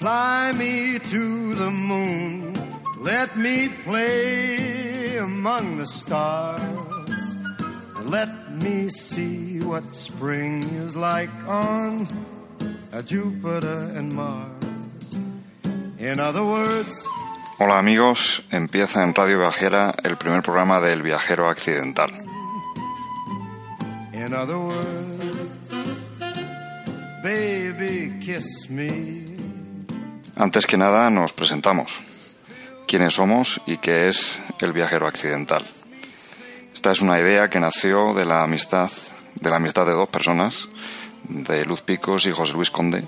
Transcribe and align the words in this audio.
Fly 0.00 0.52
me 0.56 0.98
to 0.98 1.54
the 1.54 1.70
moon, 1.70 2.54
let 3.00 3.36
me 3.36 3.68
play 3.84 5.18
among 5.18 5.76
the 5.76 5.86
stars, 5.86 7.36
let 8.08 8.30
me 8.62 8.88
see 8.88 9.60
what 9.60 9.84
spring 9.94 10.64
is 10.86 10.96
like 10.96 11.28
on 11.46 12.08
Jupiter 13.04 13.92
and 13.94 14.14
Mars. 14.14 15.18
In 15.98 16.18
other 16.18 16.44
words, 16.44 17.04
Hola 17.58 17.78
amigos, 17.78 18.42
empieza 18.50 19.02
en 19.04 19.14
Radio 19.14 19.36
Viajera 19.38 19.94
el 20.02 20.16
primer 20.16 20.42
programa 20.42 20.80
del 20.80 21.02
Viajero 21.02 21.50
Accidental. 21.50 22.10
in 24.14 24.32
other 24.32 24.58
words, 24.58 25.68
baby, 27.22 28.18
kiss 28.24 28.70
me. 28.70 29.19
Antes 30.40 30.64
que 30.66 30.76
nada 30.80 31.10
nos 31.10 31.32
presentamos. 31.32 32.34
¿Quiénes 32.88 33.14
somos 33.14 33.60
y 33.66 33.76
qué 33.76 34.08
es 34.08 34.40
el 34.60 34.72
Viajero 34.72 35.06
Accidental? 35.06 35.64
Esta 36.72 36.92
es 36.92 37.02
una 37.02 37.20
idea 37.20 37.50
que 37.50 37.60
nació 37.60 38.14
de 38.14 38.24
la 38.24 38.42
amistad 38.42 38.90
de 39.34 39.48
la 39.50 39.56
amistad 39.56 39.86
de 39.86 39.92
dos 39.92 40.08
personas, 40.08 40.68
de 41.28 41.64
Luz 41.64 41.82
Picos 41.82 42.26
y 42.26 42.32
José 42.32 42.52
Luis 42.52 42.70
Conde, 42.70 43.04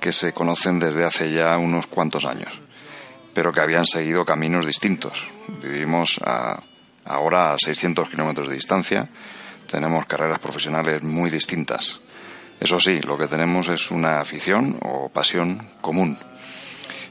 que 0.00 0.12
se 0.12 0.32
conocen 0.32 0.78
desde 0.78 1.04
hace 1.04 1.30
ya 1.32 1.56
unos 1.56 1.86
cuantos 1.86 2.24
años, 2.24 2.50
pero 3.32 3.52
que 3.52 3.60
habían 3.60 3.84
seguido 3.86 4.24
caminos 4.24 4.66
distintos. 4.66 5.24
Vivimos 5.62 6.20
a- 6.24 6.60
ahora 7.04 7.52
a 7.54 7.58
600 7.58 8.08
kilómetros 8.10 8.48
de 8.48 8.54
distancia, 8.54 9.08
tenemos 9.70 10.04
carreras 10.06 10.40
profesionales 10.40 11.02
muy 11.02 11.30
distintas. 11.30 12.00
Eso 12.60 12.78
sí, 12.80 13.00
lo 13.00 13.16
que 13.16 13.28
tenemos 13.28 13.68
es 13.68 13.90
una 13.90 14.20
afición 14.20 14.78
o 14.82 15.08
pasión 15.10 15.68
común, 15.80 16.18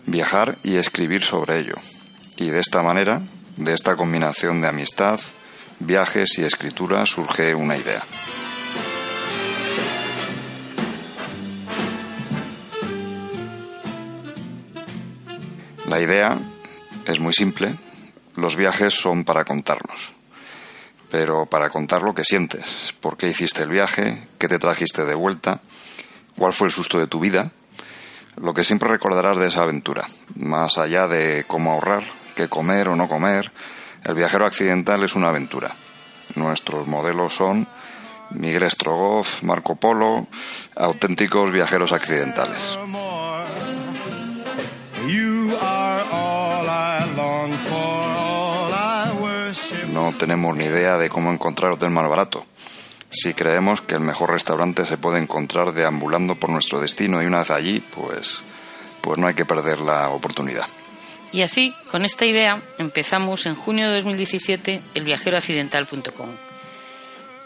viajar 0.06 0.58
y 0.64 0.76
escribir 0.76 1.24
sobre 1.24 1.60
ello. 1.60 1.76
Y 2.38 2.50
de 2.50 2.60
esta 2.60 2.82
manera, 2.82 3.22
de 3.58 3.74
esta 3.74 3.96
combinación 3.96 4.62
de 4.62 4.68
amistad, 4.68 5.20
viajes 5.80 6.38
y 6.38 6.44
escritura, 6.44 7.06
surge 7.06 7.54
una 7.54 7.78
idea. 7.78 8.04
La 15.88 16.00
idea 16.00 16.40
es 17.06 17.20
muy 17.20 17.34
simple. 17.34 17.76
Los 18.36 18.56
viajes 18.56 18.94
son 18.94 19.26
para 19.26 19.44
contarnos. 19.44 20.14
Pero 21.10 21.48
para 21.48 21.70
contar 21.70 22.02
lo 22.02 22.16
que 22.16 22.24
sientes. 22.24 22.94
¿Por 23.02 23.18
qué 23.18 23.28
hiciste 23.28 23.64
el 23.64 23.70
viaje? 23.70 24.28
¿Qué 24.38 24.48
te 24.48 24.58
trajiste 24.58 25.04
de 25.04 25.16
vuelta? 25.16 25.60
¿Cuál 26.38 26.54
fue 26.54 26.68
el 26.68 26.74
susto 26.74 26.98
de 26.98 27.08
tu 27.08 27.20
vida? 27.20 27.52
Lo 28.42 28.56
que 28.56 28.64
siempre 28.64 28.90
recordarás 28.90 29.38
de 29.38 29.48
esa 29.48 29.62
aventura. 29.62 30.06
Más 30.36 30.80
allá 30.80 31.08
de 31.08 31.46
cómo 31.46 31.74
ahorrar, 31.74 32.04
qué 32.36 32.50
comer 32.50 32.88
o 32.88 32.96
no 32.96 33.08
comer, 33.08 33.52
el 34.04 34.16
viajero 34.16 34.48
accidental 34.48 35.04
es 35.04 35.14
una 35.14 35.28
aventura. 35.28 35.72
Nuestros 36.34 36.88
modelos 36.88 37.36
son 37.36 37.68
Miguel 38.32 38.70
Strogoff, 38.72 39.44
Marco 39.44 39.76
Polo, 39.76 40.26
auténticos 40.76 41.52
viajeros 41.52 41.92
accidentales. 41.92 42.80
No 49.94 50.18
tenemos 50.18 50.58
ni 50.58 50.66
idea 50.66 50.98
de 50.98 51.10
cómo 51.10 51.32
encontrar 51.32 51.74
hotel 51.74 51.92
más 51.92 52.10
barato. 52.10 52.46
Si 53.12 53.34
creemos 53.34 53.82
que 53.82 53.96
el 53.96 54.02
mejor 54.02 54.32
restaurante 54.32 54.86
se 54.86 54.98
puede 54.98 55.20
encontrar 55.20 55.74
deambulando 55.74 56.36
por 56.36 56.50
nuestro 56.50 56.80
destino 56.80 57.22
y 57.22 57.26
una 57.26 57.40
vez 57.40 57.52
allí, 57.52 57.82
pues, 57.94 58.42
pues 59.02 59.20
no 59.20 59.28
hay 59.28 59.34
que 59.34 59.46
perder 59.46 59.82
la 59.82 60.10
oportunidad. 60.10 60.66
Y 61.34 61.42
así, 61.42 61.74
con 61.92 62.06
esta 62.06 62.26
idea, 62.26 62.62
empezamos 62.78 63.46
en 63.46 63.56
junio 63.56 63.90
de 63.90 63.96
2017 63.96 64.82
el 64.96 65.04
viajeroaccidental.com. 65.04 66.30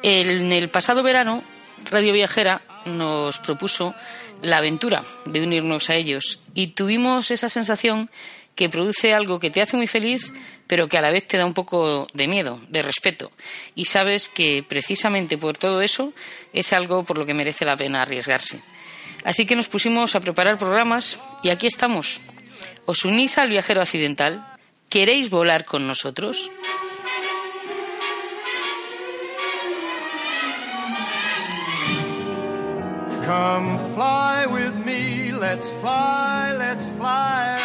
En 0.03 0.51
el 0.51 0.69
pasado 0.69 1.01
verano, 1.01 1.43
Radio 1.89 2.13
Viajera 2.13 2.61
nos 2.85 3.39
propuso 3.39 3.95
la 4.43 4.57
aventura 4.57 5.03
de 5.25 5.41
unirnos 5.41 5.89
a 5.89 5.95
ellos 5.95 6.39
y 6.53 6.67
tuvimos 6.67 7.31
esa 7.31 7.49
sensación 7.49 8.09
que 8.55 8.69
produce 8.69 9.13
algo 9.13 9.39
que 9.39 9.51
te 9.51 9.61
hace 9.61 9.77
muy 9.77 9.87
feliz, 9.87 10.33
pero 10.65 10.87
que 10.87 10.97
a 10.97 11.01
la 11.01 11.11
vez 11.11 11.27
te 11.27 11.37
da 11.37 11.45
un 11.45 11.53
poco 11.53 12.07
de 12.13 12.27
miedo, 12.27 12.59
de 12.69 12.81
respeto. 12.81 13.31
Y 13.75 13.85
sabes 13.85 14.29
que 14.29 14.63
precisamente 14.67 15.37
por 15.37 15.57
todo 15.57 15.81
eso 15.81 16.13
es 16.53 16.73
algo 16.73 17.03
por 17.03 17.17
lo 17.17 17.25
que 17.25 17.33
merece 17.33 17.65
la 17.65 17.77
pena 17.77 18.01
arriesgarse. 18.01 18.61
Así 19.25 19.45
que 19.45 19.55
nos 19.55 19.67
pusimos 19.67 20.15
a 20.15 20.21
preparar 20.21 20.57
programas 20.57 21.19
y 21.43 21.49
aquí 21.49 21.67
estamos. 21.67 22.21
¿Os 22.85 23.03
unís 23.03 23.37
al 23.37 23.49
viajero 23.49 23.81
accidental? 23.81 24.45
¿Queréis 24.89 25.29
volar 25.29 25.65
con 25.65 25.87
nosotros? 25.87 26.49
Come 33.25 33.79
fly 33.95 34.45
with 34.45 34.75
me, 34.85 35.31
let's 35.31 35.67
fly, 35.81 36.53
let's 36.53 36.85
fly. 36.97 37.64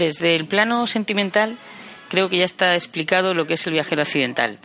Desde 0.00 0.34
el 0.34 0.46
plano 0.46 0.86
sentimental, 0.86 1.58
creo 2.08 2.30
que 2.30 2.38
ya 2.38 2.46
está 2.46 2.72
explicado 2.72 3.34
lo 3.34 3.44
que 3.44 3.52
es 3.52 3.66
el 3.66 3.74
viajero 3.74 4.00
accidental, 4.00 4.58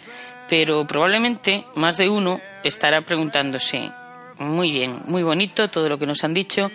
pero 0.48 0.88
probablemente 0.88 1.66
más 1.76 1.98
de 1.98 2.08
uno 2.08 2.40
estará 2.64 3.02
preguntándose, 3.02 3.92
muy 4.40 4.72
bien, 4.72 5.02
muy 5.08 5.24
bonito 5.24 5.70
todo 5.70 5.90
lo 5.90 6.00
que 6.00 6.06
nos 6.06 6.24
han 6.24 6.34
dicho, 6.34 6.72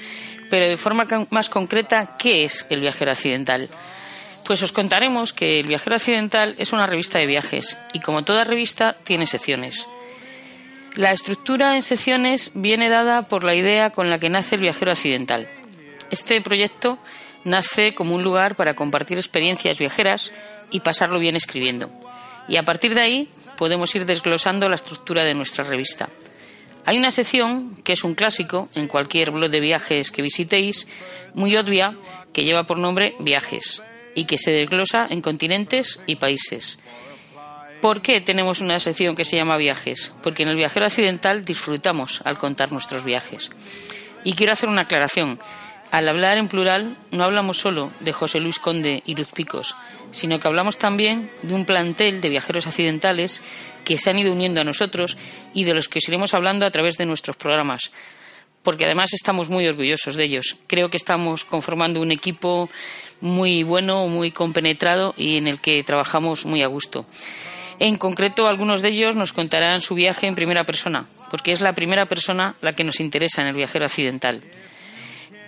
pero 0.50 0.68
de 0.68 0.76
forma 0.76 1.06
más 1.30 1.48
concreta, 1.48 2.18
¿qué 2.18 2.44
es 2.44 2.66
el 2.68 2.82
viajero 2.82 3.12
accidental? 3.12 3.70
Pues 4.44 4.62
os 4.62 4.72
contaremos 4.72 5.32
que 5.32 5.58
El 5.60 5.66
Viajero 5.66 5.96
Accidental 5.96 6.54
es 6.58 6.74
una 6.74 6.86
revista 6.86 7.18
de 7.18 7.26
viajes 7.26 7.78
y 7.94 8.00
como 8.00 8.24
toda 8.24 8.44
revista 8.44 8.94
tiene 9.04 9.26
secciones. 9.26 9.88
La 10.96 11.12
estructura 11.12 11.76
en 11.76 11.82
secciones 11.82 12.50
viene 12.54 12.90
dada 12.90 13.26
por 13.26 13.42
la 13.42 13.54
idea 13.54 13.88
con 13.88 14.10
la 14.10 14.18
que 14.18 14.28
nace 14.28 14.56
El 14.56 14.62
Viajero 14.62 14.90
Accidental. 14.90 15.48
Este 16.10 16.42
proyecto 16.42 16.98
nace 17.44 17.94
como 17.94 18.14
un 18.14 18.22
lugar 18.22 18.56
para 18.56 18.74
compartir 18.74 19.18
experiencias 19.18 19.78
viajeras 19.78 20.32
y 20.70 20.80
pasarlo 20.80 21.18
bien 21.18 21.36
escribiendo. 21.36 21.90
Y 22.48 22.56
a 22.56 22.64
partir 22.64 22.94
de 22.94 23.00
ahí 23.00 23.28
podemos 23.56 23.94
ir 23.94 24.06
desglosando 24.06 24.68
la 24.68 24.74
estructura 24.74 25.24
de 25.24 25.34
nuestra 25.34 25.64
revista. 25.64 26.08
Hay 26.86 26.98
una 26.98 27.10
sección 27.10 27.76
que 27.84 27.92
es 27.92 28.04
un 28.04 28.14
clásico 28.14 28.68
en 28.74 28.88
cualquier 28.88 29.30
blog 29.30 29.50
de 29.50 29.60
viajes 29.60 30.10
que 30.10 30.22
visitéis, 30.22 30.86
muy 31.34 31.56
obvia, 31.56 31.94
que 32.32 32.44
lleva 32.44 32.64
por 32.64 32.78
nombre 32.78 33.14
Viajes 33.18 33.82
y 34.14 34.24
que 34.24 34.38
se 34.38 34.50
desglosa 34.50 35.06
en 35.08 35.20
continentes 35.20 36.00
y 36.06 36.16
países. 36.16 36.78
¿Por 37.80 38.02
qué 38.02 38.20
tenemos 38.20 38.60
una 38.60 38.78
sección 38.78 39.16
que 39.16 39.24
se 39.24 39.36
llama 39.36 39.56
Viajes? 39.56 40.12
Porque 40.22 40.42
en 40.42 40.50
el 40.50 40.56
viajero 40.56 40.84
accidental 40.84 41.44
disfrutamos 41.44 42.20
al 42.24 42.36
contar 42.36 42.72
nuestros 42.72 43.04
viajes. 43.04 43.50
Y 44.24 44.34
quiero 44.34 44.52
hacer 44.52 44.68
una 44.68 44.82
aclaración. 44.82 45.38
Al 45.90 46.08
hablar 46.08 46.38
en 46.38 46.46
plural 46.46 46.96
no 47.10 47.24
hablamos 47.24 47.58
solo 47.58 47.90
de 47.98 48.12
José 48.12 48.38
Luis 48.38 48.60
Conde 48.60 49.02
y 49.06 49.16
Luz 49.16 49.28
Picos, 49.32 49.74
sino 50.12 50.38
que 50.38 50.46
hablamos 50.46 50.78
también 50.78 51.30
de 51.42 51.52
un 51.52 51.64
plantel 51.64 52.20
de 52.20 52.28
viajeros 52.28 52.68
accidentales 52.68 53.42
que 53.84 53.98
se 53.98 54.10
han 54.10 54.18
ido 54.18 54.32
uniendo 54.32 54.60
a 54.60 54.64
nosotros 54.64 55.16
y 55.52 55.64
de 55.64 55.74
los 55.74 55.88
que 55.88 55.98
os 55.98 56.08
iremos 56.08 56.32
hablando 56.32 56.64
a 56.64 56.70
través 56.70 56.96
de 56.96 57.06
nuestros 57.06 57.36
programas, 57.36 57.90
porque 58.62 58.84
además 58.84 59.12
estamos 59.14 59.48
muy 59.48 59.66
orgullosos 59.66 60.14
de 60.14 60.24
ellos. 60.24 60.56
Creo 60.68 60.90
que 60.90 60.96
estamos 60.96 61.44
conformando 61.44 62.00
un 62.00 62.12
equipo 62.12 62.70
muy 63.20 63.64
bueno, 63.64 64.06
muy 64.06 64.30
compenetrado 64.30 65.14
y 65.16 65.38
en 65.38 65.48
el 65.48 65.58
que 65.58 65.82
trabajamos 65.82 66.46
muy 66.46 66.62
a 66.62 66.68
gusto. 66.68 67.04
En 67.80 67.96
concreto, 67.96 68.46
algunos 68.46 68.82
de 68.82 68.90
ellos 68.90 69.16
nos 69.16 69.32
contarán 69.32 69.80
su 69.80 69.94
viaje 69.94 70.28
en 70.28 70.36
primera 70.36 70.64
persona, 70.64 71.06
porque 71.30 71.50
es 71.50 71.60
la 71.60 71.72
primera 71.72 72.04
persona 72.04 72.54
la 72.60 72.74
que 72.74 72.84
nos 72.84 73.00
interesa 73.00 73.42
en 73.42 73.48
el 73.48 73.54
viajero 73.54 73.86
accidental. 73.86 74.42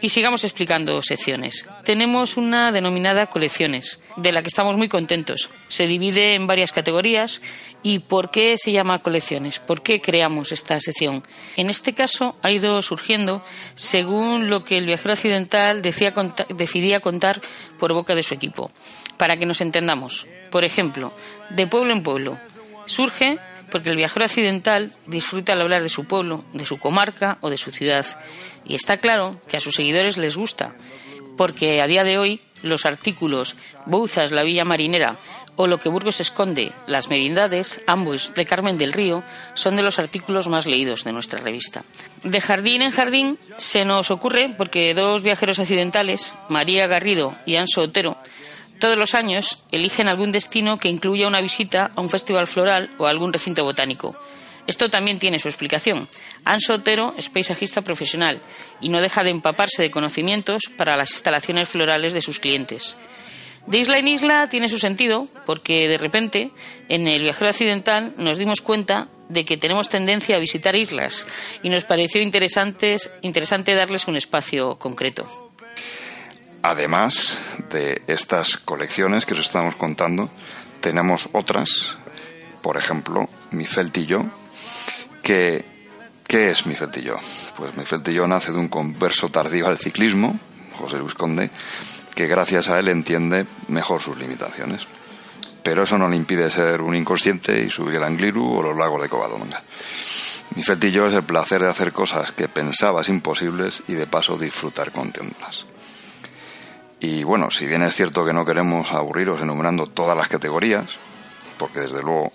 Y 0.03 0.09
sigamos 0.09 0.43
explicando 0.43 1.01
secciones. 1.01 1.65
Tenemos 1.85 2.37
una 2.37 2.73
denominada 2.73 3.29
colecciones, 3.29 4.01
de 4.17 4.33
la 4.33 4.43
que 4.43 4.49
estamos 4.49 4.77
muy 4.77 4.89
contentos. 4.89 5.49
Se 5.69 5.87
divide 5.87 6.35
en 6.35 6.49
varias 6.49 6.73
categorías. 6.73 7.41
¿Y 7.85 8.01
por 8.01 8.33
qué 8.33 8.57
se 8.59 8.73
llama 8.73 8.99
colecciones? 8.99 9.61
¿Por 9.61 9.83
qué 9.83 10.01
creamos 10.01 10.51
esta 10.51 10.81
sección? 10.81 11.23
En 11.57 11.71
este 11.71 11.93
caso 11.93 12.37
ha 12.43 12.51
ido 12.51 12.83
surgiendo 12.83 13.45
según 13.77 14.51
lo 14.51 14.65
que 14.65 14.77
el 14.77 14.87
viajero 14.87 15.13
accidental 15.13 15.83
decía, 15.83 16.13
decidía 16.49 16.99
contar 16.99 17.41
por 17.79 17.93
boca 17.93 18.17
de 18.17 18.25
su 18.25 18.35
equipo. 18.35 18.73
Para 19.19 19.37
que 19.37 19.47
nos 19.47 19.61
entendamos. 19.61 20.27
Por 20.51 20.65
ejemplo, 20.65 21.13
de 21.51 21.69
pueblo 21.69 21.93
en 21.93 22.03
pueblo. 22.03 22.41
Surge 22.87 23.39
porque 23.73 23.89
el 23.89 23.97
viajero 23.97 24.27
accidental 24.27 24.93
disfruta 25.07 25.55
al 25.55 25.63
hablar 25.63 25.83
de 25.83 25.89
su 25.89 26.05
pueblo, 26.05 26.45
de 26.53 26.67
su 26.67 26.79
comarca 26.79 27.39
o 27.41 27.49
de 27.49 27.57
su 27.57 27.73
ciudad. 27.73 28.05
Y 28.67 28.75
está 28.75 28.99
claro 28.99 29.41
que 29.49 29.57
a 29.57 29.61
sus 29.61 29.75
seguidores 29.75 30.19
les 30.19 30.37
gusta, 30.37 30.77
porque 31.39 31.81
a 31.81 31.87
día 31.87 32.05
de 32.05 32.19
hoy 32.19 32.43
los 32.63 32.85
artículos 32.85 33.57
Bouzas, 33.87 34.31
la 34.31 34.43
Villa 34.43 34.65
Marinera 34.65 35.17
o 35.57 35.67
Lo 35.67 35.79
que 35.79 35.89
Burgos 35.89 36.21
esconde, 36.21 36.73
Las 36.87 37.09
Merindades, 37.09 37.83
ambos 37.87 38.35
de 38.35 38.47
Carmen 38.47 38.79
del 38.79 38.93
Río, 38.93 39.23
son 39.55 39.77
de 39.77 39.83
los 39.83 39.99
artículos 39.99 40.49
más 40.49 40.67
leídos 40.67 41.05
de 41.05 41.13
nuestra 41.13 41.41
revista. 41.41 41.85
De 42.23 42.41
jardín 42.41 42.81
en 42.81 42.91
jardín 42.91 43.39
se 43.59 43.85
nos 43.85 44.11
ocurre 44.11 44.55
porque 44.57 44.95
dos 44.95 45.23
viajeros 45.23 45.59
accidentales, 45.59 46.35
María 46.49 46.87
Garrido 46.87 47.35
y 47.45 47.57
Anso 47.57 47.83
Otero, 47.83 48.17
todos 48.83 48.99
los 48.99 49.15
años 49.15 49.61
eligen 49.71 50.09
algún 50.09 50.33
destino 50.33 50.77
que 50.77 50.89
incluya 50.89 51.29
una 51.29 51.41
visita 51.41 51.93
a 51.95 52.01
un 52.01 52.09
festival 52.09 52.49
floral 52.49 52.91
o 52.99 53.07
a 53.07 53.11
algún 53.11 53.33
recinto 53.33 53.63
botánico. 53.63 54.17
Esto 54.67 54.91
también 54.91 55.21
tiene 55.21 55.39
su 55.39 55.47
explicación. 55.47 56.09
Anso 56.45 56.75
Otero 56.75 57.15
es 57.17 57.29
paisajista 57.29 57.83
profesional 57.83 58.43
y 58.81 58.89
no 58.89 59.01
deja 59.01 59.23
de 59.23 59.31
empaparse 59.31 59.83
de 59.83 59.93
conocimientos 59.93 60.65
para 60.77 60.97
las 60.97 61.13
instalaciones 61.13 61.69
florales 61.69 62.13
de 62.13 62.23
sus 62.23 62.41
clientes. 62.41 62.97
De 63.69 63.79
isla 63.79 63.99
en 63.99 64.09
isla 64.09 64.49
tiene 64.49 64.69
su 64.69 64.81
sentido 64.81 65.29
porque 65.47 65.87
de 65.87 65.99
repente 65.99 66.51
en 66.89 67.07
el 67.07 67.23
viajero 67.23 67.51
accidental 67.51 68.15
nos 68.17 68.39
dimos 68.39 68.63
cuenta 68.63 69.07
de 69.29 69.45
que 69.45 69.59
tenemos 69.59 69.91
tendencia 69.91 70.35
a 70.35 70.41
visitar 70.41 70.75
islas 70.75 71.25
y 71.63 71.71
nos 71.71 71.85
pareció 71.85 72.21
interesante 72.21 72.97
darles 73.77 74.09
un 74.09 74.17
espacio 74.17 74.77
concreto. 74.81 75.42
Además 76.63 77.39
de 77.71 78.03
estas 78.07 78.57
colecciones 78.57 79.27
que 79.27 79.35
os 79.35 79.41
estamos 79.41 79.75
contando, 79.75 80.31
tenemos 80.81 81.29
otras, 81.33 81.97
por 82.63 82.77
ejemplo, 82.77 83.29
Mi 83.51 83.67
Feltillo, 83.67 84.27
que 85.23 85.65
¿qué 86.27 86.51
es 86.51 86.65
Mi 86.67 86.77
Feltillo? 86.77 87.17
Pues 87.57 87.77
Mi 87.77 87.85
Feltillo 87.85 88.29
nace 88.29 88.53
de 88.53 88.59
un 88.59 88.69
converso 88.69 89.29
tardío 89.29 89.67
al 89.67 89.79
ciclismo, 89.79 90.39
José 90.79 90.99
Luis 90.99 91.15
Conde, 91.15 91.51
que 92.15 92.29
gracias 92.29 92.69
a 92.69 92.79
él 92.79 92.89
entiende 92.89 93.47
mejor 93.67 94.01
sus 94.01 94.17
limitaciones. 94.17 94.87
Pero 95.65 95.83
eso 95.83 95.99
no 95.99 96.09
le 96.09 96.17
impide 96.17 96.49
ser 96.49 96.81
un 96.81 96.95
inconsciente 96.95 97.61
y 97.61 97.71
subir 97.71 97.97
el 97.97 98.05
Angliru 98.05 98.59
o 98.59 98.63
los 98.63 98.77
lagos 98.77 99.03
de 99.03 99.09
Covadonga. 99.09 99.63
Mi 100.55 100.63
feltillo 100.63 101.07
es 101.07 101.15
el 101.15 101.23
placer 101.23 101.63
de 101.63 101.71
hacer 101.71 101.93
cosas 101.93 102.31
que 102.31 102.49
pensabas 102.49 103.09
imposibles 103.09 103.83
y 103.89 103.95
de 103.95 104.07
paso 104.07 104.37
disfrutar 104.37 104.93
contiéndolas. 104.93 105.67
Y 107.03 107.25
bueno, 107.25 107.51
si 107.51 107.67
bien 107.67 107.83
es 107.83 107.97
cierto 107.97 108.25
que 108.25 108.33
no 108.33 108.45
queremos 108.45 108.93
aburriros 108.93 109.41
enumerando 109.41 109.89
todas 109.89 110.17
las 110.17 110.29
categorías, 110.29 110.87
porque 111.59 111.81
desde 111.81 112.01
luego 112.01 112.33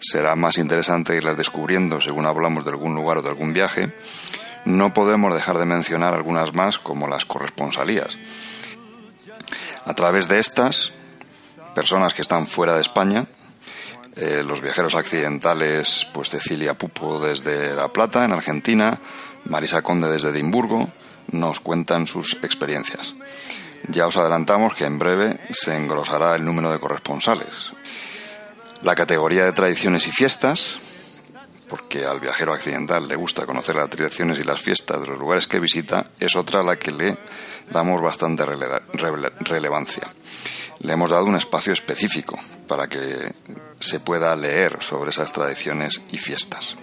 será 0.00 0.34
más 0.34 0.56
interesante 0.56 1.14
irlas 1.14 1.36
descubriendo 1.36 2.00
según 2.00 2.24
hablamos 2.24 2.64
de 2.64 2.70
algún 2.70 2.94
lugar 2.94 3.18
o 3.18 3.22
de 3.22 3.28
algún 3.28 3.52
viaje, 3.52 3.92
no 4.64 4.94
podemos 4.94 5.34
dejar 5.34 5.58
de 5.58 5.66
mencionar 5.66 6.14
algunas 6.14 6.54
más 6.54 6.78
como 6.78 7.08
las 7.08 7.26
corresponsalías. 7.26 8.16
A 9.84 9.92
través 9.92 10.28
de 10.28 10.38
estas, 10.38 10.92
personas 11.74 12.14
que 12.14 12.22
están 12.22 12.46
fuera 12.46 12.74
de 12.74 12.80
España, 12.80 13.26
eh, 14.16 14.42
los 14.42 14.62
viajeros 14.62 14.94
accidentales, 14.94 16.06
pues 16.14 16.30
Cecilia 16.30 16.72
Pupo 16.72 17.20
desde 17.20 17.74
La 17.74 17.88
Plata, 17.88 18.24
en 18.24 18.32
Argentina, 18.32 18.98
Marisa 19.44 19.82
Conde 19.82 20.08
desde 20.08 20.30
Edimburgo, 20.30 20.88
nos 21.32 21.60
cuentan 21.60 22.06
sus 22.06 22.38
experiencias. 22.42 23.14
Ya 23.88 24.06
os 24.06 24.16
adelantamos 24.16 24.74
que 24.74 24.84
en 24.84 24.98
breve 24.98 25.38
se 25.50 25.76
engrosará 25.76 26.34
el 26.34 26.44
número 26.44 26.72
de 26.72 26.80
corresponsales. 26.80 27.72
La 28.82 28.96
categoría 28.96 29.44
de 29.44 29.52
tradiciones 29.52 30.08
y 30.08 30.10
fiestas, 30.10 30.76
porque 31.68 32.04
al 32.04 32.18
viajero 32.18 32.52
accidental 32.52 33.06
le 33.06 33.14
gusta 33.14 33.46
conocer 33.46 33.76
las 33.76 33.88
tradiciones 33.88 34.40
y 34.40 34.42
las 34.42 34.60
fiestas 34.60 35.00
de 35.00 35.06
los 35.06 35.18
lugares 35.18 35.46
que 35.46 35.60
visita, 35.60 36.10
es 36.18 36.34
otra 36.34 36.60
a 36.60 36.64
la 36.64 36.76
que 36.76 36.90
le 36.90 37.16
damos 37.70 38.02
bastante 38.02 38.44
relevancia. 38.44 40.02
Le 40.80 40.92
hemos 40.92 41.10
dado 41.10 41.24
un 41.24 41.36
espacio 41.36 41.72
específico 41.72 42.38
para 42.66 42.88
que 42.88 43.34
se 43.78 44.00
pueda 44.00 44.34
leer 44.34 44.82
sobre 44.82 45.10
esas 45.10 45.32
tradiciones 45.32 46.02
y 46.10 46.18
fiestas. 46.18 46.76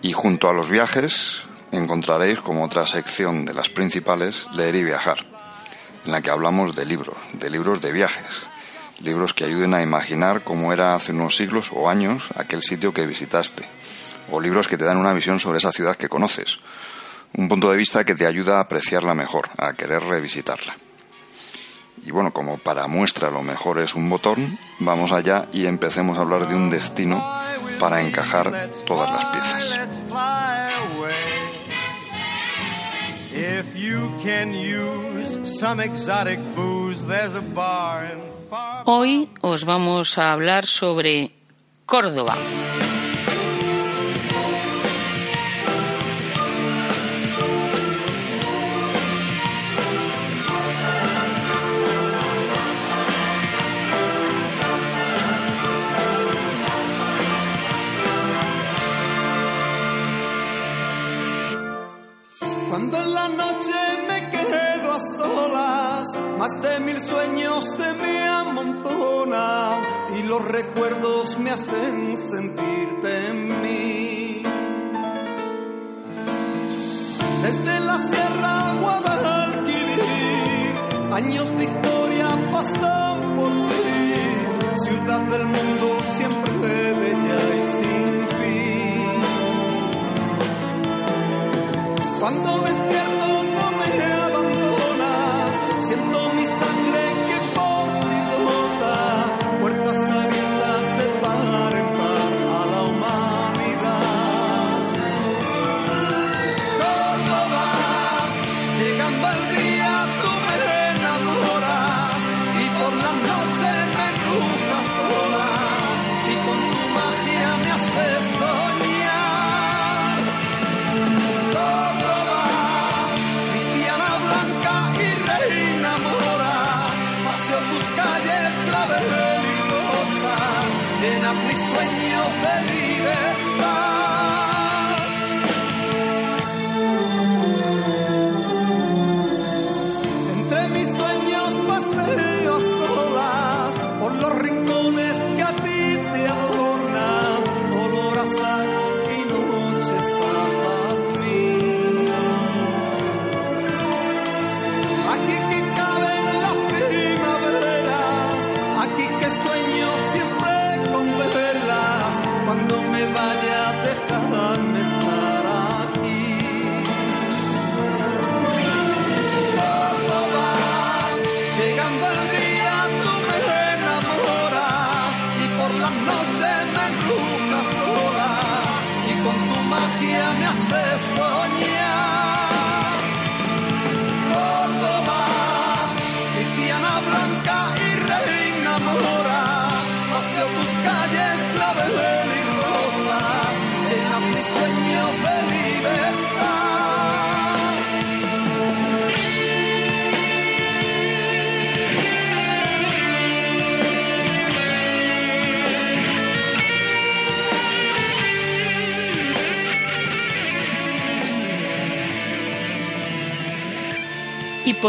Y 0.00 0.14
junto 0.14 0.48
a 0.48 0.54
los 0.54 0.70
viajes 0.70 1.42
encontraréis 1.70 2.40
como 2.40 2.64
otra 2.64 2.86
sección 2.86 3.44
de 3.44 3.54
las 3.54 3.68
principales 3.68 4.46
leer 4.54 4.74
y 4.74 4.84
viajar 4.84 5.31
en 6.04 6.12
la 6.12 6.20
que 6.20 6.30
hablamos 6.30 6.74
de 6.74 6.84
libros, 6.84 7.16
de 7.32 7.50
libros 7.50 7.80
de 7.80 7.92
viajes, 7.92 8.46
libros 9.00 9.34
que 9.34 9.44
ayuden 9.44 9.74
a 9.74 9.82
imaginar 9.82 10.42
cómo 10.42 10.72
era 10.72 10.94
hace 10.94 11.12
unos 11.12 11.36
siglos 11.36 11.70
o 11.72 11.88
años 11.88 12.30
aquel 12.36 12.62
sitio 12.62 12.92
que 12.92 13.06
visitaste, 13.06 13.66
o 14.30 14.40
libros 14.40 14.68
que 14.68 14.76
te 14.76 14.84
dan 14.84 14.96
una 14.96 15.12
visión 15.12 15.40
sobre 15.40 15.58
esa 15.58 15.72
ciudad 15.72 15.96
que 15.96 16.08
conoces, 16.08 16.58
un 17.34 17.48
punto 17.48 17.70
de 17.70 17.76
vista 17.76 18.04
que 18.04 18.14
te 18.14 18.26
ayuda 18.26 18.58
a 18.58 18.60
apreciarla 18.60 19.14
mejor, 19.14 19.48
a 19.56 19.72
querer 19.72 20.02
revisitarla. 20.02 20.74
Y 22.04 22.10
bueno, 22.10 22.32
como 22.32 22.58
para 22.58 22.88
muestra 22.88 23.30
lo 23.30 23.42
mejor 23.42 23.78
es 23.78 23.94
un 23.94 24.10
botón, 24.10 24.58
vamos 24.80 25.12
allá 25.12 25.46
y 25.52 25.66
empecemos 25.66 26.18
a 26.18 26.22
hablar 26.22 26.48
de 26.48 26.54
un 26.54 26.68
destino 26.68 27.24
para 27.78 28.00
encajar 28.00 28.70
todas 28.86 29.10
las 29.10 29.24
piezas. 29.26 29.80
Hoy 38.84 39.30
os 39.40 39.64
vamos 39.64 40.18
a 40.18 40.32
hablar 40.32 40.66
sobre 40.66 41.30
Córdoba. 41.86 42.34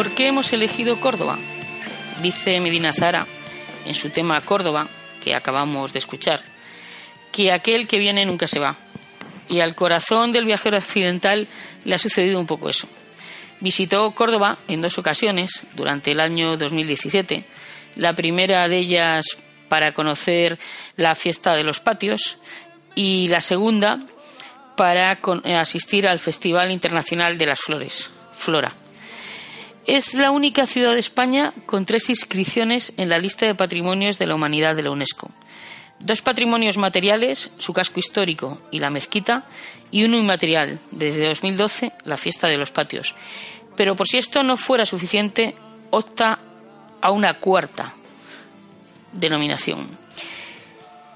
Por 0.04 0.16
qué 0.16 0.28
hemos 0.28 0.52
elegido 0.52 1.00
Córdoba? 1.00 1.40
Dice 2.22 2.60
Medina 2.60 2.92
Zara 2.92 3.26
en 3.86 3.96
su 3.96 4.10
tema 4.10 4.42
Córdoba, 4.42 4.90
que 5.24 5.34
acabamos 5.34 5.94
de 5.94 6.00
escuchar, 6.00 6.44
que 7.32 7.54
aquel 7.54 7.88
que 7.88 8.00
viene 8.00 8.26
nunca 8.26 8.46
se 8.46 8.60
va. 8.60 8.76
Y 9.48 9.62
al 9.62 9.76
corazón 9.76 10.34
del 10.34 10.44
viajero 10.44 10.78
occidental 10.78 11.48
le 11.86 11.96
ha 11.96 11.98
sucedido 11.98 12.38
un 12.38 12.46
poco 12.46 12.68
eso. 12.68 12.90
Visitó 13.62 14.12
Córdoba 14.12 14.58
en 14.68 14.82
dos 14.82 14.98
ocasiones 14.98 15.66
durante 15.74 16.12
el 16.12 16.20
año 16.20 16.58
2017, 16.58 17.46
la 17.96 18.14
primera 18.14 18.68
de 18.68 18.80
ellas 18.80 19.24
para 19.70 19.94
conocer 19.94 20.60
la 20.98 21.16
fiesta 21.16 21.56
de 21.56 21.64
los 21.64 21.80
patios 21.80 22.40
y 22.94 23.30
la 23.30 23.40
segunda 23.40 24.02
para 24.76 25.18
asistir 25.62 26.10
al 26.10 26.20
Festival 26.20 26.72
Internacional 26.72 27.38
de 27.38 27.46
las 27.46 27.62
Flores, 27.62 28.10
Flora. 28.34 28.83
Es 29.86 30.14
la 30.14 30.32
única 30.32 30.66
ciudad 30.66 30.94
de 30.94 31.00
España 31.00 31.54
con 31.66 31.86
tres 31.86 32.10
inscripciones 32.10 32.94
en 32.96 33.10
la 33.10 33.18
lista 33.18 33.46
de 33.46 33.56
patrimonios 33.56 34.18
de 34.18 34.28
la 34.28 34.36
humanidad 34.36 34.78
de 34.78 34.84
la 34.84 34.92
UNESCO. 34.92 35.30
Dos 36.00 36.22
patrimonios 36.22 36.78
materiales, 36.78 37.52
su 37.58 37.74
casco 37.74 38.00
histórico 38.00 38.62
y 38.72 38.80
la 38.80 38.90
mezquita, 38.90 39.46
y 39.92 40.06
uno 40.06 40.18
inmaterial, 40.18 40.80
desde 40.92 41.28
2012, 41.28 41.92
la 42.06 42.16
fiesta 42.16 42.48
de 42.48 42.58
los 42.58 42.72
patios. 42.72 43.14
Pero 43.76 43.96
por 43.96 44.08
si 44.08 44.18
esto 44.18 44.42
no 44.42 44.56
fuera 44.56 44.86
suficiente, 44.86 45.54
opta 45.90 46.40
a 47.02 47.12
una 47.12 47.34
cuarta 47.40 47.94
denominación. 49.12 49.88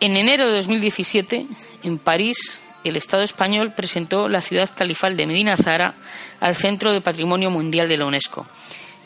En 0.02 0.18
enero 0.18 0.46
de 0.46 0.58
2017, 0.58 1.48
en 1.84 1.98
París, 2.00 2.67
el 2.90 2.96
Estado 2.96 3.24
español 3.24 3.74
presentó 3.76 4.30
la 4.30 4.42
ciudad 4.42 4.70
califal 4.76 5.18
de 5.18 5.28
Medina 5.28 5.56
Zahara 5.56 5.96
al 6.40 6.56
Centro 6.56 6.92
de 6.92 7.02
Patrimonio 7.02 7.50
Mundial 7.50 7.88
de 7.90 7.98
la 7.98 8.06
UNESCO, 8.06 8.46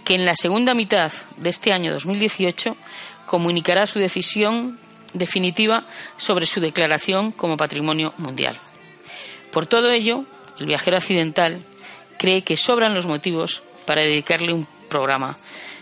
que 0.06 0.16
en 0.16 0.26
la 0.26 0.36
segunda 0.36 0.74
mitad 0.74 1.12
de 1.38 1.50
este 1.50 1.74
año 1.74 1.92
2018 1.92 2.76
comunicará 3.26 3.88
su 3.88 4.00
decisión 4.00 4.80
definitiva 5.14 5.84
sobre 6.18 6.46
su 6.46 6.60
declaración 6.60 7.32
como 7.32 7.58
Patrimonio 7.58 8.14
Mundial. 8.18 8.58
Por 9.52 9.66
todo 9.66 9.92
ello, 9.92 10.26
el 10.60 10.66
viajero 10.66 10.98
occidental 10.98 11.62
cree 12.18 12.44
que 12.44 12.58
sobran 12.58 12.94
los 12.94 13.08
motivos 13.08 13.64
para 13.86 14.02
dedicarle 14.02 14.54
un 14.54 14.68
programa 14.90 15.38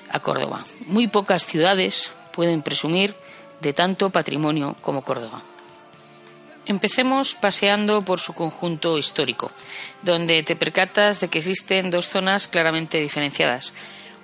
a 0.09 0.19
Córdoba. 0.19 0.63
Muy 0.87 1.07
pocas 1.07 1.45
ciudades 1.45 2.11
pueden 2.31 2.61
presumir 2.61 3.15
de 3.61 3.73
tanto 3.73 4.09
patrimonio 4.09 4.75
como 4.81 5.03
Córdoba. 5.03 5.41
Empecemos 6.69 7.33
paseando 7.33 8.03
por 8.03 8.19
su 8.19 8.35
conjunto 8.35 8.99
histórico, 8.99 9.51
donde 10.03 10.43
te 10.43 10.55
percatas 10.55 11.19
de 11.19 11.27
que 11.27 11.39
existen 11.39 11.89
dos 11.89 12.09
zonas 12.09 12.47
claramente 12.47 12.99
diferenciadas. 12.99 13.73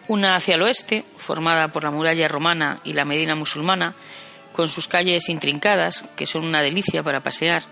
Una 0.07 0.35
hacia 0.35 0.53
el 0.53 0.61
oeste, 0.61 1.03
formada 1.17 1.69
por 1.69 1.83
la 1.83 1.89
muralla 1.89 2.27
romana 2.27 2.81
y 2.83 2.93
la 2.93 3.03
medina 3.03 3.33
musulmana, 3.33 3.95
con 4.53 4.69
sus 4.69 4.87
calles 4.87 5.27
intrincadas, 5.29 6.05
que 6.15 6.27
son 6.27 6.45
una 6.45 6.61
delicia 6.61 7.01
para 7.01 7.23
pasear. 7.23 7.63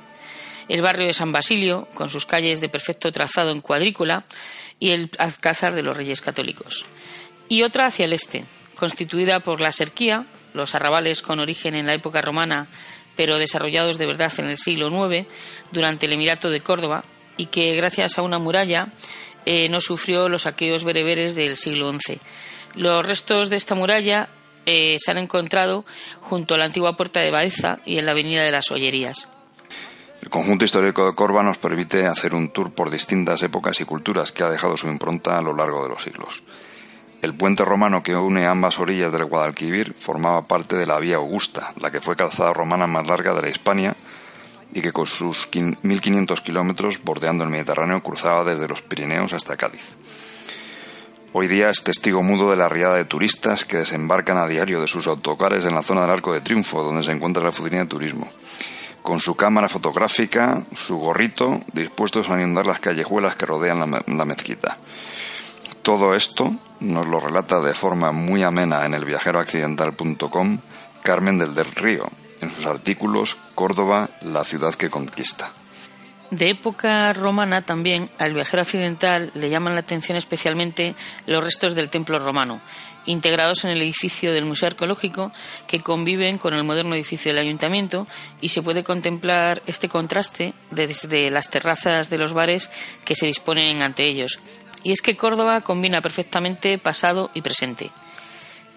El 0.68 0.82
barrio 0.82 1.06
de 1.06 1.13
San 1.13 1.32
Basilio, 1.32 1.88
con 1.94 2.10
sus 2.10 2.25
calles 2.25 2.60
de 2.60 2.68
perfecto 2.68 3.12
trazado 3.12 3.51
en 3.51 3.62
cuadrícula, 3.62 4.24
y 4.80 4.89
el 4.89 5.12
Alcázar 5.20 5.75
de 5.75 5.84
los 5.84 5.96
Reyes 5.96 6.22
Católicos. 6.22 6.88
Y 7.48 7.62
otra 7.62 7.86
hacia 7.86 8.06
el 8.06 8.13
este, 8.13 8.44
constituida 8.74 9.42
por 9.42 9.62
la 9.62 9.72
Serquía, 9.72 10.25
los 10.56 10.74
arrabales 10.74 11.22
con 11.22 11.39
origen 11.39 11.75
en 11.75 11.86
la 11.86 11.94
época 11.94 12.22
romana, 12.22 12.70
pero 13.15 13.38
desarrollados 13.38 13.98
de 13.98 14.05
verdad 14.05 14.32
en 14.38 14.46
el 14.46 14.58
siglo 14.58 14.88
IX, 14.89 15.27
durante 15.72 16.05
el 16.05 16.13
Emirato 16.13 16.50
de 16.50 16.62
Córdoba, 16.62 17.03
y 17.38 17.48
que 17.48 17.75
gracias 17.75 18.17
a 18.17 18.22
una 18.22 18.39
muralla 18.39 18.89
eh, 19.46 19.70
no 19.70 19.82
sufrió 19.82 20.29
los 20.29 20.43
saqueos 20.43 20.84
bereberes 20.84 21.36
del 21.36 21.58
siglo 21.58 21.91
XI. 21.91 22.20
Los 22.75 23.05
restos 23.05 23.50
de 23.50 23.58
esta 23.58 23.75
muralla 23.75 24.29
eh, 24.65 24.98
se 25.00 25.12
han 25.12 25.17
encontrado 25.17 25.86
junto 26.22 26.55
a 26.55 26.58
la 26.58 26.65
antigua 26.65 26.96
puerta 26.96 27.20
de 27.20 27.32
Baeza 27.32 27.79
y 27.86 27.98
en 27.98 28.05
la 28.05 28.12
avenida 28.12 28.43
de 28.43 28.51
las 28.51 28.72
Ollerías. 28.72 29.27
El 30.22 30.29
conjunto 30.29 30.63
histórico 30.63 31.05
de 31.05 31.15
Córdoba 31.15 31.43
nos 31.43 31.58
permite 31.58 32.05
hacer 32.05 32.34
un 32.34 32.50
tour 32.50 32.74
por 32.74 32.89
distintas 32.89 33.43
épocas 33.43 33.82
y 33.82 33.86
culturas 33.86 34.32
que 34.32 34.43
ha 34.43 34.50
dejado 34.50 34.77
su 34.77 34.88
impronta 34.88 35.38
a 35.38 35.41
lo 35.41 35.53
largo 35.53 35.84
de 35.84 35.89
los 35.89 36.01
siglos. 36.01 36.43
El 37.24 37.36
puente 37.36 37.63
romano 37.63 38.03
que 38.03 38.18
une 38.18 38.46
ambas 38.46 38.80
orillas 38.80 39.13
del 39.13 39.24
Guadalquivir 39.24 39.96
formaba 39.98 40.46
parte 40.46 40.75
de 40.75 40.86
la 40.86 41.00
Vía 41.00 41.15
Augusta, 41.15 41.72
la 41.80 41.89
que 41.89 42.01
fue 42.01 42.18
calzada 42.18 42.51
romana 42.51 42.86
más 42.86 43.08
larga 43.08 43.34
de 43.34 43.42
la 43.42 43.48
Hispania 43.48 43.96
y 44.74 44.82
que 44.82 44.92
con 44.92 45.06
sus 45.06 45.50
1.500 45.50 46.42
kilómetros 46.42 47.01
bordeando 47.01 47.46
el 47.46 47.50
Mediterráneo 47.50 48.03
cruzaba 48.03 48.44
desde 48.44 48.68
los 48.68 48.82
Pirineos 48.82 49.32
hasta 49.32 49.56
Cádiz. 49.56 49.96
Hoy 51.32 51.48
día 51.48 51.70
es 51.70 51.82
testigo 51.82 52.22
mudo 52.24 52.51
de 52.51 52.58
la 52.58 52.68
riada 52.68 52.96
de 52.96 53.06
turistas 53.06 53.63
que 53.63 53.77
desembarcan 53.77 54.38
a 54.38 54.46
diario 54.46 54.82
de 54.82 54.88
sus 54.88 55.08
autocares 55.08 55.63
en 55.63 55.75
la 55.75 55.82
zona 55.82 56.01
del 56.01 56.12
Arco 56.12 56.34
de 56.34 56.42
Triunfo, 56.42 56.84
donde 56.84 57.06
se 57.06 57.12
encuentra 57.13 57.42
la 57.42 57.50
oficina 57.50 57.77
de 57.77 57.86
turismo. 57.86 58.27
Con 59.01 59.22
su 59.22 59.38
cámara 59.38 59.70
fotográfica, 59.70 60.63
su 60.74 60.98
gorrito, 60.98 61.62
dispuestos 61.72 62.30
a 62.30 62.38
inundar 62.38 62.65
las 62.65 62.82
callejuelas 62.82 63.38
que 63.38 63.46
rodean 63.46 63.80
la, 63.80 64.03
la 64.06 64.25
mezquita. 64.25 64.77
Todo 65.84 66.16
esto 66.16 66.56
nos 66.80 67.06
lo 67.08 67.20
relata 67.20 67.60
de 67.60 67.74
forma 67.74 68.13
muy 68.13 68.42
amena 68.42 68.86
en 68.86 68.94
elviajeroaccidental.com 68.94 70.60
Carmen 71.04 71.38
del 71.38 71.54
del 71.54 71.66
Río, 71.75 72.10
en 72.40 72.50
sus 72.52 72.66
artículos 72.66 73.36
Córdoba, 73.54 74.10
la 74.22 74.46
ciudad 74.46 74.74
que 74.75 74.90
conquista. 74.90 75.52
De 76.32 76.50
época 76.50 77.12
romana 77.12 77.63
también 77.63 78.10
al 78.18 78.34
viajero 78.34 78.62
accidental 78.62 79.30
le 79.36 79.50
llaman 79.50 79.74
la 79.74 79.82
atención 79.82 80.18
especialmente 80.18 80.96
los 81.28 81.44
restos 81.44 81.75
del 81.75 81.90
templo 81.90 82.18
romano, 82.18 82.62
integrados 83.06 83.66
en 83.66 83.72
el 83.72 83.82
edificio 83.82 84.32
del 84.32 84.46
Museo 84.46 84.68
Arqueológico 84.68 85.34
que 85.68 85.82
conviven 85.82 86.38
con 86.38 86.54
el 86.54 86.63
moderno 86.63 86.96
edificio 86.96 87.30
del 87.30 87.42
ayuntamiento 87.42 88.08
y 88.40 88.50
se 88.50 88.62
puede 88.62 88.86
contemplar 88.86 89.62
este 89.68 89.90
contraste 89.90 90.54
desde 90.72 91.30
las 91.30 91.50
terrazas 91.50 92.10
de 92.10 92.18
los 92.18 92.32
bares 92.32 92.72
que 93.04 93.16
se 93.16 93.28
disponen 93.28 93.82
ante 93.82 94.08
ellos. 94.08 94.40
Y 94.84 94.92
es 94.92 95.02
que 95.02 95.16
Córdoba 95.16 95.62
combina 95.62 96.02
perfectamente 96.02 96.78
pasado 96.78 97.32
y 97.34 97.42
presente. 97.42 97.92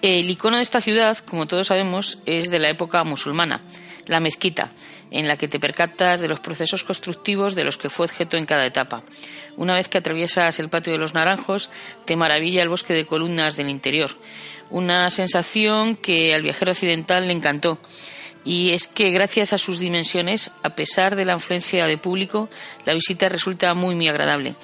El 0.03 0.31
icono 0.31 0.57
de 0.57 0.63
esta 0.63 0.81
ciudad, 0.81 1.17
como 1.19 1.47
todos 1.47 1.69
sabemos, 1.69 2.19
es 2.27 2.51
de 2.51 2.59
la 2.59 2.69
época 2.69 3.03
musulmana, 3.03 3.61
la 4.07 4.21
mezquita, 4.21 4.71
en 5.11 5.27
la 5.27 5.37
que 5.37 5.49
te 5.49 5.59
percatas 5.59 6.21
de 6.21 6.29
los 6.29 6.41
procesos 6.41 6.85
constructivos 6.85 7.55
de 7.55 7.65
los 7.65 7.79
que 7.79 7.89
fue 7.89 8.07
objeto 8.07 8.37
en 8.37 8.47
cada 8.47 8.67
etapa. 8.67 9.03
Una 9.57 9.75
vez 9.75 9.89
que 9.89 9.99
atraviesas 9.99 10.59
el 10.59 10.69
patio 10.69 10.93
de 10.93 10.99
los 10.99 11.15
naranjos, 11.15 11.71
te 12.05 12.15
maravilla 12.15 12.63
el 12.63 12.69
bosque 12.69 12.95
de 12.95 13.07
columnas 13.07 13.57
del 13.57 13.71
interior. 13.71 14.11
Una 14.69 15.09
sensación 15.11 15.97
que 15.97 16.35
al 16.35 16.43
viajero 16.43 16.73
occidental 16.73 17.27
le 17.27 17.33
encantó. 17.33 17.79
Y 18.45 18.71
es 18.71 18.87
que 18.87 19.11
gracias 19.11 19.53
a 19.53 19.59
sus 19.59 19.81
dimensiones, 19.81 20.53
a 20.63 20.71
pesar 20.77 21.17
de 21.17 21.25
la 21.25 21.33
influencia 21.33 21.87
de 21.87 21.99
público, 21.99 22.49
la 22.85 22.95
visita 22.95 23.29
resulta 23.29 23.75
muy, 23.75 23.97
muy 23.97 24.07
agradable 24.07 24.55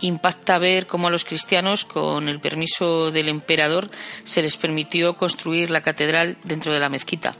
impacta 0.00 0.58
ver 0.58 0.86
cómo 0.86 1.08
a 1.08 1.10
los 1.10 1.24
cristianos, 1.24 1.84
con 1.84 2.28
el 2.28 2.40
permiso 2.40 3.10
del 3.10 3.28
emperador, 3.28 3.90
se 4.24 4.42
les 4.42 4.56
permitió 4.56 5.14
construir 5.16 5.70
la 5.70 5.80
catedral 5.80 6.36
dentro 6.44 6.72
de 6.72 6.80
la 6.80 6.88
mezquita. 6.88 7.34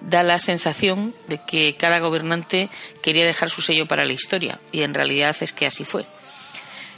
Da 0.00 0.22
la 0.22 0.38
sensación 0.38 1.14
de 1.28 1.40
que 1.46 1.74
cada 1.76 2.00
gobernante 2.00 2.68
quería 3.02 3.24
dejar 3.24 3.50
su 3.50 3.62
sello 3.62 3.86
para 3.86 4.04
la 4.04 4.12
historia, 4.12 4.60
y 4.72 4.82
en 4.82 4.94
realidad 4.94 5.36
es 5.40 5.52
que 5.52 5.66
así 5.66 5.84
fue. 5.84 6.06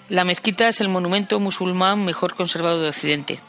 La 0.08 0.24
mezquita 0.24 0.68
es 0.68 0.80
el 0.80 0.88
monumento 0.88 1.40
musulmán 1.40 2.04
mejor 2.04 2.34
conservado 2.34 2.80
de 2.82 2.88
Occidente. 2.88 3.40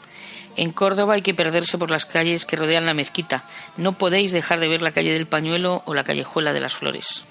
En 0.56 0.70
Córdoba 0.70 1.14
hay 1.14 1.22
que 1.22 1.34
perderse 1.34 1.78
por 1.78 1.90
las 1.90 2.06
calles 2.06 2.46
que 2.46 2.56
rodean 2.56 2.86
la 2.86 2.94
mezquita. 2.94 3.44
No 3.76 3.98
podéis 3.98 4.30
dejar 4.30 4.60
de 4.60 4.68
ver 4.68 4.82
la 4.82 4.92
calle 4.92 5.12
del 5.12 5.26
Pañuelo 5.26 5.82
o 5.84 5.94
la 5.94 6.04
callejuela 6.04 6.52
de 6.52 6.60
las 6.60 6.74
Flores. 6.74 7.24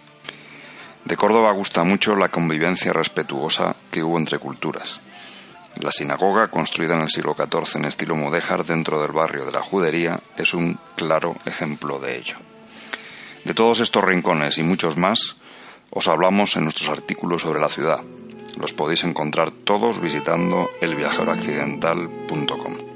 De 1.05 1.17
Córdoba 1.17 1.51
gusta 1.51 1.83
mucho 1.83 2.15
la 2.15 2.29
convivencia 2.29 2.93
respetuosa 2.93 3.75
que 3.91 4.03
hubo 4.03 4.17
entre 4.17 4.39
culturas. 4.39 5.01
La 5.75 5.91
sinagoga, 5.91 6.47
construida 6.47 6.95
en 6.95 7.01
el 7.01 7.09
siglo 7.09 7.35
XIV 7.35 7.79
en 7.79 7.85
estilo 7.85 8.15
mudéjar 8.15 8.63
dentro 8.63 9.01
del 9.01 9.11
barrio 9.11 9.45
de 9.45 9.51
la 9.51 9.61
Judería, 9.61 10.21
es 10.37 10.53
un 10.53 10.79
claro 10.95 11.35
ejemplo 11.45 11.99
de 11.99 12.17
ello. 12.17 12.37
De 13.43 13.53
todos 13.53 13.81
estos 13.81 14.03
rincones 14.03 14.57
y 14.57 14.63
muchos 14.63 14.95
más, 14.95 15.35
os 15.89 16.07
hablamos 16.07 16.55
en 16.55 16.63
nuestros 16.63 16.89
artículos 16.89 17.41
sobre 17.41 17.59
la 17.59 17.69
ciudad. 17.69 17.99
Los 18.57 18.71
podéis 18.71 19.03
encontrar 19.03 19.51
todos 19.51 19.99
visitando 19.99 20.69
elviajeroaccidental.com. 20.79 22.92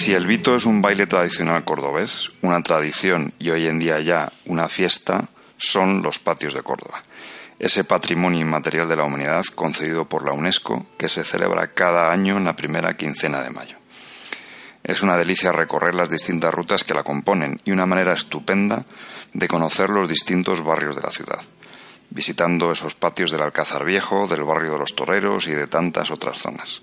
si 0.00 0.14
el 0.14 0.26
Vito 0.26 0.54
es 0.54 0.64
un 0.64 0.80
baile 0.80 1.06
tradicional 1.06 1.62
cordobés, 1.62 2.30
una 2.40 2.62
tradición 2.62 3.34
y 3.38 3.50
hoy 3.50 3.66
en 3.66 3.78
día 3.78 4.00
ya 4.00 4.32
una 4.46 4.66
fiesta, 4.66 5.28
son 5.58 6.02
los 6.02 6.18
patios 6.18 6.54
de 6.54 6.62
Córdoba. 6.62 7.02
Ese 7.58 7.84
patrimonio 7.84 8.40
inmaterial 8.40 8.88
de 8.88 8.96
la 8.96 9.04
humanidad 9.04 9.44
concedido 9.54 10.08
por 10.08 10.24
la 10.24 10.32
UNESCO 10.32 10.86
que 10.96 11.10
se 11.10 11.22
celebra 11.22 11.74
cada 11.74 12.10
año 12.10 12.38
en 12.38 12.44
la 12.44 12.56
primera 12.56 12.96
quincena 12.96 13.42
de 13.42 13.50
mayo. 13.50 13.76
Es 14.82 15.02
una 15.02 15.18
delicia 15.18 15.52
recorrer 15.52 15.94
las 15.94 16.08
distintas 16.08 16.54
rutas 16.54 16.82
que 16.82 16.94
la 16.94 17.04
componen 17.04 17.60
y 17.66 17.72
una 17.72 17.84
manera 17.84 18.14
estupenda 18.14 18.86
de 19.34 19.48
conocer 19.48 19.90
los 19.90 20.08
distintos 20.08 20.64
barrios 20.64 20.96
de 20.96 21.02
la 21.02 21.10
ciudad, 21.10 21.40
visitando 22.08 22.72
esos 22.72 22.94
patios 22.94 23.30
del 23.30 23.42
Alcázar 23.42 23.84
Viejo, 23.84 24.26
del 24.26 24.44
barrio 24.44 24.72
de 24.72 24.78
los 24.78 24.96
Toreros 24.96 25.46
y 25.46 25.52
de 25.52 25.66
tantas 25.66 26.10
otras 26.10 26.38
zonas. 26.38 26.80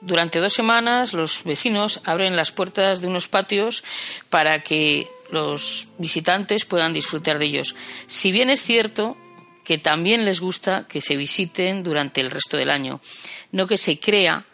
Durante 0.00 0.38
dos 0.38 0.54
semanas 0.54 1.12
los 1.12 1.44
vecinos 1.44 2.00
abren 2.04 2.36
las 2.36 2.52
puertas 2.52 3.00
de 3.00 3.06
unos 3.06 3.28
patios 3.28 3.84
para 4.30 4.62
que 4.62 5.08
los 5.30 5.88
visitantes 5.98 6.64
puedan 6.64 6.92
disfrutar 6.92 7.38
de 7.38 7.46
ellos. 7.46 7.76
Si 8.06 8.32
bien 8.32 8.50
es 8.50 8.62
cierto 8.62 9.16
que 9.64 9.78
también 9.78 10.24
les 10.24 10.40
gusta 10.40 10.86
que 10.88 11.00
se 11.00 11.16
visiten 11.16 11.82
durante 11.82 12.20
el 12.20 12.30
resto 12.30 12.56
del 12.56 12.70
año, 12.70 13.00
no 13.52 13.66
que 13.66 13.76
se 13.76 14.00
crea 14.00 14.44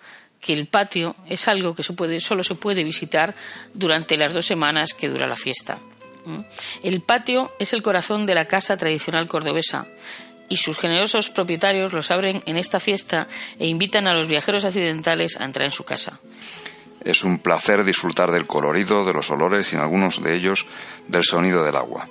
que 0.40 0.52
el 0.52 0.66
patio 0.66 1.16
es 1.26 1.48
algo 1.48 1.74
que 1.74 1.82
se 1.82 1.92
puede, 1.92 2.20
solo 2.20 2.44
se 2.44 2.54
puede 2.54 2.84
visitar 2.84 3.34
durante 3.72 4.16
las 4.16 4.32
dos 4.32 4.46
semanas 4.46 4.94
que 4.94 5.08
dura 5.08 5.26
la 5.26 5.36
fiesta. 5.36 5.78
¿Mm? 6.24 6.40
El 6.82 7.00
patio 7.00 7.52
es 7.58 7.72
el 7.72 7.82
corazón 7.82 8.26
de 8.26 8.34
la 8.34 8.46
casa 8.46 8.76
tradicional 8.76 9.28
cordobesa 9.28 9.86
y 10.48 10.56
sus 10.58 10.78
generosos 10.78 11.30
propietarios 11.30 11.92
los 11.92 12.10
abren 12.10 12.42
en 12.46 12.56
esta 12.56 12.80
fiesta 12.80 13.28
e 13.58 13.66
invitan 13.66 14.08
a 14.08 14.14
los 14.14 14.28
viajeros 14.28 14.64
accidentales 14.64 15.40
a 15.40 15.44
entrar 15.44 15.66
en 15.66 15.72
su 15.72 15.84
casa. 15.84 16.20
Es 17.04 17.24
un 17.24 17.38
placer 17.38 17.84
disfrutar 17.84 18.32
del 18.32 18.46
colorido, 18.46 19.04
de 19.04 19.12
los 19.12 19.30
olores 19.30 19.72
y 19.72 19.76
en 19.76 19.82
algunos 19.82 20.22
de 20.22 20.34
ellos 20.34 20.66
del 21.06 21.24
sonido 21.24 21.64
del 21.64 21.76
agua. 21.76 22.08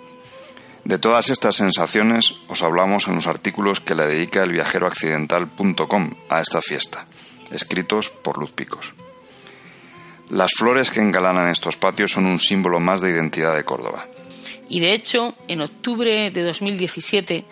De 0.86 1.00
todas 1.00 1.30
estas 1.30 1.56
sensaciones 1.56 2.36
os 2.48 2.62
hablamos 2.62 3.08
en 3.08 3.16
los 3.16 3.28
artículos 3.28 3.82
que 3.82 3.96
le 3.96 4.06
dedica 4.06 4.44
el 4.44 4.52
viajeroaccidental.com 4.52 6.14
a 6.30 6.40
esta 6.40 6.62
fiesta, 6.62 7.08
escritos 7.52 8.10
por 8.10 8.38
Luz 8.38 8.52
Picos. 8.52 8.94
Las 10.30 10.52
flores 10.58 10.92
que 10.92 11.02
engalanan 11.02 11.50
estos 11.50 11.78
patios 11.78 12.12
son 12.12 12.26
un 12.26 12.40
símbolo 12.40 12.80
más 12.80 13.02
de 13.02 13.10
identidad 13.10 13.56
de 13.56 13.64
Córdoba. 13.64 14.08
Y 14.70 14.80
de 14.80 14.94
hecho, 14.94 15.36
en 15.48 15.62
octubre 15.62 16.32
de 16.32 16.44
2017, 16.44 17.46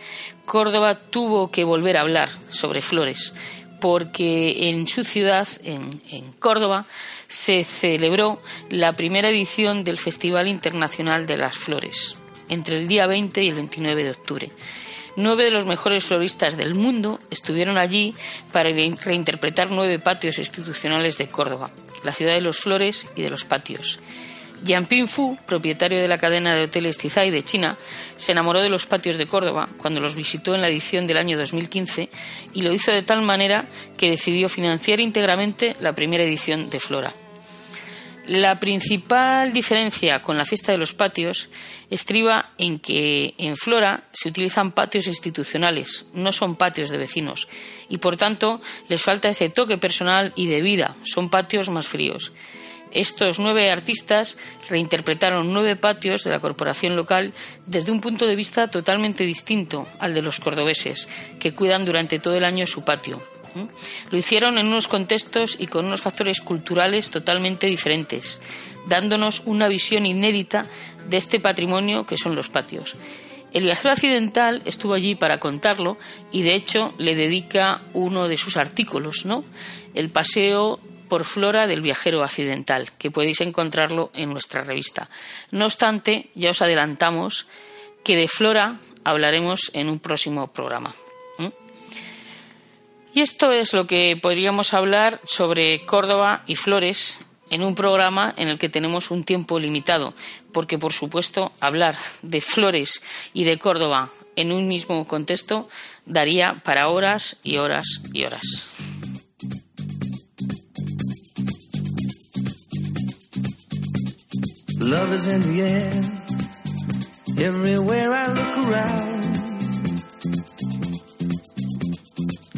Córdoba 0.45 0.95
tuvo 0.95 1.49
que 1.51 1.63
volver 1.63 1.97
a 1.97 2.01
hablar 2.01 2.29
sobre 2.49 2.81
flores, 2.81 3.33
porque 3.79 4.69
en 4.69 4.87
su 4.87 5.03
ciudad, 5.03 5.47
en, 5.63 6.33
Córdoba, 6.39 6.85
se 7.27 7.63
celebró 7.63 8.41
la 8.69 8.93
primera 8.93 9.29
edición 9.29 9.83
del 9.83 9.97
Festival 9.97 10.47
Internacional 10.47 11.27
de 11.27 11.37
las 11.37 11.57
Flores, 11.57 12.15
entre 12.49 12.77
el 12.77 12.87
día 12.87 13.07
20 13.07 13.43
y 13.43 13.49
el 13.49 13.55
29 13.55 14.03
de 14.03 14.11
octubre. 14.11 14.51
Nueve 15.15 15.43
de 15.43 15.51
los 15.51 15.67
mejores 15.67 16.05
floristas 16.05 16.57
del 16.57 16.73
mundo 16.73 17.19
estuvieron 17.29 17.77
allí 17.77 18.15
para 18.51 18.69
reinterpretar 18.71 19.69
nueve 19.69 19.99
patios 19.99 20.39
institucionales 20.39 21.19
de 21.19 21.27
Córdoba, 21.27 21.69
la 22.03 22.11
ciudad 22.11 22.33
de 22.33 22.41
los 22.41 22.57
flores 22.57 23.07
y 23.15 23.21
de 23.21 23.29
los 23.29 23.45
patios. 23.45 23.99
Jianping 24.65 25.07
Fu, 25.07 25.37
propietario 25.45 26.01
de 26.01 26.07
la 26.07 26.17
cadena 26.17 26.55
de 26.55 26.63
hoteles 26.63 26.97
Tizai 26.97 27.31
de 27.31 27.43
China, 27.43 27.77
se 28.15 28.31
enamoró 28.31 28.61
de 28.61 28.69
los 28.69 28.85
patios 28.85 29.17
de 29.17 29.27
Córdoba 29.27 29.67
cuando 29.77 29.99
los 29.99 30.15
visitó 30.15 30.55
en 30.55 30.61
la 30.61 30.69
edición 30.69 31.05
del 31.05 31.17
año 31.17 31.37
2015 31.37 32.09
y 32.53 32.61
lo 32.61 32.73
hizo 32.73 32.91
de 32.91 33.03
tal 33.03 33.21
manera 33.21 33.65
que 33.97 34.09
decidió 34.09 34.47
financiar 34.49 34.99
íntegramente 34.99 35.75
la 35.81 35.93
primera 35.93 36.23
edición 36.23 36.69
de 36.69 36.79
Flora. 36.79 37.13
La 38.27 38.57
principal 38.57 39.51
diferencia 39.51 40.21
con 40.21 40.37
la 40.37 40.45
fiesta 40.45 40.71
de 40.71 40.77
los 40.77 40.93
patios 40.93 41.49
estriba 41.89 42.51
en 42.57 42.79
que 42.79 43.35
en 43.37 43.57
Flora 43.57 44.05
se 44.13 44.29
utilizan 44.29 44.71
patios 44.71 45.07
institucionales, 45.07 46.05
no 46.13 46.31
son 46.31 46.55
patios 46.55 46.89
de 46.89 46.97
vecinos, 46.97 47.49
y 47.89 47.97
por 47.97 48.15
tanto 48.15 48.61
les 48.87 49.01
falta 49.01 49.27
ese 49.27 49.49
toque 49.49 49.77
personal 49.77 50.31
y 50.37 50.47
de 50.47 50.61
vida, 50.61 50.95
son 51.03 51.29
patios 51.29 51.67
más 51.67 51.85
fríos. 51.85 52.31
Estos 52.93 53.39
nueve 53.39 53.71
artistas 53.71 54.37
reinterpretaron 54.69 55.51
nueve 55.51 55.75
patios 55.75 56.23
de 56.23 56.29
la 56.29 56.39
corporación 56.39 56.95
local 56.95 57.33
desde 57.65 57.91
un 57.91 57.99
punto 58.01 58.27
de 58.27 58.35
vista 58.35 58.67
totalmente 58.67 59.25
distinto 59.25 59.87
al 59.99 60.13
de 60.13 60.21
los 60.21 60.39
cordobeses, 60.39 61.07
que 61.39 61.53
cuidan 61.53 61.85
durante 61.85 62.19
todo 62.19 62.35
el 62.35 62.45
año 62.45 62.67
su 62.67 62.85
patio. 62.85 63.21
Lo 64.11 64.17
hicieron 64.17 64.57
en 64.57 64.67
unos 64.67 64.87
contextos 64.87 65.57
y 65.59 65.67
con 65.67 65.85
unos 65.85 66.01
factores 66.01 66.39
culturales 66.39 67.09
totalmente 67.09 67.67
diferentes, 67.67 68.41
dándonos 68.87 69.41
una 69.45 69.67
visión 69.67 70.05
inédita 70.05 70.65
de 71.09 71.17
este 71.17 71.39
patrimonio 71.39 72.05
que 72.05 72.17
son 72.17 72.35
los 72.35 72.49
patios. 72.49 72.95
El 73.53 73.63
viajero 73.63 73.91
accidental 73.91 74.61
estuvo 74.65 74.93
allí 74.93 75.15
para 75.15 75.39
contarlo 75.39 75.97
y 76.31 76.41
de 76.41 76.55
hecho 76.55 76.93
le 76.97 77.15
dedica 77.15 77.81
uno 77.93 78.27
de 78.27 78.37
sus 78.37 78.57
artículos, 78.57 79.25
¿no? 79.25 79.45
El 79.93 80.09
paseo 80.09 80.79
por 81.13 81.25
Flora 81.25 81.67
del 81.67 81.81
viajero 81.81 82.23
accidental, 82.23 82.89
que 82.97 83.11
podéis 83.11 83.39
encontrarlo 83.41 84.09
en 84.15 84.31
nuestra 84.31 84.61
revista. 84.61 85.11
No 85.51 85.65
obstante, 85.65 86.31
ya 86.33 86.49
os 86.49 86.63
adelantamos 86.63 87.45
que 88.03 88.17
de 88.17 88.27
Flora 88.27 88.79
hablaremos 89.03 89.69
en 89.75 89.89
un 89.89 89.99
próximo 89.99 90.47
programa. 90.47 90.91
Y 93.13 93.21
esto 93.21 93.51
es 93.51 93.73
lo 93.73 93.85
que 93.85 94.17
podríamos 94.19 94.73
hablar 94.73 95.21
sobre 95.23 95.85
Córdoba 95.85 96.41
y 96.47 96.55
Flores 96.55 97.19
en 97.51 97.61
un 97.61 97.75
programa 97.75 98.33
en 98.35 98.47
el 98.47 98.57
que 98.57 98.69
tenemos 98.69 99.11
un 99.11 99.23
tiempo 99.23 99.59
limitado, 99.59 100.15
porque 100.51 100.79
por 100.79 100.93
supuesto 100.93 101.51
hablar 101.59 101.95
de 102.23 102.41
Flores 102.41 103.03
y 103.35 103.43
de 103.43 103.59
Córdoba 103.59 104.09
en 104.35 104.51
un 104.51 104.67
mismo 104.67 105.05
contexto 105.07 105.69
daría 106.07 106.63
para 106.63 106.89
horas 106.89 107.37
y 107.43 107.57
horas 107.57 108.01
y 108.13 108.23
horas. 108.23 108.82
Love 114.83 115.13
is 115.13 115.27
in 115.27 115.39
the 115.39 115.61
air. 115.61 115.93
Everywhere 117.47 118.11
I 118.11 118.27
look 118.27 118.57
around. 118.67 119.23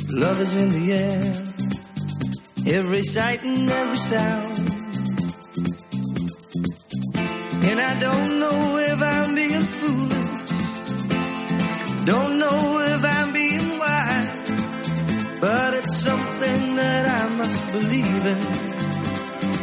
Love 0.09 0.41
is 0.41 0.55
in 0.55 0.69
the 0.69 0.93
air. 0.93 1.21
Every 2.77 3.03
sight 3.03 3.43
and 3.43 3.69
every 3.69 3.97
sound. 3.97 4.57
And 7.69 7.79
I 7.79 7.99
don't 7.99 8.39
know 8.39 8.77
if 8.77 9.01
I'm 9.03 9.35
being 9.35 9.61
foolish. 9.61 10.49
Don't 12.05 12.39
know 12.39 12.84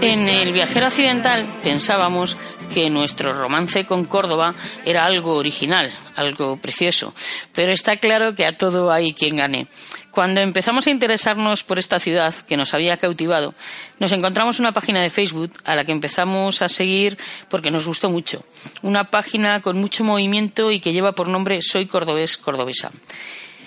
En 0.00 0.28
el 0.28 0.52
viajero 0.52 0.86
occidental 0.86 1.46
pensábamos 1.62 2.36
que 2.72 2.90
nuestro 2.90 3.32
romance 3.32 3.84
con 3.84 4.04
Córdoba 4.04 4.54
era 4.84 5.04
algo 5.04 5.34
original, 5.34 5.90
algo 6.16 6.56
precioso, 6.56 7.12
pero 7.54 7.72
está 7.72 7.96
claro 7.96 8.34
que 8.34 8.46
a 8.46 8.56
todo 8.56 8.92
hay 8.92 9.12
quien 9.12 9.36
gane. 9.36 9.66
Cuando 10.10 10.40
empezamos 10.40 10.86
a 10.86 10.90
interesarnos 10.90 11.62
por 11.64 11.78
esta 11.78 11.98
ciudad 11.98 12.34
que 12.46 12.56
nos 12.56 12.74
había 12.74 12.96
cautivado, 12.96 13.54
nos 13.98 14.12
encontramos 14.12 14.58
una 14.58 14.72
página 14.72 15.02
de 15.02 15.10
Facebook 15.10 15.52
a 15.64 15.74
la 15.74 15.84
que 15.84 15.92
empezamos 15.92 16.62
a 16.62 16.68
seguir 16.68 17.18
porque 17.48 17.70
nos 17.70 17.86
gustó 17.86 18.10
mucho. 18.10 18.44
Una 18.82 19.04
página 19.04 19.60
con 19.60 19.78
mucho 19.78 20.04
movimiento 20.04 20.72
y 20.72 20.80
que 20.80 20.92
lleva 20.92 21.12
por 21.12 21.28
nombre 21.28 21.60
Soy 21.62 21.86
Cordobés 21.86 22.36
Cordobesa. 22.36 22.90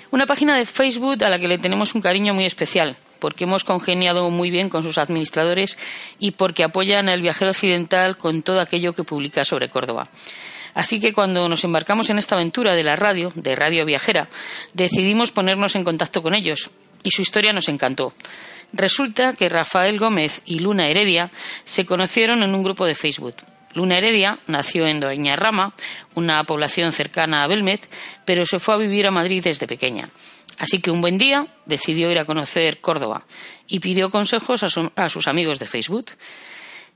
Una 0.10 0.25
página 0.25 0.58
de 0.58 0.65
Facebook 0.65 1.23
a 1.23 1.30
la 1.30 1.39
que 1.39 1.47
le 1.47 1.58
tenemos 1.58 1.95
un 1.95 2.01
cariño 2.01 2.34
muy 2.34 2.45
especial, 2.45 2.97
porque 3.19 3.45
hemos 3.45 3.63
congeniado 3.63 4.30
muy 4.30 4.49
bien 4.49 4.67
con 4.67 4.84
sus 4.84 4.97
administradores 4.97 5.77
y 6.19 6.32
porque 6.32 6.63
apoyan 6.63 7.08
al 7.08 7.21
viajero 7.21 7.51
occidental 7.51 8.17
con 8.17 8.41
todo 8.41 8.60
aquello 8.60 8.93
que 8.93 9.04
publica 9.04 9.45
sobre 9.45 9.69
Córdoba. 9.69 10.10
Así 10.73 10.99
que 10.99 11.13
cuando 11.13 11.47
nos 11.49 11.63
embarcamos 11.63 12.10
en 12.10 12.17
esta 12.17 12.36
aventura 12.36 12.73
de 12.75 12.84
la 12.84 12.95
radio, 12.95 13.31
de 13.36 13.55
Radio 13.55 13.86
Viajera, 13.86 14.29
decidimos 14.73 15.31
ponernos 15.31 15.75
en 15.75 15.84
contacto 15.84 16.21
con 16.21 16.34
ellos 16.36 16.69
y 17.03 17.12
su 17.12 17.21
historia 17.21 17.53
nos 17.53 17.67
encantó. 17.69 18.13
Resulta 18.73 19.34
que 19.34 19.49
Rafael 19.49 19.99
Gómez 19.99 20.41
y 20.45 20.60
Luna 20.60 20.88
Heredia 20.88 21.29
se 21.65 21.86
conocieron 21.86 22.41
en 22.43 22.55
un 22.55 22.63
grupo 22.63 22.86
de 22.86 22.95
Facebook. 22.95 23.36
Luna 23.73 23.97
Heredia 23.97 24.39
nació 24.47 24.88
en 24.88 24.99
Doñarrama, 24.99 25.73
una 26.15 26.43
población 26.45 26.91
cercana 26.91 27.43
a 27.43 27.47
Belmet, 27.47 27.88
pero 28.25 28.45
se 28.45 28.60
fue 28.60 28.75
a 28.75 28.77
vivir 28.77 29.07
a 29.07 29.12
Madrid 29.12 29.41
desde 29.43 29.67
pequeña. 29.67 30.10
Así 30.57 30.79
que 30.79 30.91
un 30.91 31.01
buen 31.01 31.17
día 31.17 31.47
decidió 31.65 32.12
ir 32.12 32.19
a 32.19 32.25
conocer 32.25 32.79
Córdoba 32.81 33.25
y 33.67 33.79
pidió 33.79 34.10
consejos 34.10 34.63
a, 34.63 34.69
su- 34.69 34.91
a 34.95 35.10
sus 35.10 35.27
amigos 35.27 35.57
de 35.60 35.67
Facebook. 35.67 36.05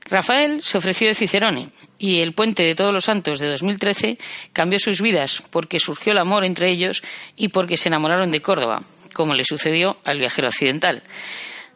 Rafael 0.08 0.62
se 0.62 0.78
ofreció 0.78 1.08
de 1.08 1.14
Cicerone 1.14 1.70
y 1.98 2.20
el 2.20 2.32
puente 2.32 2.62
de 2.62 2.76
Todos 2.76 2.94
los 2.94 3.04
Santos 3.04 3.40
de 3.40 3.48
2013 3.48 4.18
cambió 4.52 4.78
sus 4.78 5.00
vidas 5.00 5.42
porque 5.50 5.80
surgió 5.80 6.12
el 6.12 6.18
amor 6.18 6.44
entre 6.44 6.70
ellos 6.70 7.02
y 7.36 7.48
porque 7.48 7.76
se 7.76 7.88
enamoraron 7.88 8.30
de 8.30 8.40
Córdoba, 8.40 8.82
como 9.12 9.34
le 9.34 9.44
sucedió 9.44 9.96
al 10.04 10.18
viajero 10.18 10.48
occidental. 10.48 11.02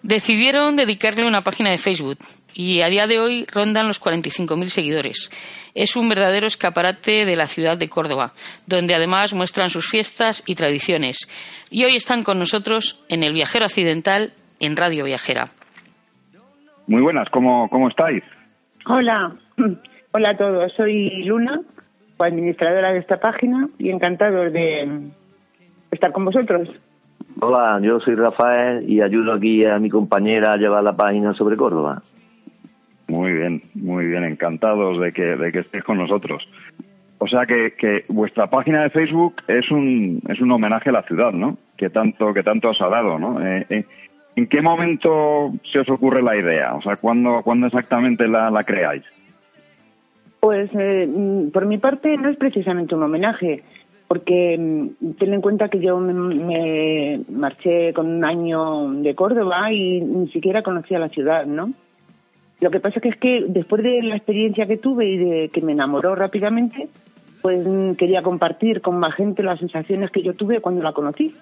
Decidieron 0.03 0.77
dedicarle 0.77 1.27
una 1.27 1.43
página 1.43 1.71
de 1.71 1.79
Facebook 1.79 2.19
y 2.55 2.83
a 2.83 2.89
día 2.89 3.07
de 3.07 3.19
hoy 3.19 3.47
rondan 3.51 3.89
los 3.89 4.01
45.000 4.01 4.69
seguidores. 4.69 5.31
Es 5.75 5.97
un 5.97 6.09
verdadero 6.09 6.47
escaparate 6.47 7.25
de 7.25 7.37
la 7.37 7.47
ciudad 7.47 7.77
de 7.77 7.89
Córdoba, 7.89 8.33
donde 8.67 8.95
además 8.95 9.35
muestran 9.35 9.71
sus 9.71 9.89
fiestas 9.89 10.43
y 10.47 10.55
tradiciones. 10.55 11.29
Y 11.71 11.85
hoy 11.85 11.97
están 11.97 12.25
con 12.25 12.39
nosotros 12.39 13.01
en 13.09 13.25
El 13.25 13.33
Viajero 13.33 13.67
Occidental 13.67 14.33
en 14.59 14.77
Radio 14.77 15.05
Viajera. 15.05 15.53
Muy 16.87 17.03
buenas, 17.03 17.29
¿cómo, 17.31 17.69
cómo 17.69 17.89
estáis? 17.89 18.23
Hola, 18.87 19.33
hola 20.13 20.31
a 20.31 20.37
todos. 20.37 20.73
Soy 20.73 21.25
Luna, 21.25 21.61
administradora 22.19 22.93
de 22.93 22.99
esta 22.99 23.19
página 23.19 23.69
y 23.79 23.91
encantado 23.91 24.51
de 24.51 25.11
estar 25.91 26.13
con 26.13 26.25
vosotros. 26.25 26.71
Hola, 27.41 27.81
yo 27.83 28.01
soy 28.01 28.15
Rafael 28.17 28.89
y 28.89 29.01
ayudo 29.01 29.33
aquí 29.33 29.65
a 29.65 29.79
mi 29.79 29.89
compañera 29.89 30.53
a 30.53 30.57
llevar 30.57 30.83
la 30.83 30.97
página 30.97 31.33
sobre 31.33 31.57
Córdoba. 31.57 32.03
Muy 33.09 33.33
bien, 33.33 33.63
muy 33.75 34.07
bien, 34.07 34.25
encantados 34.25 35.01
de 35.01 35.13
que, 35.13 35.23
de 35.23 35.51
que 35.51 35.61
estéis 35.61 35.85
con 35.85 35.99
nosotros. 35.99 36.47
O 37.19 37.27
sea 37.27 37.45
que, 37.45 37.75
que 37.77 38.05
vuestra 38.09 38.49
página 38.49 38.83
de 38.83 38.91
Facebook 38.91 39.43
es 39.47 39.71
un, 39.71 40.23
es 40.29 40.41
un 40.41 40.51
homenaje 40.53 40.91
a 40.91 40.93
la 40.93 41.03
ciudad, 41.03 41.33
¿no? 41.33 41.59
Que 41.77 41.91
tanto, 41.91 42.33
que 42.33 42.43
tanto 42.43 42.71
os 42.71 42.81
ha 42.81 42.89
dado, 42.89 43.19
¿no? 43.19 43.45
Eh, 43.45 43.67
eh, 43.69 43.85
¿En 44.37 44.47
qué 44.47 44.63
momento 44.63 45.53
se 45.71 45.81
os 45.81 45.89
ocurre 45.89 46.23
la 46.23 46.37
idea? 46.37 46.75
O 46.75 46.83
sea, 46.83 46.97
¿cuándo, 46.97 47.43
cuándo 47.43 47.67
exactamente 47.67 48.29
la, 48.29 48.65
creáis? 48.65 49.03
Pues 50.39 50.71
eh, 50.75 51.07
mm, 51.07 51.51
por 51.51 51.67
mi 51.67 51.79
parte 51.79 52.17
no 52.17 52.31
es 52.31 52.37
precisamente 52.37 52.95
un 52.95 53.03
homenaje, 53.03 53.63
porque 54.09 54.57
mm, 54.59 55.13
ten 55.19 55.35
en 55.35 55.41
cuenta 55.41 55.69
que 55.69 55.81
yo 55.81 55.99
me, 55.99 56.15
me 56.15 57.21
marché 57.29 57.93
con 57.93 58.07
un 58.09 58.25
año 58.25 58.93
de 59.03 59.15
Córdoba 59.15 59.73
y 59.73 60.01
ni 60.01 60.29
siquiera 60.29 60.63
conocía 60.63 60.99
la 60.99 61.09
ciudad, 61.09 61.45
¿no? 61.45 61.73
Lo 62.61 62.71
que 62.71 62.81
pasa 62.81 63.01
que 63.01 63.09
es 63.09 63.17
que 63.17 63.45
después 63.49 63.83
de 63.83 64.03
la 64.03 64.17
experiencia 64.17 64.67
que 64.67 64.77
tuve 64.77 65.07
y 65.07 65.17
de 65.17 65.49
que 65.49 65.63
me 65.63 65.73
enamoró 65.73 66.15
rápidamente, 66.15 66.89
pues 67.41 67.67
mm, 67.67 67.93
quería 67.93 68.23
compartir 68.23 68.81
con 68.81 68.99
más 68.99 69.15
gente 69.15 69.43
las 69.43 69.59
sensaciones 69.59 70.11
que 70.11 70.23
yo 70.23 70.35
tuve 70.35 70.61
cuando 70.61 70.83
la 70.83 70.93
conocí. 70.93 71.35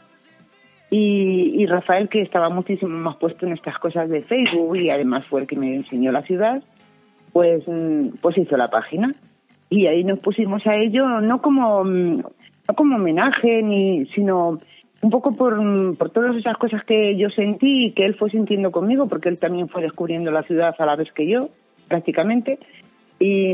Y, 0.91 1.63
y 1.63 1.67
Rafael, 1.67 2.09
que 2.09 2.23
estaba 2.23 2.49
muchísimo 2.49 2.97
más 2.97 3.17
puesto 3.17 3.47
en 3.47 3.53
estas 3.53 3.79
cosas 3.79 4.09
de 4.09 4.23
Facebook 4.23 4.77
y 4.77 4.91
además 4.91 5.27
fue 5.27 5.43
el 5.43 5.47
que 5.47 5.57
me 5.57 5.75
enseñó 5.75 6.13
la 6.13 6.23
ciudad, 6.23 6.63
pues, 7.33 7.63
mm, 7.67 8.19
pues 8.23 8.39
hizo 8.39 8.57
la 8.57 8.71
página. 8.71 9.15
Y 9.71 9.87
ahí 9.87 10.03
nos 10.03 10.19
pusimos 10.21 10.67
a 10.67 10.77
ello, 10.77 11.21
no 11.21 11.43
como, 11.43 11.85
mm, 11.85 12.17
no 12.19 12.75
como 12.75 12.97
homenaje, 12.97 13.63
ni, 13.63 14.07
sino 14.07 14.59
un 15.03 15.11
poco 15.11 15.33
por, 15.33 15.61
mm, 15.61 15.97
por 15.97 16.11
todas 16.11 16.35
esas 16.37 16.57
cosas 16.57 16.83
que 16.85 17.17
yo 17.17 17.29
sentí 17.31 17.87
y 17.87 17.93
que 17.93 18.07
él 18.07 18.15
fue 18.15 18.31
sintiendo 18.31 18.71
conmigo, 18.71 19.09
porque 19.09 19.29
él 19.29 19.39
también 19.39 19.69
fue 19.69 19.83
descubriendo 19.83 20.31
la 20.31 20.43
ciudad 20.43 20.75
a 20.79 20.87
la 20.87 20.97
vez 20.97 21.13
que 21.13 21.29
yo, 21.29 21.51
prácticamente. 21.87 22.59
Y, 23.21 23.53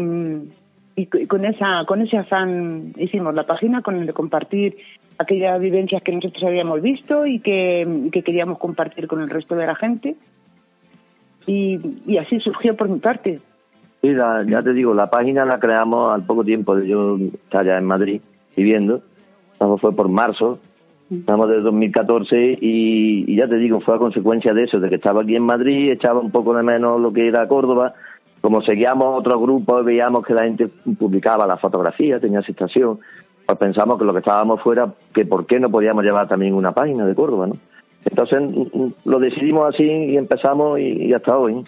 y 0.96 1.06
co- 1.06 1.18
y 1.18 1.26
con 1.26 1.44
esa 1.44 1.84
con 1.86 2.00
ese 2.02 2.18
afán 2.18 2.92
hicimos 2.96 3.34
la 3.34 3.44
página 3.44 3.82
con 3.82 3.96
el 3.96 4.06
de 4.06 4.12
compartir 4.12 4.76
aquellas 5.18 5.60
vivencias 5.60 6.02
que 6.02 6.12
nosotros 6.12 6.42
habíamos 6.44 6.82
visto 6.82 7.26
y 7.26 7.38
que, 7.40 8.08
que 8.12 8.22
queríamos 8.22 8.58
compartir 8.58 9.06
con 9.06 9.20
el 9.20 9.30
resto 9.30 9.54
de 9.56 9.66
la 9.66 9.74
gente 9.74 10.16
y, 11.46 11.78
y 12.06 12.16
así 12.18 12.40
surgió 12.40 12.76
por 12.76 12.88
mi 12.88 12.98
parte 12.98 13.40
Sí, 14.00 14.10
la- 14.12 14.44
ya 14.46 14.62
te 14.62 14.72
digo, 14.74 14.92
la 14.92 15.08
página 15.08 15.44
la 15.46 15.58
creamos 15.58 16.12
al 16.12 16.24
poco 16.24 16.44
tiempo 16.44 16.76
de 16.76 16.86
yo 16.88 17.16
estar 17.16 17.64
ya 17.64 17.78
en 17.78 17.86
Madrid 17.86 18.20
viviendo. 18.54 19.00
Eso 19.54 19.78
fue 19.78 19.96
por 19.96 20.10
marzo, 20.10 20.58
estamos 21.10 21.48
de 21.48 21.60
2014 21.62 22.58
y, 22.60 23.24
y 23.26 23.36
ya 23.36 23.48
te 23.48 23.56
digo, 23.56 23.80
fue 23.80 23.94
a 23.94 23.98
consecuencia 23.98 24.52
de 24.52 24.64
eso, 24.64 24.78
de 24.78 24.90
que 24.90 24.96
estaba 24.96 25.22
aquí 25.22 25.36
en 25.36 25.44
Madrid, 25.44 25.90
echaba 25.90 26.20
un 26.20 26.30
poco 26.30 26.54
de 26.54 26.62
menos 26.62 27.00
lo 27.00 27.14
que 27.14 27.26
era 27.28 27.48
Córdoba. 27.48 27.94
Como 28.44 28.60
seguíamos 28.60 29.18
otros 29.18 29.40
grupos, 29.40 29.86
veíamos 29.86 30.22
que 30.22 30.34
la 30.34 30.42
gente 30.44 30.68
publicaba 30.98 31.46
las 31.46 31.58
fotografías, 31.58 32.20
tenía 32.20 32.40
aceptación, 32.40 32.98
pues 33.46 33.58
pensamos 33.58 33.98
que 33.98 34.04
lo 34.04 34.12
que 34.12 34.18
estábamos 34.18 34.60
fuera, 34.60 34.92
que 35.14 35.24
por 35.24 35.46
qué 35.46 35.58
no 35.58 35.70
podíamos 35.70 36.04
llevar 36.04 36.28
también 36.28 36.52
una 36.52 36.72
página 36.72 37.06
de 37.06 37.14
Córdoba, 37.14 37.46
¿no? 37.46 37.54
Entonces 38.04 38.42
mm, 38.42 38.78
mm, 38.82 38.92
lo 39.06 39.18
decidimos 39.18 39.64
así 39.64 39.84
y 39.90 40.18
empezamos 40.18 40.78
y, 40.78 41.06
y 41.06 41.14
hasta 41.14 41.38
hoy. 41.38 41.64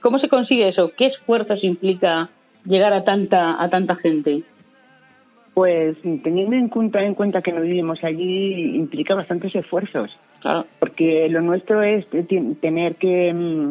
¿Cómo 0.00 0.20
se 0.20 0.28
consigue 0.28 0.68
eso? 0.68 0.92
¿Qué 0.96 1.06
esfuerzos 1.06 1.64
implica 1.64 2.28
llegar 2.64 2.92
a 2.92 3.02
tanta 3.02 3.60
a 3.60 3.68
tanta 3.68 3.96
gente? 3.96 4.44
pues 5.52 5.96
teniendo 6.22 6.54
en 6.54 6.68
cuenta 6.68 7.02
en 7.02 7.14
cuenta 7.14 7.42
que 7.42 7.50
no 7.52 7.60
vivimos 7.62 8.04
allí 8.04 8.76
implica 8.76 9.16
bastantes 9.16 9.52
esfuerzos 9.56 10.08
Claro. 10.40 10.64
porque 10.78 11.28
lo 11.28 11.40
nuestro 11.42 11.82
es 11.82 12.06
ti- 12.28 12.54
tener 12.60 12.94
que 12.94 13.34
mm, 13.34 13.70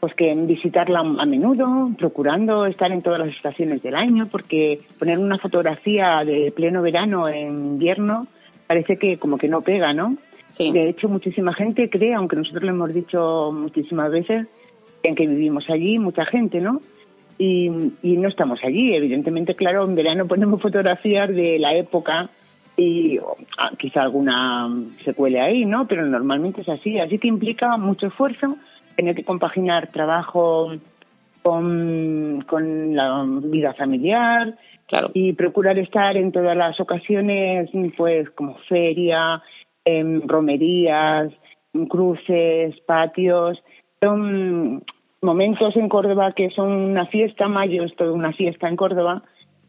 pues 0.00 0.14
que 0.14 0.34
visitarla 0.34 1.00
a 1.00 1.26
menudo, 1.26 1.90
procurando 1.98 2.66
estar 2.66 2.92
en 2.92 3.02
todas 3.02 3.18
las 3.18 3.28
estaciones 3.28 3.82
del 3.82 3.94
año, 3.94 4.26
porque 4.30 4.80
poner 4.98 5.18
una 5.18 5.38
fotografía 5.38 6.22
de 6.24 6.52
pleno 6.54 6.82
verano 6.82 7.28
en 7.28 7.48
invierno 7.48 8.26
parece 8.66 8.98
que 8.98 9.18
como 9.18 9.38
que 9.38 9.48
no 9.48 9.62
pega, 9.62 9.92
¿no? 9.92 10.16
Sí. 10.56 10.70
De 10.72 10.88
hecho, 10.88 11.08
muchísima 11.08 11.54
gente 11.54 11.88
cree, 11.90 12.14
aunque 12.14 12.36
nosotros 12.36 12.64
lo 12.64 12.70
hemos 12.70 12.92
dicho 12.92 13.52
muchísimas 13.52 14.10
veces, 14.10 14.46
en 15.02 15.14
que 15.14 15.26
vivimos 15.26 15.68
allí, 15.68 15.98
mucha 15.98 16.24
gente, 16.24 16.60
¿no? 16.60 16.80
Y, 17.38 17.70
y 18.02 18.16
no 18.16 18.28
estamos 18.28 18.60
allí. 18.64 18.94
Evidentemente, 18.94 19.54
claro, 19.54 19.84
en 19.84 19.94
verano 19.94 20.26
ponemos 20.26 20.60
fotografías 20.60 21.28
de 21.28 21.58
la 21.58 21.74
época 21.74 22.30
y 22.76 23.18
ah, 23.58 23.70
quizá 23.78 24.02
alguna 24.02 24.68
se 25.04 25.14
cuele 25.14 25.40
ahí, 25.40 25.64
¿no? 25.64 25.86
Pero 25.86 26.06
normalmente 26.06 26.62
es 26.62 26.68
así. 26.68 26.98
Así 26.98 27.18
que 27.18 27.28
implica 27.28 27.76
mucho 27.76 28.06
esfuerzo 28.06 28.56
tener 28.96 29.14
que 29.14 29.24
compaginar 29.24 29.92
trabajo 29.92 30.72
con, 31.42 32.44
con 32.48 32.96
la 32.96 33.24
vida 33.44 33.74
familiar 33.74 34.56
Claro. 34.88 35.10
y 35.14 35.32
procurar 35.32 35.78
estar 35.78 36.16
en 36.16 36.30
todas 36.30 36.56
las 36.56 36.78
ocasiones, 36.78 37.70
pues 37.96 38.30
como 38.30 38.56
feria, 38.68 39.42
em, 39.84 40.22
romerías, 40.26 41.32
cruces, 41.88 42.78
patios. 42.86 43.58
Son 44.00 44.84
momentos 45.22 45.76
en 45.76 45.88
Córdoba 45.88 46.32
que 46.32 46.50
son 46.50 46.70
una 46.70 47.06
fiesta, 47.06 47.48
mayo 47.48 47.82
es 47.82 47.96
toda 47.96 48.12
una 48.12 48.32
fiesta 48.32 48.68
en 48.68 48.76
Córdoba 48.76 49.22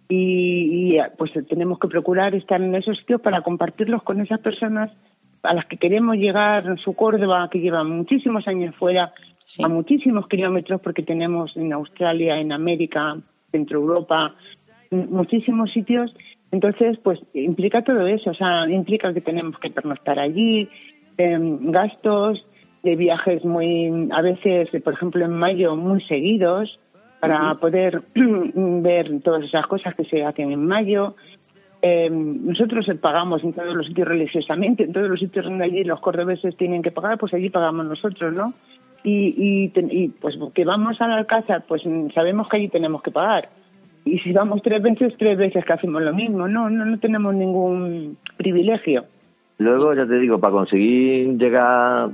y, 0.07 0.95
y, 0.95 0.99
pues 1.17 1.31
tenemos 1.47 1.79
que 1.79 1.87
procurar 1.87 2.35
estar 2.35 2.61
en 2.61 2.75
esos 2.75 2.97
sitios 2.99 3.21
para 3.21 3.41
compartirlos 3.41 4.03
con 4.03 4.21
esas 4.21 4.39
personas 4.39 4.91
a 5.43 5.54
las 5.54 5.65
que 5.65 5.78
queremos 5.78 6.17
llegar 6.17 6.65
en 6.65 6.78
su 6.78 6.93
Córdoba, 6.93 7.50
que 7.52 7.60
llevan 7.60 7.89
muchísimos 7.89 8.47
años 8.47 8.76
fuera, 8.76 9.13
Sí. 9.56 9.63
a 9.63 9.67
muchísimos 9.67 10.28
kilómetros, 10.28 10.82
porque 10.82 11.02
tenemos 11.02 11.56
en 11.58 11.73
Australia, 11.73 12.38
en 12.39 12.52
América, 12.52 13.17
Centro 13.50 13.80
Europa, 13.80 14.36
muchísimos 14.91 15.71
sitios. 15.71 16.13
Entonces, 16.52 16.97
pues 17.00 17.19
implica 17.34 17.82
todo 17.82 18.06
eso, 18.08 18.30
o 18.32 18.34
sea, 18.34 18.69
implica 18.69 19.13
que 19.13 19.21
tenemos 19.21 19.58
que 19.60 19.69
pernoctar 19.69 20.19
allí, 20.19 20.69
em, 21.17 21.71
gastos, 21.71 22.45
de 22.84 22.95
viajes 22.95 23.43
muy, 23.43 24.08
a 24.12 24.21
veces, 24.21 24.69
por 24.84 24.93
ejemplo, 24.93 25.26
en 25.26 25.32
mayo, 25.32 25.76
muy 25.76 26.02
seguidos, 26.02 26.80
para 27.19 27.56
poder 27.56 28.04
ver 28.15 29.21
todas 29.21 29.43
esas 29.43 29.65
cosas 29.67 29.95
que 29.95 30.06
se 30.06 30.23
hacen 30.23 30.52
en 30.52 30.65
mayo. 30.65 31.15
Eh, 31.81 32.09
nosotros 32.09 32.87
pagamos 32.99 33.43
en 33.43 33.53
todos 33.53 33.75
los 33.75 33.85
sitios 33.85 34.07
religiosamente, 34.07 34.83
en 34.83 34.93
todos 34.93 35.09
los 35.09 35.19
sitios 35.19 35.45
donde 35.45 35.65
allí 35.65 35.83
los 35.83 35.99
cordobeses 35.99 36.57
tienen 36.57 36.81
que 36.81 36.91
pagar, 36.91 37.17
pues 37.17 37.33
allí 37.33 37.49
pagamos 37.49 37.85
nosotros, 37.85 38.33
¿no? 38.33 38.51
Y, 39.03 39.69
y, 39.71 40.07
pues 40.19 40.37
que 40.53 40.65
vamos 40.65 40.99
al 41.01 41.13
Alcázar, 41.13 41.63
pues 41.67 41.85
mm, 41.85 42.09
sabemos 42.13 42.49
que 42.49 42.57
allí 42.57 42.67
tenemos 42.67 43.01
que 43.03 43.11
pagar. 43.11 43.49
Y 44.03 44.19
si 44.19 44.31
vamos 44.33 44.61
tres 44.61 44.81
veces, 44.81 45.13
tres 45.17 45.37
veces 45.37 45.63
que 45.63 45.73
hacemos 45.73 46.01
lo 46.01 46.13
mismo, 46.13 46.47
no, 46.47 46.69
no, 46.69 46.83
no 46.85 46.97
tenemos 46.99 47.33
ningún 47.35 48.17
privilegio. 48.37 49.05
Luego, 49.59 49.93
ya 49.93 50.05
te 50.05 50.19
digo, 50.19 50.39
para 50.39 50.53
conseguir 50.53 51.37
llegar 51.37 51.63
a, 51.63 52.09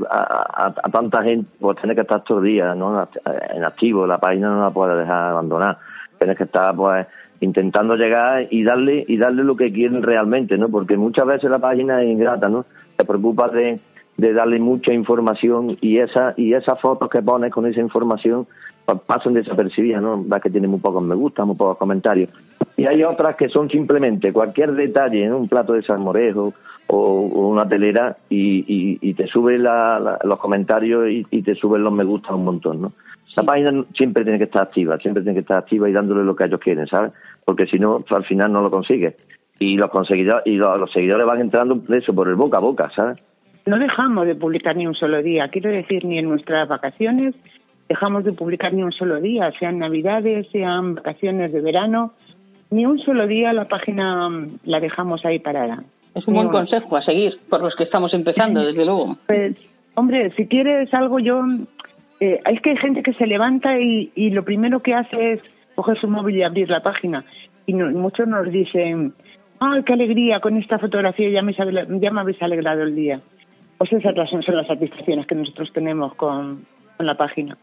a- 0.66 0.90
tanta 0.92 1.24
gente, 1.24 1.50
pues 1.60 1.78
tienes 1.78 1.96
que 1.96 2.02
estar 2.02 2.24
todo 2.24 2.40
el 2.40 2.46
día 2.46 2.74
¿no? 2.76 3.08
en 3.54 3.64
activo, 3.64 4.08
la 4.08 4.18
página 4.18 4.50
no 4.50 4.62
la 4.62 4.72
puedes 4.72 4.98
dejar 4.98 5.30
abandonar. 5.30 5.78
Tienes 6.18 6.38
que 6.38 6.44
estar 6.46 6.74
pues 6.76 7.06
intentando 7.40 7.96
llegar 7.96 8.48
y 8.50 8.64
darle 8.64 9.06
y 9.08 9.18
darle 9.18 9.44
lo 9.44 9.56
que 9.56 9.72
quieren 9.72 10.02
realmente, 10.02 10.58
¿no? 10.58 10.70
Porque 10.70 10.98
muchas 10.98 11.26
veces 11.26 11.50
la 11.50 11.60
página 11.60 12.02
es 12.02 12.10
ingrata, 12.10 12.50
¿no? 12.50 12.66
Te 12.96 13.06
preocupas 13.06 13.52
de, 13.54 13.80
de 14.18 14.34
darle 14.34 14.60
mucha 14.60 14.94
información 14.94 15.78
y 15.82 15.98
esa 15.98 16.34
y 16.38 16.54
esas 16.54 16.80
fotos 16.80 17.10
que 17.10 17.22
pones 17.22 17.52
con 17.52 17.66
esa 17.66 17.80
información 17.80 18.46
pasan 19.08 19.34
desapercibidas, 19.34 20.02
¿no? 20.02 20.22
Ves 20.24 20.42
que 20.42 20.50
tiene 20.50 20.68
muy 20.68 20.80
pocos 20.80 21.02
me 21.04 21.16
gusta, 21.16 21.46
muy 21.46 21.56
pocos 21.56 21.78
comentarios. 21.78 22.30
Y 22.76 22.86
hay 22.86 23.04
otras 23.04 23.36
que 23.36 23.50
son 23.50 23.70
simplemente 23.70 24.34
cualquier 24.34 24.74
detalle, 24.74 25.28
¿no? 25.28 25.38
un 25.38 25.48
plato 25.48 25.74
de 25.74 25.84
salmorejo 25.84 26.54
o, 26.88 26.98
o 26.98 27.48
una 27.48 27.68
telera 27.68 28.18
y, 28.30 28.66
y, 28.68 28.98
y 29.02 29.14
te 29.14 29.28
sube 29.28 29.58
la- 29.58 30.00
la- 30.00 30.20
los 30.24 30.38
comentarios 30.40 31.10
y, 31.10 31.26
y 31.32 31.42
te 31.44 31.56
suben 31.56 31.84
los 31.84 31.94
me 31.94 32.04
gusta 32.04 32.36
un 32.36 32.44
montón, 32.46 32.82
¿no? 32.82 32.92
La 33.36 33.44
página 33.44 33.84
siempre 33.96 34.24
tiene 34.24 34.38
que 34.38 34.44
estar 34.46 34.64
activa, 34.64 34.98
siempre 35.00 35.24
tiene 35.24 35.36
que 35.36 35.42
estar 35.42 35.58
activa 35.58 35.90
y 35.90 35.94
dándole 35.94 36.24
lo 36.24 36.36
que 36.36 36.44
ellos 36.44 36.60
quieren, 36.60 36.86
¿sabes? 36.88 37.14
Porque 37.46 37.66
si 37.68 37.80
no, 37.80 38.04
al 38.10 38.26
final 38.26 38.52
no 38.52 38.62
lo 38.62 38.70
consigues. 38.70 39.16
Y 39.60 39.76
los 39.78 39.90
conseguidores, 39.90 40.44
y 40.46 40.56
los, 40.58 40.78
los 40.80 40.92
seguidores 40.92 41.26
van 41.26 41.42
entrando 41.42 41.76
de 41.76 41.98
eso 41.98 42.14
por 42.14 42.28
el 42.28 42.36
boca 42.36 42.58
a 42.58 42.62
boca, 42.62 42.92
¿sabes? 42.96 43.18
No 43.66 43.80
dejamos 43.80 44.26
de 44.28 44.36
publicar 44.36 44.76
ni 44.76 44.86
un 44.88 44.96
solo 44.96 45.22
día, 45.22 45.48
quiero 45.48 45.70
decir, 45.70 46.04
ni 46.06 46.18
en 46.20 46.28
nuestras 46.30 46.68
vacaciones 46.68 47.36
dejamos 47.88 48.24
de 48.24 48.34
publicar 48.34 48.74
ni 48.74 48.82
un 48.84 48.92
solo 48.92 49.22
día, 49.22 49.52
sean 49.60 49.78
navidades, 49.80 50.48
sean 50.52 50.96
vacaciones 50.96 51.52
de 51.54 51.62
verano, 51.62 52.14
ni 52.72 52.86
un 52.86 53.00
solo 53.00 53.28
día 53.28 53.54
la 53.54 53.66
página 53.68 54.28
mm, 54.30 54.60
la 54.66 54.80
dejamos 54.80 55.24
ahí 55.26 55.40
parada. 55.40 55.84
Es 56.16 56.28
un 56.28 56.34
buen 56.36 56.48
consejo 56.50 56.98
a 56.98 57.04
seguir 57.04 57.38
por 57.50 57.62
los 57.62 57.76
que 57.76 57.84
estamos 57.84 58.14
empezando, 58.14 58.62
desde 58.66 58.86
luego. 58.86 59.18
Pues, 59.28 59.56
hombre, 59.96 60.32
si 60.36 60.48
quieres 60.48 60.94
algo, 60.94 61.20
yo. 61.20 61.42
Eh, 62.20 62.40
es 62.46 62.62
que 62.62 62.72
hay 62.72 62.78
gente 62.78 63.02
que 63.04 63.14
se 63.14 63.26
levanta 63.28 63.80
y, 63.80 64.12
y 64.16 64.30
lo 64.30 64.44
primero 64.44 64.82
que 64.82 64.94
hace 64.94 65.34
es 65.34 65.42
coger 65.76 65.98
su 66.00 66.08
móvil 66.08 66.38
y 66.38 66.44
abrir 66.44 66.70
la 66.70 66.82
página. 66.82 67.24
Y 67.66 67.74
no- 67.74 67.90
muchos 67.92 68.28
nos 68.28 68.50
dicen, 68.52 69.14
¡ay, 69.60 69.84
qué 69.84 69.94
alegría! 69.94 70.40
Con 70.40 70.56
esta 70.58 70.78
fotografía 70.80 71.30
ya 71.30 71.42
me, 71.42 71.54
ya 71.54 72.12
me 72.12 72.22
habéis 72.22 72.42
alegrado 72.42 72.84
el 72.84 72.96
día. 72.96 73.20
Pues 73.78 73.92
esas 73.94 74.16
son 74.30 74.56
las 74.56 74.68
satisfacciones 74.68 75.28
que 75.28 75.36
nosotros 75.36 75.72
tenemos 75.74 76.16
con, 76.16 76.66
con 76.98 77.06
la 77.06 77.16
página. 77.16 77.58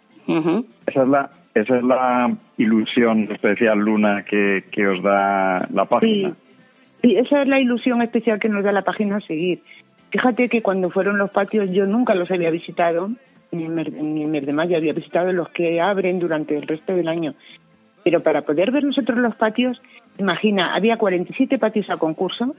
Esa 0.87 1.03
es 1.03 1.09
la, 1.09 1.31
esa 1.55 1.77
es 1.79 1.83
la 1.83 2.37
ilusión 2.57 3.29
especial, 3.31 3.79
Luna, 3.79 4.25
que, 4.25 4.65
que 4.71 4.87
os 4.87 5.03
da 5.03 5.67
la 5.73 5.85
página. 5.87 6.35
Sí, 7.03 7.17
esa 7.17 7.43
es 7.43 7.49
la 7.49 7.59
ilusión 7.59 8.03
especial 8.03 8.39
que 8.39 8.49
nos 8.49 8.63
da 8.63 8.73
la 8.73 8.83
página 8.83 9.17
a 9.17 9.21
seguir. 9.21 9.63
Fíjate 10.11 10.49
que 10.49 10.63
cuando 10.63 10.91
fueron 10.91 11.19
los 11.19 11.31
patios 11.31 11.71
yo 11.71 11.87
nunca 11.87 12.15
los 12.15 12.31
había 12.31 12.51
visitado, 12.51 13.11
ni 13.53 13.65
en 13.65 13.75
ni 13.75 14.23
en 14.23 14.31
mes 14.31 14.47
de 14.47 14.53
mayo 14.53 14.77
había 14.77 14.93
visitado 14.93 15.33
los 15.33 15.49
que 15.51 15.81
abren 15.81 16.19
durante 16.19 16.57
el 16.57 16.67
resto 16.67 16.95
del 16.95 17.09
año. 17.09 17.35
Pero 18.05 18.23
para 18.23 18.43
poder 18.43 18.71
ver 18.71 18.85
nosotros 18.85 19.19
los 19.19 19.35
patios, 19.37 19.81
imagina, 20.19 20.75
había 20.75 20.97
47 20.97 21.59
patios 21.59 21.91
a 21.91 21.97
concurso 21.97 22.55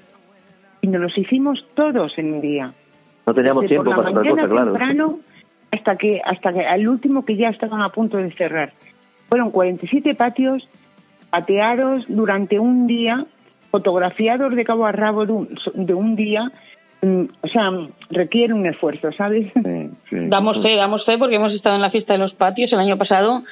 y 0.81 0.87
nos 0.87 1.01
los 1.01 1.17
hicimos 1.17 1.65
todos 1.73 2.17
en 2.17 2.33
un 2.33 2.41
día. 2.41 2.73
No 3.25 3.33
teníamos 3.33 3.61
Desde 3.61 3.75
tiempo 3.75 3.91
por 3.91 3.97
la 3.97 4.03
para 4.03 4.09
otra 4.09 4.21
mañana 4.21 4.41
cosa, 4.41 4.53
claro. 4.53 4.71
temprano 4.71 5.19
hasta 5.71 5.95
que 5.95 6.21
hasta 6.23 6.53
que 6.53 6.65
al 6.65 6.87
último 6.87 7.25
que 7.25 7.35
ya 7.35 7.49
estaban 7.49 7.81
a 7.81 7.89
punto 7.89 8.17
de 8.17 8.31
cerrar. 8.31 8.73
Fueron 9.29 9.51
47 9.51 10.15
patios 10.15 10.67
pateados 11.29 12.05
durante 12.09 12.59
un 12.59 12.87
día, 12.87 13.25
fotografiados 13.71 14.53
de 14.53 14.65
cabo 14.65 14.85
a 14.85 14.91
rabo 14.91 15.25
de 15.25 15.31
un, 15.31 15.49
de 15.73 15.93
un 15.93 16.15
día. 16.15 16.51
Mm, 17.01 17.23
O 17.41 17.47
sea, 17.47 17.71
requiere 18.09 18.53
un 18.53 18.65
esfuerzo, 18.65 19.11
¿sabes? 19.13 19.51
Sí, 19.53 19.89
sí. 20.09 20.17
Damos 20.27 20.61
fe, 20.61 20.75
damos 20.75 21.05
fe 21.05 21.17
porque 21.17 21.35
hemos 21.35 21.53
estado 21.53 21.75
en 21.75 21.81
la 21.81 21.89
fiesta 21.89 22.13
de 22.13 22.19
los 22.19 22.33
patios 22.33 22.71
el 22.73 22.79
año 22.79 22.97
pasado 22.97 23.43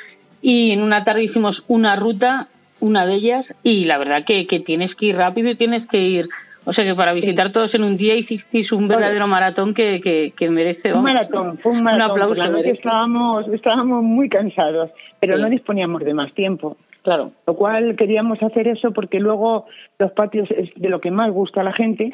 y 0.41 0.71
en 0.71 0.81
una 0.83 1.03
tarde 1.03 1.23
hicimos 1.23 1.63
una 1.67 1.95
ruta, 1.95 2.47
una 2.81 3.05
de 3.05 3.15
ellas, 3.15 3.45
y 3.63 3.85
la 3.85 3.97
verdad 3.97 4.23
que, 4.25 4.45
que 4.47 4.59
tienes 4.59 4.93
que 4.95 5.07
ir 5.07 5.15
rápido 5.15 5.49
y 5.49 5.55
tienes 5.55 5.87
que 5.87 5.99
ir. 5.99 6.29
O 6.69 6.73
sea 6.73 6.85
que 6.85 6.93
para 6.95 7.13
visitar 7.13 7.51
todos 7.51 7.73
en 7.73 7.83
un 7.83 7.97
día 7.97 8.15
hicisteis 8.15 8.71
un 8.71 8.87
verdadero 8.87 9.27
maratón 9.27 9.73
que, 9.73 9.99
que, 10.01 10.33
que 10.37 10.49
merece. 10.49 10.89
Un 10.89 11.03
vamos, 11.03 11.11
maratón, 11.13 11.57
fue 11.57 11.71
un 11.71 11.83
maratón. 11.83 12.11
aplauso. 12.11 12.35
La 12.35 12.49
noche 12.49 12.71
estábamos, 12.71 13.47
estábamos 13.49 14.03
muy 14.03 14.29
cansados, 14.29 14.91
pero 15.19 15.35
Sí. 15.35 15.41
no 15.41 15.49
disponíamos 15.49 16.03
de 16.03 16.13
más 16.13 16.33
tiempo. 16.33 16.77
Claro. 17.01 17.31
Lo 17.47 17.55
cual 17.55 17.95
queríamos 17.95 18.41
hacer 18.43 18.67
eso 18.67 18.91
porque 18.91 19.19
luego 19.19 19.65
los 19.97 20.11
patios 20.11 20.49
es 20.51 20.69
de 20.75 20.89
lo 20.89 20.99
que 21.01 21.11
más 21.11 21.31
gusta 21.31 21.61
a 21.61 21.63
la 21.63 21.73
gente 21.73 22.13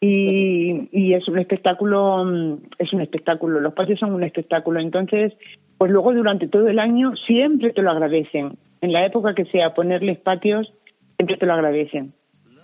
y, 0.00 0.88
y 0.92 1.14
es 1.14 1.26
un 1.28 1.38
espectáculo, 1.38 2.24
mm, 2.24 2.54
es 2.78 2.92
un 2.92 3.00
espectáculo, 3.00 3.60
los 3.60 3.72
patios 3.74 3.98
son 3.98 4.12
un 4.12 4.22
espectáculo. 4.22 4.80
Entonces, 4.80 5.32
pues 5.78 5.90
luego 5.90 6.12
durante 6.12 6.48
todo 6.48 6.68
el 6.68 6.78
año 6.78 7.16
siempre 7.26 7.70
te 7.72 7.82
lo 7.82 7.90
agradecen. 7.90 8.52
En 8.82 8.92
la 8.92 9.04
época 9.06 9.34
que 9.34 9.46
sea 9.46 9.74
ponerles 9.74 10.18
patios, 10.18 10.72
siempre 11.16 11.36
te 11.36 11.46
lo 11.46 11.54
agradecen. 11.54 12.12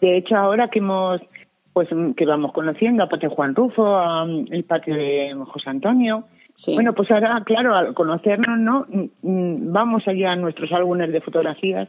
De 0.01 0.17
hecho, 0.17 0.37
ahora 0.37 0.69
que 0.69 0.79
hemos, 0.79 1.21
pues 1.73 1.89
mm, 1.93 2.13
que 2.13 2.27
vamos 2.27 2.53
conociendo 2.53 3.03
a 3.03 3.09
Patio 3.09 3.31
Juan 3.31 3.55
Rufo, 3.55 3.97
a, 3.97 4.25
mm, 4.25 4.47
el 4.51 4.65
patio 4.65 4.95
de 4.95 5.35
José 5.47 5.71
Antonio, 5.71 6.25
Sí. 6.65 6.75
bueno, 6.75 6.93
pues 6.93 7.11
ahora, 7.11 7.43
claro, 7.47 7.75
al 7.75 7.95
conocernos, 7.95 8.59
¿no? 8.59 8.87
Mm, 9.23 9.73
Vamos 9.73 10.07
allá 10.07 10.33
a 10.33 10.37
nuestros 10.37 10.71
álbumes 10.75 11.11
de 11.11 11.23
fotografías. 11.23 11.89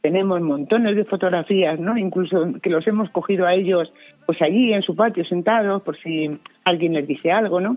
Tenemos 0.00 0.40
montones 0.40 0.94
de 0.94 1.04
fotografías, 1.04 1.80
¿no? 1.80 1.98
Incluso 1.98 2.52
que 2.62 2.70
los 2.70 2.86
hemos 2.86 3.10
cogido 3.10 3.46
a 3.46 3.54
ellos, 3.54 3.92
pues 4.24 4.40
allí 4.40 4.72
en 4.72 4.82
su 4.82 4.94
patio 4.94 5.24
sentados, 5.24 5.82
por 5.82 5.96
si 5.96 6.38
alguien 6.64 6.92
les 6.94 7.06
dice 7.08 7.32
algo, 7.32 7.60
¿no? 7.60 7.76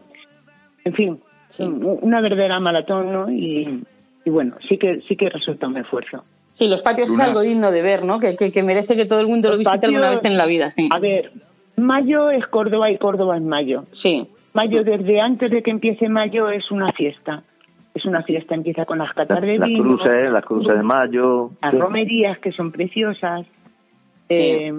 En 0.84 0.94
fin, 0.94 1.20
una 1.58 2.22
verdadera 2.22 2.60
maratón, 2.60 3.12
¿no? 3.12 3.32
Y, 3.32 3.84
y 4.24 4.30
bueno, 4.30 4.56
sí 4.68 4.78
que 4.78 5.02
sí 5.02 5.16
que 5.16 5.30
resulta 5.30 5.68
un 5.68 5.78
esfuerzo. 5.78 6.24
Sí, 6.58 6.68
los 6.68 6.82
patios 6.82 7.10
Luna. 7.10 7.24
es 7.24 7.28
algo 7.30 7.42
digno 7.42 7.72
de 7.72 7.82
ver, 7.82 8.06
¿no? 8.06 8.20
Que, 8.20 8.36
que, 8.38 8.52
que 8.52 8.64
merece 8.64 8.96
que 8.96 9.06
todo 9.06 9.20
el 9.20 9.28
mundo 9.28 9.50
lo 9.50 9.56
Los 9.58 9.66
visite 9.66 9.86
alguna 9.88 10.08
patios- 10.08 10.24
vez 10.24 10.32
en 10.32 10.38
la 10.38 10.46
vida. 10.46 10.74
Sí. 10.76 10.90
A 10.92 11.00
ver, 11.00 11.32
mayo 11.78 12.30
es 12.30 12.46
Córdoba 12.48 12.90
y 12.92 12.98
Córdoba 12.98 13.36
es 13.38 13.44
mayo. 13.44 13.84
Sí. 14.02 14.26
Mayo, 14.54 14.84
desde 14.86 15.20
antes 15.20 15.52
de 15.52 15.62
que 15.62 15.72
empiece 15.72 16.08
mayo, 16.08 16.50
es 16.50 16.72
una 16.72 16.92
fiesta. 16.94 17.44
Es 17.94 18.06
una 18.06 18.24
fiesta, 18.24 18.56
empieza 18.56 18.86
con 18.86 18.98
las 19.00 19.14
catas 19.14 19.42
de 19.42 19.58
Las 19.58 19.68
vino. 19.68 19.84
cruces, 19.84 20.32
las 20.32 20.46
cruces 20.46 20.76
de 20.78 20.84
mayo. 20.84 21.50
las 21.62 21.72
sí. 21.72 21.78
romerías 21.78 22.40
que 22.40 22.52
son 22.54 22.72
preciosas, 22.72 23.46
eh, 24.30 24.74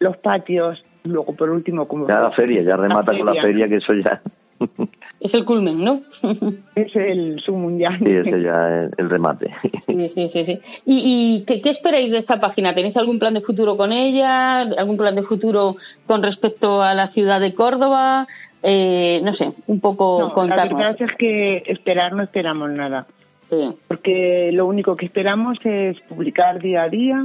los 0.00 0.16
patios, 0.18 0.82
luego 1.04 1.34
por 1.34 1.50
último 1.50 1.86
como 1.88 2.08
Ya 2.08 2.20
la 2.20 2.30
feria, 2.30 2.62
ya 2.62 2.76
remata 2.76 3.16
con 3.16 3.26
la 3.26 3.40
feria, 3.40 3.68
que 3.68 3.76
eso 3.76 3.92
ya. 3.94 4.20
Es 5.20 5.34
el 5.34 5.44
culmen, 5.44 5.82
¿no? 5.82 6.00
es 6.76 6.94
el 6.94 7.40
su 7.40 7.52
mundial. 7.56 7.98
sí, 7.98 8.06
ese 8.10 8.40
ya 8.42 8.84
es 8.84 8.92
el 8.98 9.10
remate. 9.10 9.52
Sí, 9.86 10.10
sí, 10.14 10.30
sí. 10.32 10.44
sí. 10.44 10.58
¿Y, 10.86 11.38
y 11.40 11.44
qué, 11.44 11.60
qué 11.60 11.70
esperáis 11.70 12.10
de 12.12 12.18
esta 12.18 12.38
página? 12.38 12.72
¿Tenéis 12.74 12.96
algún 12.96 13.18
plan 13.18 13.34
de 13.34 13.40
futuro 13.40 13.76
con 13.76 13.90
ella? 13.92 14.60
¿Algún 14.60 14.96
plan 14.96 15.14
de 15.16 15.22
futuro 15.22 15.76
con 16.06 16.22
respecto 16.22 16.82
a 16.82 16.94
la 16.94 17.08
ciudad 17.08 17.40
de 17.40 17.52
Córdoba? 17.52 18.26
Eh, 18.62 19.20
no 19.24 19.34
sé, 19.34 19.50
un 19.66 19.80
poco 19.80 20.18
No, 20.20 20.28
la 20.28 20.34
contarnos. 20.34 20.78
verdad 20.78 21.02
es 21.02 21.12
que 21.14 21.62
esperar 21.66 22.12
no 22.12 22.22
esperamos 22.24 22.70
nada, 22.70 23.06
Sí. 23.50 23.70
porque 23.86 24.50
lo 24.52 24.66
único 24.66 24.96
que 24.96 25.06
esperamos 25.06 25.64
es 25.64 26.00
publicar 26.02 26.58
día 26.60 26.82
a 26.82 26.88
día, 26.88 27.22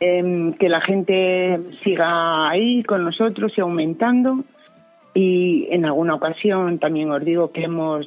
em, 0.00 0.52
que 0.52 0.68
la 0.68 0.80
gente 0.82 1.58
siga 1.82 2.48
ahí 2.50 2.82
con 2.84 3.02
nosotros 3.04 3.52
y 3.56 3.60
aumentando. 3.62 4.44
Y 5.14 5.66
en 5.70 5.84
alguna 5.84 6.14
ocasión 6.14 6.78
también 6.78 7.10
os 7.10 7.24
digo 7.24 7.50
que 7.50 7.64
hemos 7.64 8.06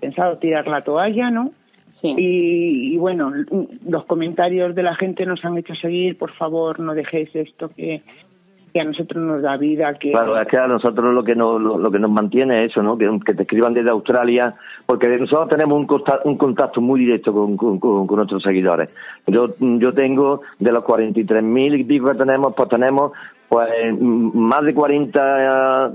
pensado 0.00 0.38
tirar 0.38 0.66
la 0.68 0.82
toalla, 0.82 1.30
¿no? 1.30 1.50
Sí. 2.00 2.14
Y, 2.16 2.94
y 2.94 2.96
bueno, 2.96 3.30
los 3.86 4.04
comentarios 4.06 4.74
de 4.74 4.82
la 4.82 4.94
gente 4.94 5.26
nos 5.26 5.44
han 5.44 5.58
hecho 5.58 5.74
seguir, 5.74 6.16
por 6.16 6.30
favor, 6.32 6.80
no 6.80 6.94
dejéis 6.94 7.28
esto 7.36 7.68
que, 7.68 8.00
que 8.72 8.80
a 8.80 8.84
nosotros 8.84 9.22
nos 9.22 9.42
da 9.42 9.58
vida, 9.58 9.92
que 9.98 10.12
Claro, 10.12 10.40
es 10.40 10.48
que 10.48 10.56
a 10.56 10.66
nosotros 10.66 11.12
lo 11.12 11.22
que 11.22 11.34
nos, 11.34 11.60
lo, 11.60 11.76
lo 11.76 11.90
que 11.90 11.98
nos 11.98 12.10
mantiene 12.10 12.64
es 12.64 12.70
eso, 12.70 12.82
¿no? 12.82 12.96
Que, 12.96 13.06
que 13.26 13.34
te 13.34 13.42
escriban 13.42 13.74
desde 13.74 13.90
Australia, 13.90 14.54
porque 14.86 15.08
nosotros 15.08 15.50
tenemos 15.50 15.76
un, 15.78 15.86
costa- 15.86 16.20
un 16.24 16.38
contacto 16.38 16.80
muy 16.80 17.00
directo 17.00 17.34
con, 17.34 17.58
con, 17.58 17.78
con- 17.78 18.06
con 18.06 18.16
nuestros 18.16 18.42
seguidores. 18.42 18.88
Yo, 19.26 19.54
yo 19.58 19.92
tengo, 19.92 20.40
de 20.58 20.72
los 20.72 20.82
43.000 20.84 21.80
y 21.80 21.84
pico 21.84 22.12
que 22.12 22.16
tenemos, 22.18 22.54
pues 22.56 22.68
tenemos 22.70 23.12
pues 23.50 23.68
mm, 24.00 24.38
más 24.38 24.62
de 24.62 24.72
40, 24.72 25.90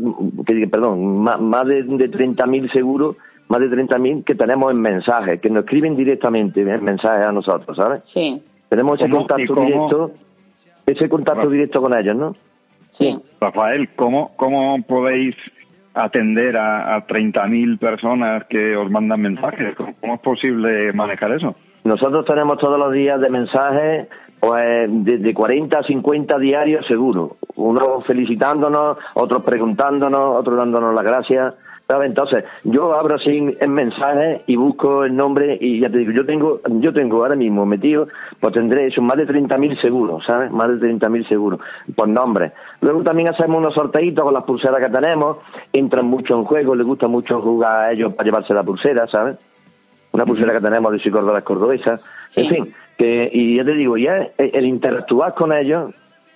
que, 0.45 0.67
perdón, 0.67 1.19
más, 1.23 1.39
más 1.39 1.65
de, 1.65 1.83
de 1.83 2.11
30.000 2.11 2.71
seguros, 2.73 3.15
más 3.47 3.61
de 3.61 3.69
30.000 3.69 4.25
que 4.25 4.35
tenemos 4.35 4.71
en 4.71 4.81
mensajes, 4.81 5.39
que 5.39 5.49
nos 5.49 5.63
escriben 5.63 5.95
directamente 5.95 6.61
en 6.61 6.83
mensajes 6.83 7.25
a 7.25 7.31
nosotros, 7.31 7.77
¿sabes? 7.77 8.01
Sí, 8.13 8.43
Tenemos 8.67 8.99
ese 8.99 9.09
¿Cómo? 9.09 9.21
¿Y 9.23 9.27
contacto 9.27 9.53
cómo? 9.55 9.65
directo, 9.67 10.11
ese 10.85 11.07
contacto 11.09 11.39
Bueno. 11.43 11.51
directo 11.51 11.81
con 11.81 11.97
ellos, 11.97 12.15
¿no? 12.17 12.35
sí. 12.97 13.17
Rafael, 13.39 13.89
¿cómo, 13.95 14.33
cómo 14.35 14.81
podéis 14.83 15.35
atender 15.93 16.57
a, 16.57 16.95
a 16.97 17.07
30.000 17.07 17.79
personas 17.79 18.43
que 18.49 18.75
os 18.75 18.91
mandan 18.91 19.21
mensajes? 19.21 19.75
¿Cómo, 19.75 19.93
cómo 20.01 20.15
es 20.15 20.19
posible 20.21 20.91
manejar 20.91 21.31
eso? 21.31 21.55
Nosotros 21.85 22.25
tenemos 22.25 22.57
todos 22.57 22.77
los 22.79 22.91
días 22.91 23.21
de 23.21 23.29
mensajes, 23.29 24.07
pues 24.45 24.87
de, 25.03 25.17
de 25.17 25.33
40 25.33 25.79
a 25.79 25.83
50 25.83 26.37
diarios 26.37 26.85
seguro. 26.85 27.37
Unos 27.55 28.05
felicitándonos, 28.05 28.97
otros 29.15 29.43
preguntándonos, 29.43 30.39
otros 30.39 30.55
dándonos 30.55 30.93
las 30.93 31.03
gracias. 31.03 31.55
¿sabes? 31.87 32.09
Entonces, 32.09 32.43
yo 32.63 32.95
abro 32.95 33.15
así 33.15 33.55
en 33.59 33.73
mensajes 33.73 34.41
y 34.45 34.55
busco 34.55 35.03
el 35.03 35.15
nombre 35.15 35.57
y 35.59 35.79
ya 35.79 35.89
te 35.89 35.99
digo, 35.99 36.11
yo 36.11 36.25
tengo, 36.25 36.61
yo 36.79 36.93
tengo 36.93 37.23
ahora 37.23 37.35
mismo 37.35 37.65
metido, 37.65 38.07
pues 38.39 38.53
tendré 38.53 38.87
eso, 38.87 39.01
más 39.01 39.17
de 39.17 39.27
30.000 39.27 39.81
seguros, 39.81 40.23
¿sabes? 40.25 40.51
Más 40.51 40.79
de 40.79 40.93
30.000 40.93 41.27
seguros, 41.27 41.59
por 41.95 42.07
nombre. 42.07 42.51
Luego 42.81 43.03
también 43.03 43.29
hacemos 43.29 43.57
unos 43.57 43.73
sorteitos 43.73 44.23
con 44.23 44.33
las 44.33 44.43
pulseras 44.43 44.79
que 44.79 44.89
tenemos, 44.89 45.37
entran 45.73 46.05
mucho 46.05 46.35
en 46.35 46.43
juego, 46.43 46.75
les 46.75 46.85
gusta 46.85 47.07
mucho 47.07 47.41
jugar 47.41 47.81
a 47.81 47.91
ellos 47.91 48.13
para 48.13 48.25
llevarse 48.27 48.53
la 48.53 48.63
pulsera, 48.63 49.07
¿sabes? 49.07 49.37
una 50.15 50.25
pulsera 50.25 50.53
que 50.53 50.61
tenemos 50.61 50.91
de 50.93 51.11
Córdoba 51.11 51.41
cordobesa, 51.41 51.99
en 52.35 52.49
fin, 52.49 52.73
que, 52.97 53.29
y 53.31 53.57
ya 53.57 53.65
te 53.65 53.73
digo, 53.73 53.97
ya 53.97 54.29
el, 54.37 54.51
el 54.53 54.65
interactuar 54.65 55.33
con 55.33 55.51
ellos, 55.53 55.93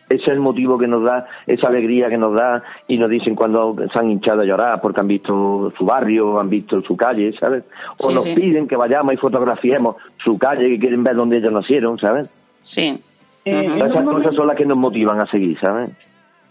ese 0.09 0.23
es 0.23 0.27
el 0.29 0.39
motivo 0.39 0.77
que 0.77 0.87
nos 0.87 1.03
da, 1.03 1.27
esa 1.45 1.67
alegría 1.67 2.09
que 2.09 2.17
nos 2.17 2.33
da, 2.33 2.63
y 2.87 2.97
nos 2.97 3.09
dicen 3.09 3.35
cuando 3.35 3.75
se 3.93 3.99
han 3.99 4.09
hinchado 4.09 4.41
a 4.41 4.45
llorar 4.45 4.81
porque 4.81 4.99
han 5.01 5.07
visto 5.07 5.71
su 5.77 5.85
barrio, 5.85 6.39
han 6.39 6.49
visto 6.49 6.81
su 6.81 6.97
calle, 6.97 7.31
¿sabes? 7.39 7.63
O 7.99 8.09
Sí, 8.09 8.15
nos 8.15 8.23
sí. 8.25 8.33
piden 8.33 8.67
que 8.67 8.75
vayamos 8.75 9.13
y 9.13 9.17
fotografiemos 9.17 9.97
su 10.23 10.37
calle, 10.39 10.67
que 10.67 10.79
quieren 10.79 11.03
ver 11.03 11.15
dónde 11.15 11.37
ellos 11.37 11.53
nacieron, 11.53 11.99
¿sabes? 11.99 12.29
Sí. 12.73 12.99
Eh, 13.45 13.67
Esas 13.77 14.03
cosas 14.03 14.33
son 14.35 14.47
las 14.47 14.55
que 14.55 14.65
nos 14.65 14.77
motivan 14.77 15.19
a 15.21 15.27
seguir, 15.27 15.57
¿sabes? 15.59 15.91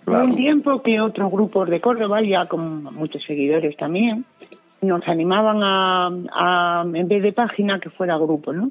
Hubo 0.07 0.25
un 0.25 0.37
tiempo 0.37 0.81
que 0.81 1.01
otros 1.01 1.31
grupos 1.31 1.69
de 1.69 1.81
Córdoba, 1.81 2.23
ya 2.23 2.47
con 2.47 2.85
muchos 2.95 3.23
seguidores 3.25 3.77
también, 3.77 4.25
nos 4.81 5.07
animaban 5.07 5.63
a, 5.63 6.11
a, 6.33 6.85
en 6.95 7.09
vez 7.09 7.23
de 7.23 7.33
página, 7.33 7.79
que 7.81 7.91
fuera 7.91 8.17
grupo, 8.17 8.53
¿no? 8.53 8.71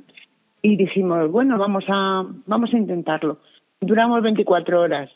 Y 0.67 0.75
dijimos, 0.75 1.31
bueno, 1.31 1.57
vamos 1.57 1.85
a, 1.87 2.25
vamos 2.45 2.73
a 2.73 2.77
intentarlo. 2.77 3.37
Duramos 3.79 4.21
24 4.21 4.81
horas. 4.81 5.09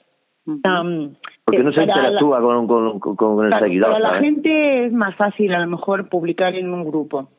Porque 1.43 1.63
no 1.63 1.71
se 1.73 1.85
la- 1.85 1.93
interactúa 1.93 2.39
con, 2.41 2.67
con, 2.67 2.99
con- 2.99 3.15
con 3.17 3.45
el 3.45 3.59
seguidor, 3.59 3.91
Para 3.91 4.13
la 4.13 4.19
gente 4.19 4.85
es 4.85 4.93
más 4.93 5.13
fácil 5.15 5.53
a 5.53 5.59
lo 5.59 5.67
mejor 5.67 6.07
publicar 6.07 6.55
en 6.55 6.73
un 6.73 6.85
grupo. 6.85 7.29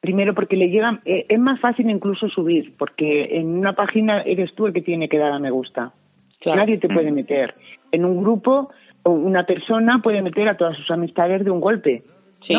Primero 0.00 0.34
porque 0.34 0.56
le 0.56 0.70
llegan, 0.70 0.98
eh, 1.04 1.24
es 1.28 1.38
más 1.38 1.60
fácil 1.60 1.88
incluso 1.88 2.28
subir, 2.28 2.76
porque 2.76 3.38
en 3.38 3.56
una 3.58 3.74
página 3.74 4.22
eres 4.22 4.56
tú 4.56 4.66
el 4.66 4.72
que 4.72 4.82
tiene 4.82 5.08
que 5.08 5.18
dar 5.18 5.30
a 5.32 5.38
me 5.38 5.52
gusta. 5.52 5.92
Claro. 6.40 6.58
Nadie 6.58 6.78
te 6.78 6.88
puede 6.88 7.12
meter. 7.12 7.54
En 7.92 8.04
un 8.04 8.20
grupo, 8.22 8.70
una 9.04 9.44
persona 9.44 10.00
puede 10.02 10.20
meter 10.20 10.48
a 10.48 10.56
todas 10.56 10.76
sus 10.76 10.90
amistades 10.90 11.44
de 11.44 11.50
un 11.52 11.60
golpe. 11.60 12.02
Sí. 12.44 12.54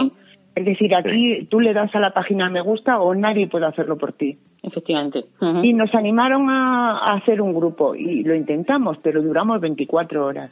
Es 0.56 0.66
decir, 0.66 0.96
aquí 0.96 1.48
tú 1.50 1.60
le 1.60 1.74
das 1.74 1.94
a 1.96 2.00
la 2.00 2.12
página 2.12 2.50
me 2.50 2.62
gusta 2.62 3.00
o 3.00 3.16
nadie 3.16 3.48
puede 3.48 3.66
hacerlo 3.66 3.98
por 3.98 4.14
ti. 4.14 4.38
Efectivamente. 4.62 5.26
Y 5.64 5.74
nos 5.74 5.94
animaron 5.94 6.50
a, 6.50 6.98
a 7.00 7.14
hacer 7.14 7.42
un 7.42 7.54
grupo 7.54 7.96
y 7.96 8.24
lo 8.24 8.34
intentamos, 8.36 8.98
pero 9.02 9.22
duramos 9.22 9.60
24 9.60 10.26
horas. 10.26 10.52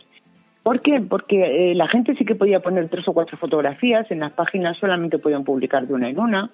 ¿Por 0.63 0.81
qué? 0.81 1.01
Porque 1.01 1.71
eh, 1.71 1.75
la 1.75 1.87
gente 1.87 2.13
sí 2.15 2.25
que 2.25 2.35
podía 2.35 2.59
poner 2.59 2.89
tres 2.89 3.07
o 3.07 3.13
cuatro 3.13 3.37
fotografías, 3.37 4.11
en 4.11 4.19
las 4.19 4.31
páginas 4.33 4.77
solamente 4.77 5.17
podían 5.17 5.43
publicar 5.43 5.87
de 5.87 5.93
una 5.93 6.09
en 6.09 6.19
una, 6.19 6.49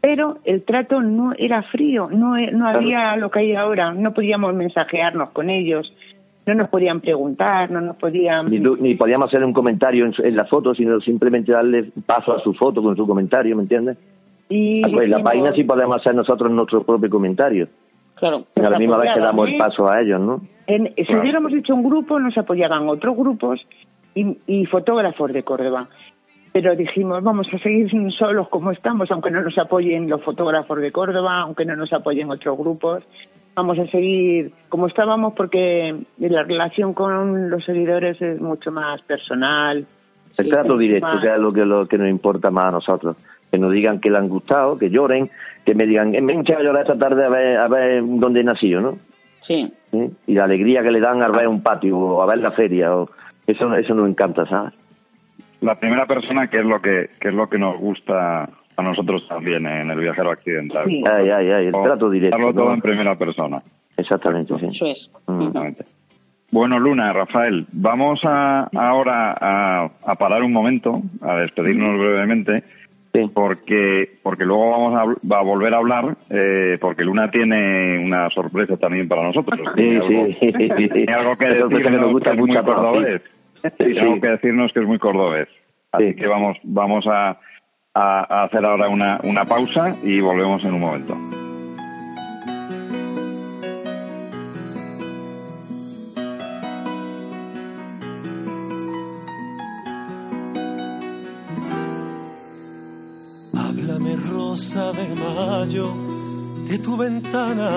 pero 0.00 0.38
el 0.44 0.64
trato 0.64 1.02
no 1.02 1.32
era 1.38 1.62
frío, 1.62 2.08
no, 2.10 2.36
e- 2.36 2.50
no 2.52 2.66
había 2.66 3.14
lo 3.16 3.30
que 3.30 3.40
hay 3.40 3.54
ahora, 3.54 3.92
no 3.92 4.14
podíamos 4.14 4.54
mensajearnos 4.54 5.30
con 5.30 5.50
ellos, 5.50 5.92
no 6.46 6.54
nos 6.54 6.68
podían 6.68 7.00
preguntar, 7.00 7.70
no 7.70 7.80
nos 7.80 7.96
podían... 7.96 8.50
Ni, 8.50 8.58
ni 8.58 8.94
podíamos 8.94 9.28
hacer 9.28 9.44
un 9.44 9.52
comentario 9.52 10.04
en, 10.06 10.12
su- 10.12 10.22
en 10.22 10.34
la 10.36 10.46
foto, 10.46 10.74
sino 10.74 11.00
simplemente 11.00 11.52
darle 11.52 11.90
paso 12.06 12.32
a 12.32 12.40
su 12.40 12.54
foto 12.54 12.82
con 12.82 12.96
su 12.96 13.06
comentario, 13.06 13.54
¿me 13.56 13.62
entiendes? 13.62 13.98
Y 14.48 14.82
Ah, 14.84 14.88
pues 14.92 15.04
en 15.04 15.10
la 15.10 15.22
página 15.22 15.52
sí 15.52 15.62
podemos 15.64 16.00
hacer 16.00 16.14
nosotros 16.14 16.50
nuestro 16.50 16.82
propio 16.82 17.08
comentario. 17.08 17.68
Claro. 18.16 18.44
A 18.56 18.70
la 18.70 18.78
misma 18.78 18.96
vez 18.98 19.10
que 19.14 19.20
damos 19.20 19.46
el 19.48 19.54
¿eh? 19.54 19.58
paso 19.58 19.88
a 19.88 20.00
ellos, 20.00 20.20
¿no? 20.20 20.40
En- 20.66 20.92
si 20.96 21.04
Claro. 21.04 21.20
hubiéramos 21.22 21.52
hecho 21.52 21.74
un 21.74 21.84
grupo, 21.84 22.18
nos 22.18 22.36
apoyaban 22.36 22.88
otros 22.88 23.16
grupos 23.16 23.60
y, 24.14 24.36
y 24.46 24.66
fotógrafos 24.66 25.32
de 25.32 25.42
Córdoba. 25.42 25.86
Pero 26.52 26.74
dijimos, 26.74 27.22
vamos 27.22 27.46
a 27.52 27.58
seguir 27.58 27.90
solos 28.18 28.48
como 28.48 28.70
estamos, 28.72 29.10
aunque 29.10 29.30
no 29.30 29.40
nos 29.42 29.56
apoyen 29.58 30.08
los 30.08 30.22
fotógrafos 30.22 30.80
de 30.80 30.90
Córdoba, 30.92 31.40
aunque 31.40 31.64
no 31.64 31.76
nos 31.76 31.92
apoyen 31.92 32.30
otros 32.30 32.58
grupos. 32.58 33.04
Vamos 33.54 33.78
a 33.78 33.86
seguir 33.86 34.52
como 34.68 34.86
estábamos 34.86 35.34
porque 35.34 35.94
la 36.18 36.42
relación 36.44 36.94
con 36.94 37.50
los 37.50 37.64
seguidores 37.64 38.20
es 38.22 38.40
mucho 38.40 38.70
más 38.70 39.02
personal. 39.02 39.84
El 40.38 40.48
trato 40.48 40.78
directo, 40.78 41.06
más- 41.06 41.20
que 41.22 41.32
es 41.32 41.38
lo 41.38 41.52
que, 41.52 41.64
lo 41.66 41.86
que 41.86 41.98
nos 41.98 42.08
importa 42.08 42.50
más 42.50 42.66
a 42.66 42.70
nosotros. 42.70 43.16
Que 43.50 43.58
nos 43.58 43.72
digan 43.72 44.00
que 44.00 44.08
le 44.10 44.18
han 44.18 44.28
gustado, 44.28 44.78
que 44.78 44.88
lloren, 44.88 45.28
que 45.66 45.74
me 45.74 45.84
digan, 45.86 46.14
"Eh, 46.14 46.20
me 46.22 46.32
he 46.32 46.36
hinchado 46.36 46.60
a 46.60 46.62
llorar 46.62 46.82
esta 46.82 46.96
tarde 46.98 47.24
a 47.24 47.28
ver, 47.28 47.56
a 47.58 47.68
ver 47.68 48.02
dónde 48.06 48.40
he 48.40 48.44
nacido, 48.44 48.80
¿no? 48.80 48.92
Sí. 49.46 49.70
¿Sí? 49.90 50.10
Y 50.28 50.34
la 50.34 50.44
alegría 50.44 50.82
que 50.84 50.92
le 50.92 51.00
dan 51.00 51.20
a 51.20 51.28
ver 51.28 51.48
un 51.48 51.60
patio 51.62 51.98
o 51.98 52.22
a 52.22 52.26
ver 52.26 52.38
la 52.38 52.52
feria, 52.52 52.94
o 52.96 53.10
eso, 53.46 53.74
eso 53.74 53.94
nos 53.94 54.08
encanta, 54.08 54.46
¿sabes? 54.46 54.72
La 55.60 55.74
primera 55.74 56.06
persona, 56.06 56.48
que 56.48 56.58
es 56.58 56.64
lo 56.64 56.80
que, 56.80 57.10
que 57.20 57.28
es 57.28 57.34
lo 57.34 57.48
que 57.48 57.58
nos 57.58 57.78
gusta 57.78 58.48
a 58.76 58.82
nosotros 58.82 59.26
también 59.28 59.66
en 59.66 59.90
el 59.90 60.00
viajero 60.00 60.30
accidental. 60.30 60.84
Sí. 60.86 61.02
Ay, 61.10 61.28
ay, 61.30 61.50
ay, 61.50 61.66
el 61.66 61.72
trato 61.72 62.08
directo. 62.08 62.36
darlo 62.36 62.54
todo 62.54 62.68
¿no? 62.68 62.74
en 62.74 62.80
primera 62.80 63.14
persona. 63.16 63.62
Exactamente, 63.96 64.54
sí. 64.58 64.66
Eso 64.74 64.86
es. 64.86 65.10
Mm. 65.26 65.38
Exactamente. 65.40 65.84
Bueno, 66.50 66.78
Luna, 66.80 67.12
Rafael, 67.12 67.66
vamos 67.72 68.20
a, 68.24 68.68
ahora 68.74 69.36
a, 69.40 69.90
a 70.04 70.14
parar 70.16 70.42
un 70.42 70.52
momento, 70.52 71.00
a 71.22 71.36
despedirnos 71.36 71.98
brevemente, 71.98 72.64
Sí. 73.12 73.28
porque 73.34 74.08
porque 74.22 74.44
luego 74.44 74.70
vamos 74.70 74.94
a, 74.94 75.04
va 75.28 75.40
a 75.40 75.42
volver 75.42 75.74
a 75.74 75.78
hablar, 75.78 76.16
eh, 76.30 76.78
porque 76.80 77.02
Luna 77.04 77.28
tiene 77.28 77.98
una 77.98 78.30
sorpresa 78.30 78.76
también 78.76 79.08
para 79.08 79.24
nosotros. 79.24 79.58
Sí, 79.74 79.82
Tiene 79.82 79.96
algo, 79.96 80.26
sí. 80.40 80.88
tiene 80.92 81.12
algo 81.12 81.36
que 81.36 81.44
decirnos 81.46 81.80
que 81.80 81.90
nos 81.90 82.12
gusta 82.12 82.34
mucho 82.34 82.60
a 82.60 82.64
Sí, 83.78 83.98
algo 83.98 84.14
sí. 84.14 84.20
que 84.20 84.28
decirnos 84.28 84.72
que 84.72 84.80
es 84.80 84.86
muy 84.86 84.98
cordobés. 84.98 85.48
Así 85.92 86.08
Sí. 86.10 86.16
que 86.16 86.26
vamos 86.26 86.56
vamos 86.62 87.06
a, 87.06 87.30
a- 87.94 88.26
a 88.40 88.44
hacer 88.44 88.64
ahora 88.64 88.88
una, 88.88 89.20
una 89.24 89.44
pausa 89.44 89.96
y 90.02 90.20
volvemos 90.20 90.64
en 90.64 90.74
un 90.74 90.80
momento. 90.80 91.16
Háblame 103.54 104.16
rosa 104.16 104.92
de 104.92 105.08
mayo 105.14 105.92
de 106.68 106.78
tu 106.78 106.96
ventana 106.96 107.70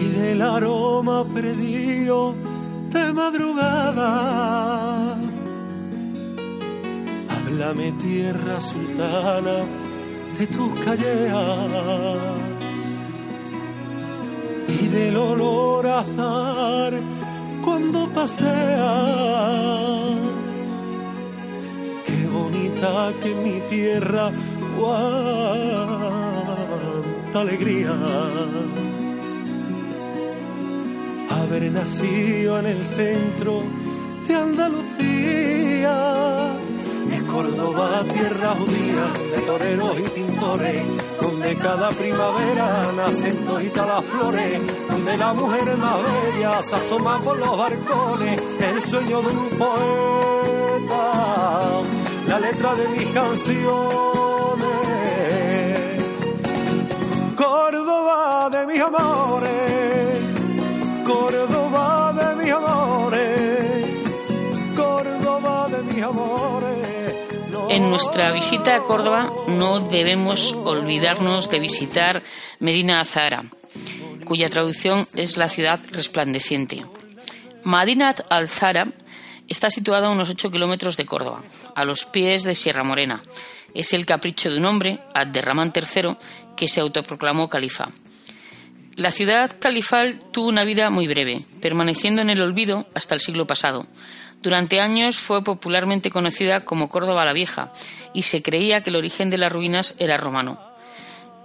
y 0.00 0.08
del 0.10 0.40
aroma 0.42 1.24
perdido 1.24 2.34
de 2.92 3.12
madrugada. 3.12 5.16
Háblame 7.28 7.92
tierra 7.92 8.60
sultana 8.60 9.66
de 10.38 10.46
tus 10.46 10.68
callejas 10.84 12.18
y 14.68 14.86
del 14.86 15.16
olor 15.16 15.86
azar 15.86 17.00
cuando 17.64 18.08
paseas. 18.10 18.58
Qué 22.06 22.26
bonita 22.28 23.12
que 23.22 23.34
mi 23.34 23.60
tierra, 23.68 24.30
cuánta 24.78 26.06
alegría. 27.40 27.94
Haber 31.30 31.70
nacido 31.72 32.58
en 32.58 32.66
el 32.66 32.84
centro 32.84 33.62
de 34.26 34.34
Andalucía. 34.34 35.94
Es 37.12 37.22
Córdoba, 37.22 38.04
tierra 38.12 38.50
judía, 38.54 39.06
de 39.34 39.42
toreros 39.46 39.98
y 39.98 40.02
pintores, 40.02 40.82
donde 41.20 41.56
cada 41.56 41.88
primavera 41.90 42.92
nacen 42.94 43.46
toditas 43.46 43.86
las 43.86 44.04
flores, 44.04 44.60
donde 44.88 45.16
la 45.16 45.32
mujer 45.32 45.76
más 45.78 45.96
bella 46.02 46.62
se 46.62 46.74
asoma 46.74 47.20
por 47.20 47.38
los 47.38 47.56
barcones, 47.56 48.42
el 48.60 48.82
sueño 48.82 49.22
de 49.22 49.36
un 49.36 49.48
poeta, 49.50 51.02
la 52.26 52.40
letra 52.40 52.74
de 52.74 52.88
mis 52.88 53.06
canciones. 53.06 53.68
Córdoba 57.36 58.50
de 58.50 58.66
mis 58.66 58.82
amores, 58.82 59.77
En 67.78 67.90
nuestra 67.90 68.32
visita 68.32 68.74
a 68.74 68.82
Córdoba 68.82 69.32
no 69.46 69.78
debemos 69.78 70.52
olvidarnos 70.52 71.48
de 71.48 71.60
visitar 71.60 72.24
Medina 72.58 73.00
Azahara, 73.00 73.44
cuya 74.24 74.50
traducción 74.50 75.06
es 75.14 75.36
la 75.36 75.46
ciudad 75.46 75.78
resplandeciente. 75.92 76.84
Madinat 77.62 78.22
al-Zahra 78.30 78.88
está 79.46 79.70
situada 79.70 80.08
a 80.08 80.10
unos 80.10 80.28
8 80.28 80.50
kilómetros 80.50 80.96
de 80.96 81.06
Córdoba, 81.06 81.44
a 81.76 81.84
los 81.84 82.04
pies 82.04 82.42
de 82.42 82.56
Sierra 82.56 82.82
Morena. 82.82 83.22
Es 83.74 83.92
el 83.92 84.06
capricho 84.06 84.50
de 84.50 84.58
un 84.58 84.64
hombre, 84.64 84.98
Abderramán 85.14 85.72
III, 85.72 86.16
que 86.56 86.66
se 86.66 86.80
autoproclamó 86.80 87.48
califa. 87.48 87.90
La 88.96 89.12
ciudad 89.12 89.56
califal 89.56 90.18
tuvo 90.32 90.48
una 90.48 90.64
vida 90.64 90.90
muy 90.90 91.06
breve, 91.06 91.42
permaneciendo 91.60 92.22
en 92.22 92.30
el 92.30 92.42
olvido 92.42 92.88
hasta 92.96 93.14
el 93.14 93.20
siglo 93.20 93.46
pasado. 93.46 93.86
Durante 94.42 94.80
años 94.80 95.16
fue 95.16 95.42
popularmente 95.42 96.10
conocida 96.10 96.64
como 96.64 96.88
Córdoba 96.88 97.24
la 97.24 97.32
Vieja 97.32 97.72
y 98.14 98.22
se 98.22 98.42
creía 98.42 98.82
que 98.82 98.90
el 98.90 98.96
origen 98.96 99.30
de 99.30 99.38
las 99.38 99.52
ruinas 99.52 99.94
era 99.98 100.16
romano. 100.16 100.60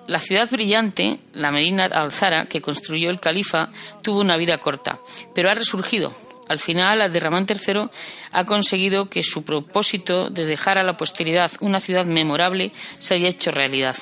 La 0.06 0.20
ciudad 0.20 0.50
brillante, 0.52 1.20
la 1.34 1.52
Medina 1.52 1.86
al-Zara, 1.86 2.46
que 2.46 2.62
construyó 2.62 3.10
el 3.10 3.20
califa, 3.20 3.70
tuvo 4.02 4.20
una 4.20 4.38
vida 4.38 4.58
corta, 4.58 5.00
pero 5.34 5.50
ha 5.50 5.56
resurgido. 5.56 6.14
Al 6.50 6.60
final, 6.60 7.02
Abderramán 7.02 7.48
III 7.50 7.90
ha 8.32 8.44
conseguido 8.44 9.10
que 9.10 9.24
su 9.24 9.44
propósito 9.46 10.30
de 10.30 10.46
dejar 10.46 10.78
a 10.78 10.84
la 10.84 10.98
posteridad 10.98 11.52
una 11.62 11.80
ciudad 11.80 12.06
memorable 12.06 12.74
se 13.00 13.16
haya 13.16 13.30
hecho 13.30 13.52
realidad. 13.52 13.96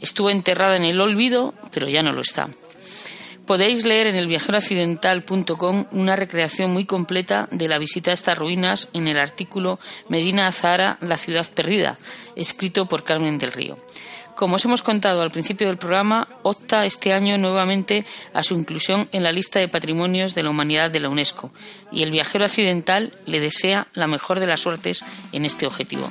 Estuvo 0.00 0.28
enterrada 0.28 0.76
en 0.76 0.84
el 0.84 1.00
olvido, 1.00 1.54
pero 1.72 1.88
ya 1.88 2.02
no 2.02 2.12
lo 2.12 2.20
está. 2.20 2.50
Podéis 3.46 3.84
leer 3.84 4.06
en 4.06 4.16
elviajeroaccidental.com 4.16 5.86
una 5.92 6.16
recreación 6.16 6.72
muy 6.72 6.86
completa 6.86 7.46
de 7.50 7.68
la 7.68 7.78
visita 7.78 8.10
a 8.10 8.14
estas 8.14 8.38
ruinas 8.38 8.88
en 8.94 9.06
el 9.06 9.18
artículo 9.18 9.78
Medina 10.08 10.46
Azahara, 10.46 10.96
la 11.02 11.18
ciudad 11.18 11.46
perdida, 11.54 11.98
escrito 12.36 12.86
por 12.86 13.04
Carmen 13.04 13.36
del 13.36 13.52
Río. 13.52 13.76
Como 14.34 14.56
os 14.56 14.64
hemos 14.64 14.82
contado 14.82 15.20
al 15.22 15.30
principio 15.30 15.68
del 15.68 15.76
programa, 15.76 16.26
opta 16.42 16.86
este 16.86 17.12
año 17.12 17.36
nuevamente 17.36 18.06
a 18.32 18.42
su 18.42 18.54
inclusión 18.54 19.08
en 19.12 19.22
la 19.22 19.30
lista 19.30 19.60
de 19.60 19.68
patrimonios 19.68 20.34
de 20.34 20.42
la 20.42 20.50
humanidad 20.50 20.90
de 20.90 21.00
la 21.00 21.10
UNESCO 21.10 21.52
y 21.92 22.02
el 22.02 22.10
viajero 22.10 22.44
accidental 22.44 23.12
le 23.26 23.40
desea 23.40 23.88
la 23.92 24.06
mejor 24.06 24.40
de 24.40 24.46
las 24.46 24.60
suertes 24.60 25.04
en 25.32 25.44
este 25.44 25.66
objetivo. 25.66 26.08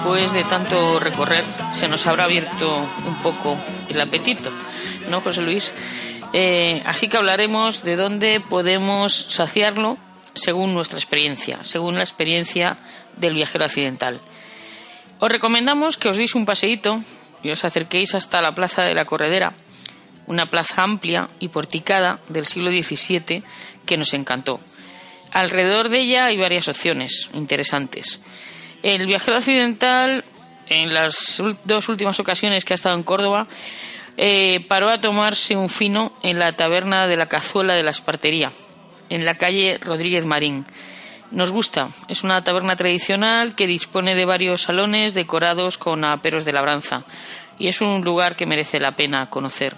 Después 0.00 0.32
de 0.32 0.44
tanto 0.44 0.98
recorrer 0.98 1.44
se 1.74 1.86
nos 1.86 2.06
habrá 2.06 2.24
abierto 2.24 2.88
un 3.06 3.16
poco 3.22 3.58
el 3.90 4.00
apetito, 4.00 4.50
¿no, 5.10 5.20
José 5.20 5.42
Luis? 5.42 5.74
Eh, 6.32 6.82
así 6.86 7.06
que 7.06 7.18
hablaremos 7.18 7.82
de 7.82 7.96
dónde 7.96 8.40
podemos 8.40 9.12
saciarlo 9.28 9.98
según 10.34 10.72
nuestra 10.72 10.98
experiencia, 10.98 11.58
según 11.64 11.96
la 11.96 12.00
experiencia 12.00 12.78
del 13.18 13.34
viajero 13.34 13.66
accidental. 13.66 14.20
Os 15.18 15.30
recomendamos 15.30 15.98
que 15.98 16.08
os 16.08 16.16
deis 16.16 16.34
un 16.34 16.46
paseíto 16.46 17.02
y 17.42 17.50
os 17.50 17.62
acerquéis 17.66 18.14
hasta 18.14 18.40
la 18.40 18.52
Plaza 18.52 18.84
de 18.84 18.94
la 18.94 19.04
Corredera, 19.04 19.52
una 20.26 20.46
plaza 20.46 20.82
amplia 20.82 21.28
y 21.40 21.48
porticada 21.48 22.20
del 22.28 22.46
siglo 22.46 22.70
XVII 22.70 23.42
que 23.84 23.98
nos 23.98 24.14
encantó. 24.14 24.60
Alrededor 25.32 25.90
de 25.90 26.00
ella 26.00 26.24
hay 26.24 26.38
varias 26.38 26.68
opciones 26.68 27.28
interesantes. 27.34 28.18
El 28.82 29.06
viajero 29.06 29.36
occidental, 29.36 30.24
en 30.68 30.94
las 30.94 31.42
dos 31.64 31.88
últimas 31.88 32.18
ocasiones 32.18 32.64
que 32.64 32.72
ha 32.72 32.76
estado 32.76 32.96
en 32.96 33.02
Córdoba, 33.02 33.46
eh, 34.16 34.64
paró 34.68 34.88
a 34.88 35.00
tomarse 35.00 35.56
un 35.56 35.68
fino 35.68 36.12
en 36.22 36.38
la 36.38 36.52
taberna 36.52 37.06
de 37.06 37.16
la 37.16 37.26
Cazuela 37.26 37.74
de 37.74 37.82
la 37.82 37.90
Espartería, 37.90 38.50
en 39.10 39.24
la 39.24 39.36
calle 39.36 39.78
Rodríguez 39.78 40.24
Marín. 40.24 40.64
Nos 41.30 41.52
gusta, 41.52 41.88
es 42.08 42.24
una 42.24 42.42
taberna 42.42 42.74
tradicional 42.74 43.54
que 43.54 43.66
dispone 43.66 44.14
de 44.14 44.24
varios 44.24 44.62
salones 44.62 45.14
decorados 45.14 45.78
con 45.78 46.04
aperos 46.04 46.44
de 46.44 46.52
labranza 46.52 47.04
y 47.58 47.68
es 47.68 47.80
un 47.82 48.02
lugar 48.02 48.34
que 48.34 48.46
merece 48.46 48.80
la 48.80 48.92
pena 48.92 49.28
conocer. 49.28 49.76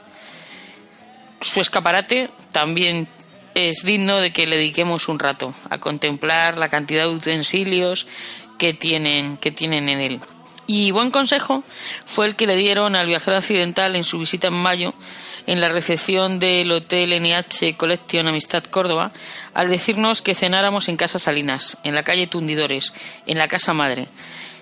Su 1.40 1.60
escaparate 1.60 2.30
también 2.52 3.08
es 3.54 3.82
digno 3.84 4.18
de 4.18 4.32
que 4.32 4.46
le 4.46 4.56
dediquemos 4.56 5.08
un 5.08 5.18
rato 5.18 5.52
a 5.68 5.78
contemplar 5.78 6.56
la 6.56 6.68
cantidad 6.68 7.04
de 7.04 7.14
utensilios 7.14 8.06
que 8.58 8.74
tienen, 8.74 9.36
que 9.36 9.50
tienen 9.50 9.88
en 9.88 10.00
él. 10.00 10.20
Y 10.66 10.90
buen 10.90 11.10
consejo 11.10 11.64
fue 12.06 12.26
el 12.26 12.36
que 12.36 12.46
le 12.46 12.56
dieron 12.56 12.94
al 12.94 13.06
viajero 13.06 13.36
accidental 13.36 13.96
en 13.96 14.04
su 14.04 14.18
visita 14.18 14.48
en 14.48 14.54
mayo 14.54 14.94
en 15.46 15.60
la 15.60 15.68
recepción 15.68 16.38
del 16.38 16.70
Hotel 16.70 17.20
NH 17.20 17.76
Collection 17.76 18.28
Amistad 18.28 18.64
Córdoba 18.64 19.12
al 19.54 19.68
decirnos 19.68 20.22
que 20.22 20.34
cenáramos 20.34 20.88
en 20.88 20.96
Casa 20.96 21.18
Salinas, 21.18 21.78
en 21.82 21.94
la 21.94 22.04
calle 22.04 22.28
Tundidores, 22.28 22.92
en 23.26 23.38
la 23.38 23.48
casa 23.48 23.72
madre 23.72 24.08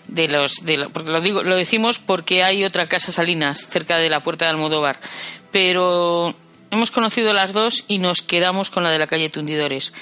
de 0.09 0.29
los 0.29 0.65
de 0.65 0.89
porque 0.93 1.11
lo 1.11 1.21
digo 1.21 1.43
lo 1.43 1.55
decimos 1.55 1.99
porque 1.99 2.43
hay 2.43 2.65
otra 2.65 2.89
casa 2.89 3.13
Salinas 3.13 3.61
cerca 3.61 3.99
de 3.99 4.11
la 4.11 4.21
puerta 4.21 4.47
de 4.47 4.53
Almodóvar, 4.53 4.99
pero 5.53 6.35
hemos 6.71 6.91
conocido 6.91 7.33
las 7.33 7.53
dos 7.53 7.85
y 7.89 7.99
nos 7.99 8.23
quedamos 8.23 8.71
con 8.71 8.83
la 8.83 8.91
de 8.91 8.99
la 8.99 9.07
calle 9.07 9.31
Tundidores. 9.31 9.93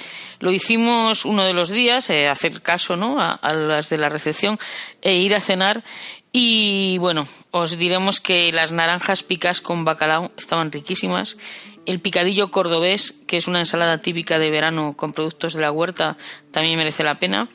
Lo 0.40 0.52
hicimos 0.52 1.24
uno 1.24 1.44
de 1.44 1.52
los 1.52 1.70
días, 1.70 2.10
eh, 2.10 2.28
hacer 2.28 2.62
caso 2.62 2.96
¿no? 2.96 3.20
a, 3.20 3.30
a 3.30 3.52
las 3.52 3.88
de 3.88 3.98
la 3.98 4.08
recepción 4.08 4.58
e 5.02 5.14
ir 5.14 5.34
a 5.34 5.40
cenar. 5.40 5.82
Y 6.30 6.98
bueno, 6.98 7.26
os 7.50 7.78
diremos 7.78 8.20
que 8.20 8.52
las 8.52 8.70
naranjas 8.70 9.22
picas 9.22 9.60
con 9.60 9.84
bacalao 9.84 10.30
estaban 10.36 10.70
riquísimas. 10.70 11.38
El 11.86 12.00
picadillo 12.00 12.50
cordobés, 12.50 13.12
que 13.26 13.38
es 13.38 13.48
una 13.48 13.60
ensalada 13.60 13.98
típica 13.98 14.38
de 14.38 14.50
verano 14.50 14.94
con 14.94 15.14
productos 15.14 15.54
de 15.54 15.62
la 15.62 15.72
huerta, 15.72 16.18
también 16.52 16.76
merece 16.76 17.02
la 17.02 17.14
pena. 17.14 17.48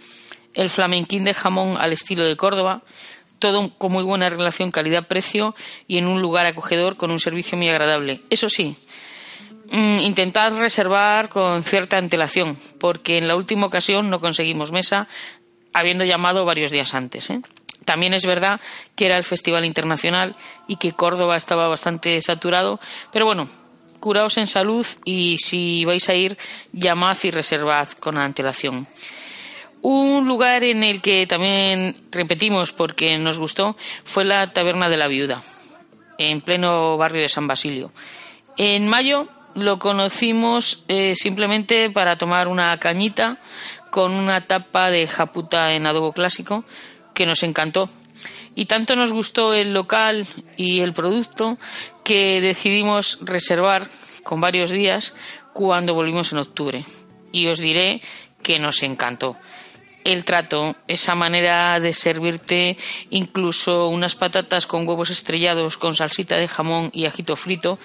El 0.56 0.70
flamenquín 0.70 1.24
de 1.24 1.36
jamón 1.36 1.78
al 1.80 1.94
estilo 1.94 2.26
de 2.26 2.36
Córdoba. 2.36 2.82
Todo 3.38 3.78
con 3.78 3.92
muy 3.92 4.04
buena 4.04 4.30
relación 4.30 4.72
calidad-precio 4.72 5.54
y 5.88 5.98
en 5.98 6.08
un 6.08 6.22
lugar 6.22 6.46
acogedor 6.46 6.98
con 6.98 7.12
un 7.12 7.20
servicio 7.20 7.58
muy 7.58 7.70
agradable. 7.70 8.22
Eso 8.30 8.50
sí, 8.50 8.78
intentad 9.74 10.56
reservar 10.56 11.30
con 11.30 11.64
cierta 11.64 11.98
antelación, 11.98 12.58
porque 12.80 13.18
en 13.18 13.28
la 13.28 13.36
última 13.36 13.66
ocasión 13.66 14.10
no 14.10 14.20
conseguimos 14.20 14.72
mesa, 14.72 15.08
habiendo 15.74 16.06
llamado 16.06 16.46
varios 16.46 16.70
días 16.70 16.94
antes. 16.94 17.30
¿eh? 17.32 17.42
También 17.84 18.14
es 18.14 18.26
verdad 18.26 18.62
que 18.96 19.08
era 19.08 19.18
el 19.18 19.24
Festival 19.24 19.66
Internacional 19.66 20.36
y 20.68 20.76
que 20.76 20.94
Córdoba 20.94 21.36
estaba 21.38 21.68
bastante 21.68 22.22
saturado, 22.22 22.80
pero 23.12 23.26
bueno, 23.26 23.48
curaos 24.00 24.38
en 24.38 24.48
salud 24.48 24.86
y 25.06 25.38
si 25.40 25.86
vais 25.86 26.08
a 26.08 26.14
ir, 26.14 26.38
llamad 26.72 27.18
y 27.24 27.32
reservad 27.32 27.88
con 28.00 28.18
antelación. 28.18 28.88
Un 29.82 30.28
lugar 30.28 30.64
en 30.64 30.84
el 30.84 31.02
que 31.02 31.26
también 31.28 32.06
repetimos 32.12 32.72
porque 32.72 33.18
nos 33.18 33.40
gustó 33.40 33.76
fue 34.06 34.24
la 34.24 34.54
Taberna 34.54 34.88
de 34.88 34.98
la 34.98 35.08
Viuda, 35.08 35.42
en 36.18 36.42
pleno 36.42 36.96
barrio 36.96 37.22
de 37.22 37.30
San 37.30 37.48
Basilio. 37.48 37.92
En 38.56 38.88
mayo 38.88 39.28
lo 39.56 39.80
conocimos 39.80 40.84
eh, 40.88 41.16
simplemente 41.16 41.90
para 41.90 42.18
tomar 42.18 42.48
una 42.48 42.78
cañita 42.80 43.38
con 43.90 44.14
una 44.14 44.48
tapa 44.48 44.90
de 44.90 45.06
japuta 45.06 45.74
en 45.74 45.86
adobo 45.86 46.14
clásico, 46.14 46.64
que 47.14 47.28
nos 47.28 47.44
encantó. 47.44 47.90
Y 48.56 48.66
tanto 48.66 48.96
nos 48.96 49.14
gustó 49.14 49.54
el 49.54 49.74
local 49.74 50.28
y 50.58 50.80
el 50.82 50.94
producto 50.94 51.58
que 52.04 52.42
decidimos 52.42 53.20
reservar 53.22 53.88
con 54.24 54.42
varios 54.42 54.72
días 54.72 55.14
cuando 55.54 55.94
volvimos 55.94 56.32
en 56.32 56.40
octubre. 56.40 56.86
Y 57.32 57.48
os 57.48 57.60
diré 57.60 58.02
que 58.42 58.60
nos 58.60 58.82
encantó. 58.84 59.38
El 60.04 60.26
trato, 60.26 60.76
esa 60.88 61.16
manera 61.16 61.80
de 61.80 61.94
servirte 61.94 62.78
incluso 63.10 63.88
unas 63.88 64.16
patatas 64.16 64.68
con 64.68 64.88
huevos 64.88 65.10
estrellados, 65.10 65.78
con 65.78 65.96
salsita 65.96 66.36
de 66.38 66.48
jamón 66.48 66.90
y 66.94 67.06
ajito 67.06 67.36
frito, 67.36 67.80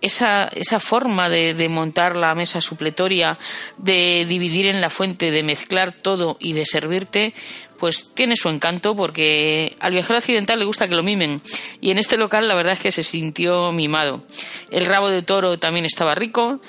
esa, 0.00 0.48
esa 0.54 0.80
forma 0.80 1.28
de, 1.28 1.54
de, 1.54 1.68
montar 1.68 2.14
la 2.16 2.34
mesa 2.34 2.60
supletoria, 2.60 3.38
de 3.78 4.26
dividir 4.28 4.66
en 4.66 4.80
la 4.80 4.90
fuente, 4.90 5.30
de 5.30 5.42
mezclar 5.42 5.92
todo 5.92 6.36
y 6.40 6.52
de 6.52 6.66
servirte, 6.66 7.34
pues 7.78 8.14
tiene 8.14 8.36
su 8.36 8.48
encanto 8.48 8.94
porque 8.94 9.76
al 9.80 9.92
viajero 9.92 10.16
accidental 10.16 10.58
le 10.58 10.64
gusta 10.64 10.88
que 10.88 10.94
lo 10.94 11.02
mimen. 11.02 11.40
Y 11.80 11.90
en 11.90 11.98
este 11.98 12.16
local 12.16 12.48
la 12.48 12.54
verdad 12.54 12.74
es 12.74 12.80
que 12.80 12.92
se 12.92 13.02
sintió 13.02 13.72
mimado. 13.72 14.24
El 14.70 14.86
rabo 14.86 15.10
de 15.10 15.22
toro 15.22 15.58
también 15.58 15.84
estaba 15.84 16.14
rico, 16.14 16.60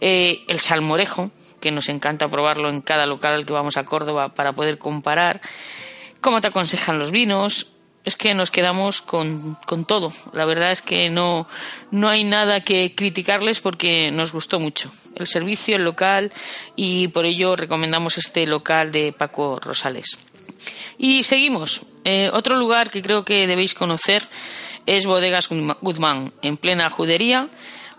eh, 0.00 0.42
el 0.48 0.60
salmorejo, 0.60 1.30
que 1.60 1.70
nos 1.70 1.88
encanta 1.88 2.28
probarlo 2.28 2.70
en 2.70 2.80
cada 2.80 3.06
local 3.06 3.34
al 3.34 3.46
que 3.46 3.52
vamos 3.52 3.76
a 3.76 3.84
Córdoba 3.84 4.34
para 4.34 4.52
poder 4.52 4.78
comparar, 4.78 5.40
cómo 6.20 6.40
te 6.40 6.48
aconsejan 6.48 6.98
los 6.98 7.10
vinos, 7.10 7.72
es 8.04 8.16
que 8.16 8.34
nos 8.34 8.50
quedamos 8.50 9.02
con, 9.02 9.56
con, 9.66 9.84
todo. 9.84 10.10
La 10.32 10.46
verdad 10.46 10.72
es 10.72 10.82
que 10.82 11.10
no, 11.10 11.46
no 11.90 12.08
hay 12.08 12.24
nada 12.24 12.60
que 12.60 12.94
criticarles 12.94 13.60
porque 13.60 14.10
nos 14.10 14.32
gustó 14.32 14.58
mucho 14.58 14.90
el 15.16 15.26
servicio, 15.26 15.76
el 15.76 15.84
local 15.84 16.32
y 16.76 17.08
por 17.08 17.26
ello 17.26 17.56
recomendamos 17.56 18.16
este 18.16 18.46
local 18.46 18.90
de 18.90 19.12
Paco 19.12 19.58
Rosales. 19.60 20.18
Y 20.98 21.22
seguimos. 21.22 21.86
Eh, 22.04 22.30
otro 22.32 22.56
lugar 22.56 22.90
que 22.90 23.02
creo 23.02 23.24
que 23.24 23.46
debéis 23.46 23.74
conocer 23.74 24.26
es 24.86 25.06
Bodegas 25.06 25.48
Guzmán, 25.80 26.32
en 26.42 26.56
plena 26.56 26.90
judería. 26.90 27.48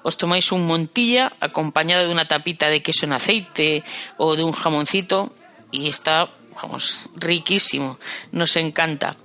Os 0.04 0.18
tomáis 0.18 0.52
un 0.52 0.66
montilla 0.66 1.34
acompañado 1.40 2.08
de 2.08 2.12
una 2.12 2.28
tapita 2.28 2.70
de 2.70 2.82
queso 2.82 3.06
en 3.06 3.14
aceite 3.14 3.84
o 4.18 4.36
de 4.36 4.44
un 4.44 4.52
jamoncito 4.52 5.32
y 5.70 5.88
está, 5.88 6.30
vamos, 6.56 7.08
riquísimo. 7.16 8.00
Nos 8.32 8.56
encanta. 8.56 9.16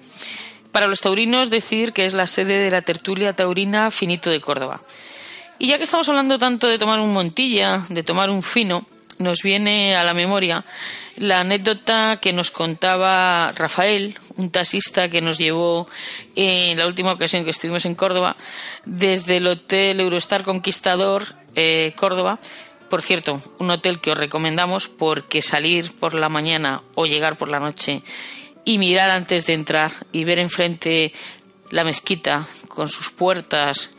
Para 0.77 0.89
los 0.89 1.01
taurinos 1.01 1.49
decir 1.49 1.95
que 1.95 2.05
es 2.05 2.13
la 2.13 2.27
sede 2.27 2.59
de 2.59 2.71
la 2.71 2.83
tertulia 2.83 3.33
taurina 3.33 3.91
Finito 3.91 4.29
de 4.29 4.43
Córdoba. 4.43 4.83
Y 5.59 5.69
ya 5.69 5.79
que 5.79 5.85
estamos 5.85 6.07
hablando 6.11 6.39
tanto 6.39 6.67
de 6.67 6.79
tomar 6.79 7.01
un 7.01 7.15
montilla, 7.15 7.87
de 7.89 8.03
tomar 8.03 8.29
un 8.29 8.43
fino, 8.43 8.85
nos 9.19 9.41
viene 9.43 9.97
a 9.97 10.05
la 10.05 10.13
memoria 10.13 10.67
la 11.17 11.41
anécdota 11.41 12.19
que 12.21 12.35
nos 12.35 12.51
contaba 12.51 13.53
Rafael, 13.53 14.19
un 14.37 14.51
taxista 14.51 15.09
que 15.09 15.23
nos 15.23 15.39
llevó 15.39 15.89
en 16.35 16.77
la 16.77 16.87
última 16.87 17.15
ocasión 17.15 17.45
que 17.45 17.53
estuvimos 17.53 17.87
en 17.87 17.95
Córdoba, 17.95 18.37
desde 18.85 19.39
el 19.39 19.47
Hotel 19.47 19.99
Eurostar 19.99 20.45
Conquistador 20.45 21.25
eh, 21.55 21.95
Córdoba. 21.97 22.39
Por 22.91 23.01
cierto, 23.01 23.41
un 23.59 23.71
hotel 23.71 23.99
que 24.03 24.11
os 24.11 24.19
recomendamos 24.19 24.89
porque 24.89 25.41
salir 25.41 25.99
por 25.99 26.13
la 26.13 26.29
mañana 26.29 26.83
o 26.97 27.07
llegar 27.07 27.39
por 27.39 27.49
la 27.49 27.61
noche 27.61 28.03
y 28.67 28.79
mirar 28.79 29.11
antes 29.11 29.47
de 29.47 29.55
entrar 29.55 29.93
y 30.13 30.25
ver 30.25 30.41
enfrente 30.41 31.13
la 31.71 31.85
mezquita 31.85 32.47
con 32.69 32.91
sus 32.91 33.11
puertas. 33.11 33.91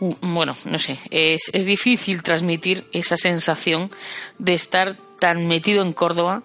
Bueno, 0.00 0.52
no 0.64 0.78
sé, 0.78 0.98
es, 1.10 1.50
es 1.52 1.64
difícil 1.64 2.22
transmitir 2.22 2.86
esa 2.92 3.16
sensación 3.16 3.90
de 4.38 4.54
estar 4.54 4.96
tan 5.18 5.46
metido 5.46 5.82
en 5.82 5.92
Córdoba, 5.92 6.42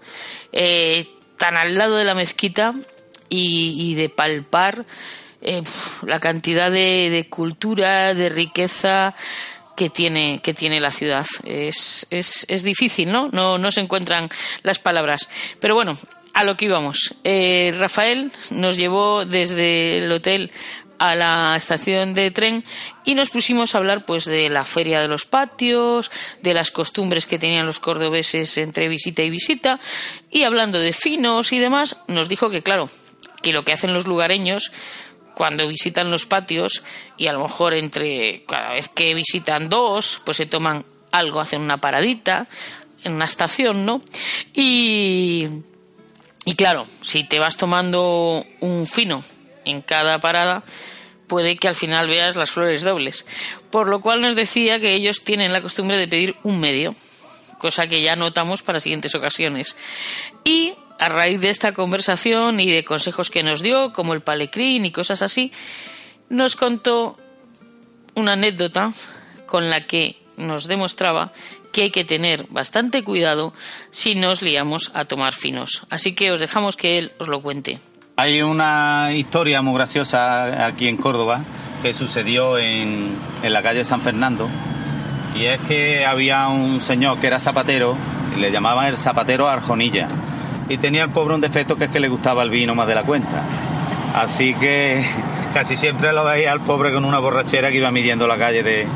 eh, 0.52 1.08
tan 1.38 1.58
al 1.58 1.76
lado 1.76 1.96
de 1.96 2.06
la 2.06 2.14
mezquita 2.14 2.76
y, 3.30 3.76
y 3.92 3.96
de 3.96 4.10
palpar 4.10 4.86
eh, 5.42 5.64
la 6.06 6.20
cantidad 6.20 6.70
de, 6.70 7.10
de, 7.10 7.28
cultura, 7.30 8.14
de 8.14 8.30
riqueza 8.30 9.16
que 9.76 9.90
tiene, 9.90 10.40
que 10.42 10.54
tiene 10.54 10.80
la 10.80 10.92
ciudad. 10.92 11.26
Es, 11.44 12.08
es, 12.10 12.46
es 12.50 12.64
difícil, 12.64 13.12
¿no? 13.12 13.30
¿no? 13.32 13.58
No 13.58 13.72
se 13.72 13.82
encuentran 13.82 14.30
las 14.64 14.80
palabras. 14.80 15.30
Pero 15.60 15.76
bueno, 15.76 15.98
a 16.34 16.44
lo 16.44 16.58
que 16.58 16.66
íbamos. 16.66 17.16
Eh, 17.24 17.74
Rafael 17.78 18.32
nos 18.52 18.78
llevó 18.78 19.26
desde 19.26 20.00
el 20.00 20.12
hotel 20.12 20.52
a 21.00 21.16
la 21.16 21.56
estación 21.56 22.14
de 22.14 22.32
tren 22.32 22.64
y 23.04 23.16
nos 23.16 23.30
pusimos 23.30 23.76
a 23.76 23.80
hablar 23.80 24.06
pues 24.06 24.26
de 24.26 24.50
la 24.50 24.66
feria 24.66 25.02
de 25.02 25.08
los 25.08 25.26
patios, 25.26 26.12
de 26.42 26.54
las 26.54 26.72
costumbres 26.72 27.26
que 27.26 27.40
tenían 27.40 27.66
los 27.66 27.80
cordobeses 27.80 28.58
entre 28.58 28.88
visita 28.88 29.24
y 29.24 29.30
visita 29.30 29.80
y 30.32 30.44
hablando 30.44 30.80
de 30.80 30.94
finos 30.94 31.52
y 31.52 31.60
demás, 31.60 31.98
nos 32.08 32.30
dijo 32.30 32.50
que 32.50 32.62
claro, 32.62 32.90
que 33.42 33.54
lo 33.54 33.64
que 33.64 33.74
hacen 33.74 33.94
los 33.94 34.08
lugareños 34.08 34.72
cuando 35.36 35.68
visitan 35.68 36.12
los 36.12 36.26
patios 36.26 36.84
y 37.18 37.28
a 37.28 37.34
lo 37.34 37.42
mejor 37.42 37.74
entre 37.74 38.44
cada 38.46 38.72
vez 38.72 38.90
que 38.90 39.14
visitan 39.14 39.70
dos, 39.70 40.22
pues 40.26 40.38
se 40.38 40.46
toman 40.46 40.86
algo, 41.12 41.40
hacen 41.40 41.62
una 41.62 41.78
paradita 41.78 42.48
en 43.04 43.14
una 43.14 43.26
estación, 43.26 43.86
¿no? 43.86 44.02
Y 44.54 45.48
y 46.46 46.54
claro, 46.54 46.86
si 47.02 47.24
te 47.24 47.40
vas 47.40 47.58
tomando 47.58 48.46
un 48.60 48.86
fino 48.86 49.24
en 49.66 49.82
cada 49.82 50.20
parada, 50.20 50.64
puede 51.28 51.58
que 51.58 51.68
al 51.68 51.76
final 51.76 52.08
veas 52.08 52.36
las 52.36 52.52
flores 52.52 52.84
dobles. 52.84 53.26
Por 53.72 53.90
lo 53.90 54.00
cual 54.00 54.22
nos 54.22 54.36
decía 54.36 54.80
que 54.80 54.94
ellos 54.94 55.24
tienen 55.24 55.52
la 55.52 55.62
costumbre 55.62 55.98
de 55.98 56.08
pedir 56.08 56.36
un 56.44 56.60
medio, 56.60 56.96
cosa 57.58 57.88
que 57.88 58.04
ya 58.04 58.16
notamos 58.16 58.62
para 58.62 58.80
siguientes 58.80 59.16
ocasiones. 59.16 59.76
Y 60.44 60.76
a 61.00 61.10
raíz 61.10 61.42
de 61.42 61.50
esta 61.50 61.74
conversación 61.74 62.60
y 62.60 62.72
de 62.72 62.84
consejos 62.84 63.30
que 63.30 63.44
nos 63.44 63.62
dio, 63.62 63.94
como 63.94 64.14
el 64.14 64.22
palecrín 64.22 64.86
y 64.86 64.92
cosas 64.92 65.22
así, 65.22 65.52
nos 66.30 66.56
contó 66.56 67.18
una 68.16 68.34
anécdota 68.34 68.92
con 69.46 69.70
la 69.70 69.86
que 69.86 70.18
nos 70.38 70.68
demostraba 70.68 71.32
que 71.72 71.84
hay 71.84 71.92
que 71.92 72.06
tener 72.06 72.46
bastante 72.50 73.04
cuidado 73.04 73.54
si 73.92 74.16
nos 74.16 74.42
liamos 74.42 74.92
a 74.94 75.06
tomar 75.06 75.34
finos. 75.34 75.86
Así 75.90 76.16
que 76.16 76.32
os 76.32 76.40
dejamos 76.40 76.78
que 76.78 76.98
él 76.98 77.12
os 77.20 77.28
lo 77.28 77.42
cuente. 77.42 77.80
Hay 78.16 78.42
una 78.42 79.12
historia 79.14 79.62
muy 79.62 79.76
graciosa 79.76 80.66
aquí 80.66 80.88
en 80.88 80.96
Córdoba 80.96 81.42
que 81.82 81.94
sucedió 81.94 82.58
en, 82.58 83.14
en 83.44 83.54
la 83.54 83.62
calle 83.62 83.84
San 83.84 84.02
Fernando 84.02 84.48
y 85.36 85.46
es 85.46 85.60
que 85.62 86.06
había 86.06 86.48
un 86.48 86.80
señor 86.80 87.20
que 87.20 87.28
era 87.28 87.40
zapatero 87.40 87.98
y 88.36 88.40
le 88.40 88.52
llamaban 88.52 88.86
el 88.86 88.98
zapatero 88.98 89.50
Arjonilla 89.50 90.08
y 90.70 90.78
tenía 90.78 91.04
el 91.04 91.10
pobre 91.10 91.36
un 91.36 91.42
defecto 91.42 91.76
que 91.76 91.86
es 91.86 91.90
que 91.90 92.00
le 92.00 92.10
gustaba 92.10 92.44
el 92.44 92.50
vino 92.50 92.76
más 92.76 92.88
de 92.88 92.96
la 92.96 93.04
cuenta. 93.04 93.44
Así 94.16 94.54
que 94.56 95.04
casi 95.54 95.78
siempre 95.78 96.14
lo 96.14 96.24
veía 96.24 96.52
al 96.52 96.62
pobre 96.62 96.94
con 96.94 97.06
una 97.06 97.20
borrachera 97.20 97.70
que 97.70 97.78
iba 97.78 97.92
midiendo 97.92 98.28
la 98.28 98.38
calle 98.38 98.64
de, 98.64 98.88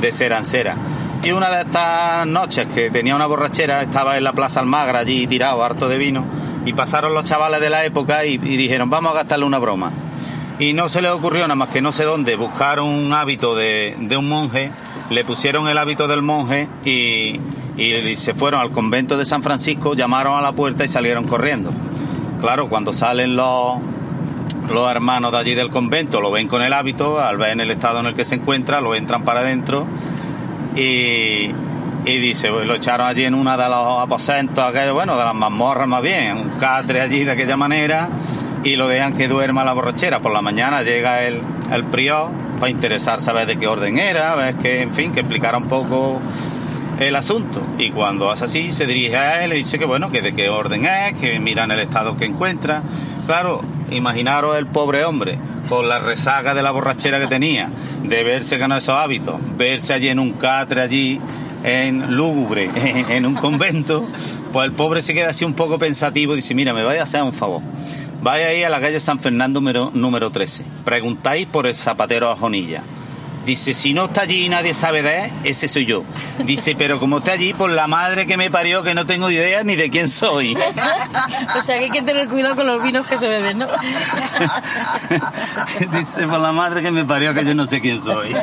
de 0.00 0.12
cera 0.12 0.38
en. 0.38 0.76
Y 1.22 1.32
una 1.32 1.50
de 1.50 1.62
estas 1.62 2.26
noches 2.26 2.66
que 2.72 2.90
tenía 2.90 3.16
una 3.16 3.26
borrachera, 3.26 3.82
estaba 3.82 4.16
en 4.16 4.24
la 4.24 4.32
Plaza 4.32 4.60
Almagra 4.60 5.00
allí 5.00 5.26
tirado, 5.26 5.64
harto 5.64 5.88
de 5.88 5.98
vino, 5.98 6.24
y 6.64 6.72
pasaron 6.72 7.14
los 7.14 7.24
chavales 7.24 7.60
de 7.60 7.70
la 7.70 7.84
época 7.84 8.24
y, 8.24 8.34
y, 8.34 8.56
dijeron, 8.56 8.90
vamos 8.90 9.12
a 9.12 9.16
gastarle 9.16 9.44
una 9.44 9.58
broma. 9.58 9.90
Y 10.58 10.72
no 10.72 10.88
se 10.88 11.02
les 11.02 11.10
ocurrió 11.10 11.42
nada 11.42 11.54
más 11.54 11.68
que 11.68 11.82
no 11.82 11.92
sé 11.92 12.04
dónde 12.04 12.36
buscar 12.36 12.80
un 12.80 13.12
hábito 13.12 13.56
de, 13.56 13.96
de 13.98 14.16
un 14.16 14.28
monje, 14.28 14.70
le 15.10 15.24
pusieron 15.24 15.68
el 15.68 15.78
hábito 15.78 16.06
del 16.06 16.22
monje 16.22 16.68
y, 16.84 17.40
y 17.76 18.16
se 18.16 18.34
fueron 18.34 18.60
al 18.60 18.70
convento 18.70 19.16
de 19.16 19.26
San 19.26 19.42
Francisco, 19.42 19.94
llamaron 19.94 20.38
a 20.38 20.40
la 20.40 20.52
puerta 20.52 20.84
y 20.84 20.88
salieron 20.88 21.24
corriendo. 21.24 21.70
Claro, 22.40 22.68
cuando 22.68 22.92
salen 22.92 23.36
los, 23.36 23.78
los 24.70 24.90
hermanos 24.90 25.32
de 25.32 25.38
allí 25.38 25.54
del 25.54 25.70
convento, 25.70 26.20
lo 26.20 26.30
ven 26.30 26.48
con 26.48 26.62
el 26.62 26.72
hábito, 26.72 27.18
al 27.20 27.36
ver 27.36 27.50
en 27.50 27.60
el 27.60 27.70
estado 27.70 28.00
en 28.00 28.06
el 28.06 28.14
que 28.14 28.24
se 28.24 28.36
encuentra, 28.36 28.80
lo 28.80 28.94
entran 28.94 29.24
para 29.24 29.40
adentro 29.40 29.86
y, 30.74 31.50
y 32.06 32.18
dice, 32.18 32.50
pues 32.50 32.66
lo 32.66 32.74
echaron 32.74 33.06
allí 33.06 33.24
en 33.24 33.34
una 33.34 33.56
de 33.56 33.68
los 33.68 34.00
aposentos, 34.00 34.58
aquello, 34.58 34.94
bueno, 34.94 35.16
de 35.16 35.24
las 35.24 35.34
mazmorras 35.34 35.88
más 35.88 36.02
bien, 36.02 36.36
un 36.36 36.50
catre 36.58 37.00
allí 37.00 37.24
de 37.24 37.32
aquella 37.32 37.56
manera, 37.56 38.08
y 38.64 38.76
lo 38.76 38.88
dejan 38.88 39.12
que 39.12 39.28
duerma 39.28 39.64
la 39.64 39.72
borrachera. 39.72 40.20
Por 40.20 40.32
la 40.32 40.42
mañana 40.42 40.82
llega 40.82 41.22
el, 41.22 41.40
el 41.70 41.84
prior 41.84 42.30
para 42.58 42.70
interesar, 42.70 43.20
saber 43.20 43.46
de 43.46 43.56
qué 43.56 43.66
orden 43.66 43.98
era, 43.98 44.34
ver 44.34 44.56
que, 44.56 44.82
en 44.82 44.92
fin, 44.92 45.12
que 45.12 45.20
explicara 45.20 45.58
un 45.58 45.68
poco 45.68 46.20
el 47.00 47.16
asunto. 47.16 47.62
Y 47.78 47.90
cuando 47.90 48.30
hace 48.30 48.44
así, 48.44 48.72
se 48.72 48.86
dirige 48.86 49.16
a 49.16 49.44
él 49.44 49.52
y 49.52 49.58
dice 49.58 49.78
que 49.78 49.84
bueno, 49.84 50.10
que 50.10 50.22
de 50.22 50.34
qué 50.34 50.48
orden 50.48 50.84
es, 50.86 51.14
que 51.18 51.38
miran 51.40 51.70
el 51.70 51.80
estado 51.80 52.16
que 52.16 52.24
encuentra. 52.24 52.82
Claro, 53.26 53.62
imaginaros 53.90 54.56
el 54.56 54.66
pobre 54.66 55.04
hombre, 55.04 55.38
con 55.68 55.88
la 55.88 55.98
resaca 55.98 56.54
de 56.54 56.62
la 56.62 56.70
borrachera 56.70 57.18
que 57.18 57.26
tenía, 57.26 57.68
de 58.02 58.22
verse 58.22 58.58
con 58.58 58.72
esos 58.72 58.94
hábitos, 58.94 59.36
verse 59.56 59.94
allí 59.94 60.08
en 60.08 60.18
un 60.18 60.32
catre 60.32 60.80
allí, 60.80 61.20
en 61.64 62.16
lúgubre, 62.16 62.70
en 63.08 63.26
un 63.26 63.34
convento, 63.34 64.06
pues 64.52 64.66
el 64.66 64.72
pobre 64.72 65.02
se 65.02 65.14
queda 65.14 65.30
así 65.30 65.44
un 65.44 65.54
poco 65.54 65.78
pensativo 65.78 66.32
y 66.32 66.36
dice, 66.36 66.54
mira, 66.54 66.72
me 66.72 66.84
vaya 66.84 67.00
a 67.00 67.04
hacer 67.04 67.22
un 67.22 67.32
favor. 67.32 67.62
Vaya 68.22 68.48
ahí 68.48 68.62
a 68.62 68.70
la 68.70 68.80
calle 68.80 68.98
San 68.98 69.18
Fernando 69.18 69.60
número, 69.60 69.90
número 69.92 70.30
13. 70.30 70.64
Preguntáis 70.84 71.46
por 71.46 71.66
el 71.66 71.74
zapatero 71.74 72.30
a 72.30 72.36
Jonilla 72.36 72.82
Dice, 73.46 73.72
si 73.74 73.94
no 73.94 74.06
está 74.06 74.22
allí 74.22 74.46
y 74.46 74.48
nadie 74.48 74.74
sabe 74.74 75.02
de 75.02 75.26
él, 75.26 75.32
ese 75.44 75.68
soy 75.68 75.86
yo. 75.86 76.02
Dice, 76.38 76.74
pero 76.76 76.98
como 76.98 77.18
está 77.18 77.30
allí, 77.30 77.52
por 77.52 77.70
la 77.70 77.86
madre 77.86 78.26
que 78.26 78.36
me 78.36 78.50
parió, 78.50 78.82
que 78.82 78.92
no 78.92 79.06
tengo 79.06 79.30
idea 79.30 79.62
ni 79.62 79.76
de 79.76 79.88
quién 79.88 80.08
soy. 80.08 80.56
o 80.56 81.62
sea 81.62 81.78
que 81.78 81.84
hay 81.84 81.90
que 81.90 82.02
tener 82.02 82.26
cuidado 82.26 82.56
con 82.56 82.66
los 82.66 82.82
vinos 82.82 83.06
que 83.06 83.16
se 83.16 83.28
beben, 83.28 83.58
¿no? 83.58 83.68
Dice, 85.92 86.26
por 86.26 86.40
la 86.40 86.50
madre 86.50 86.82
que 86.82 86.90
me 86.90 87.04
parió, 87.04 87.34
que 87.34 87.44
yo 87.44 87.54
no 87.54 87.66
sé 87.66 87.80
quién 87.80 88.02
soy. 88.02 88.34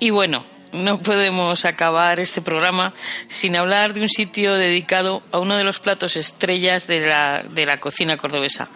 y 0.00 0.10
bueno, 0.10 0.42
no 0.72 0.98
podemos 0.98 1.64
acabar 1.64 2.18
este 2.18 2.42
programa 2.42 2.92
sin 3.28 3.54
hablar 3.54 3.94
de 3.94 4.00
un 4.00 4.08
sitio 4.08 4.54
dedicado 4.54 5.22
a 5.30 5.38
uno 5.38 5.56
de 5.56 5.62
los 5.62 5.78
platos 5.78 6.16
estrellas 6.16 6.88
de 6.88 7.06
la, 7.06 7.44
de 7.48 7.66
la 7.66 7.76
cocina 7.76 8.16
cordobesa 8.16 8.68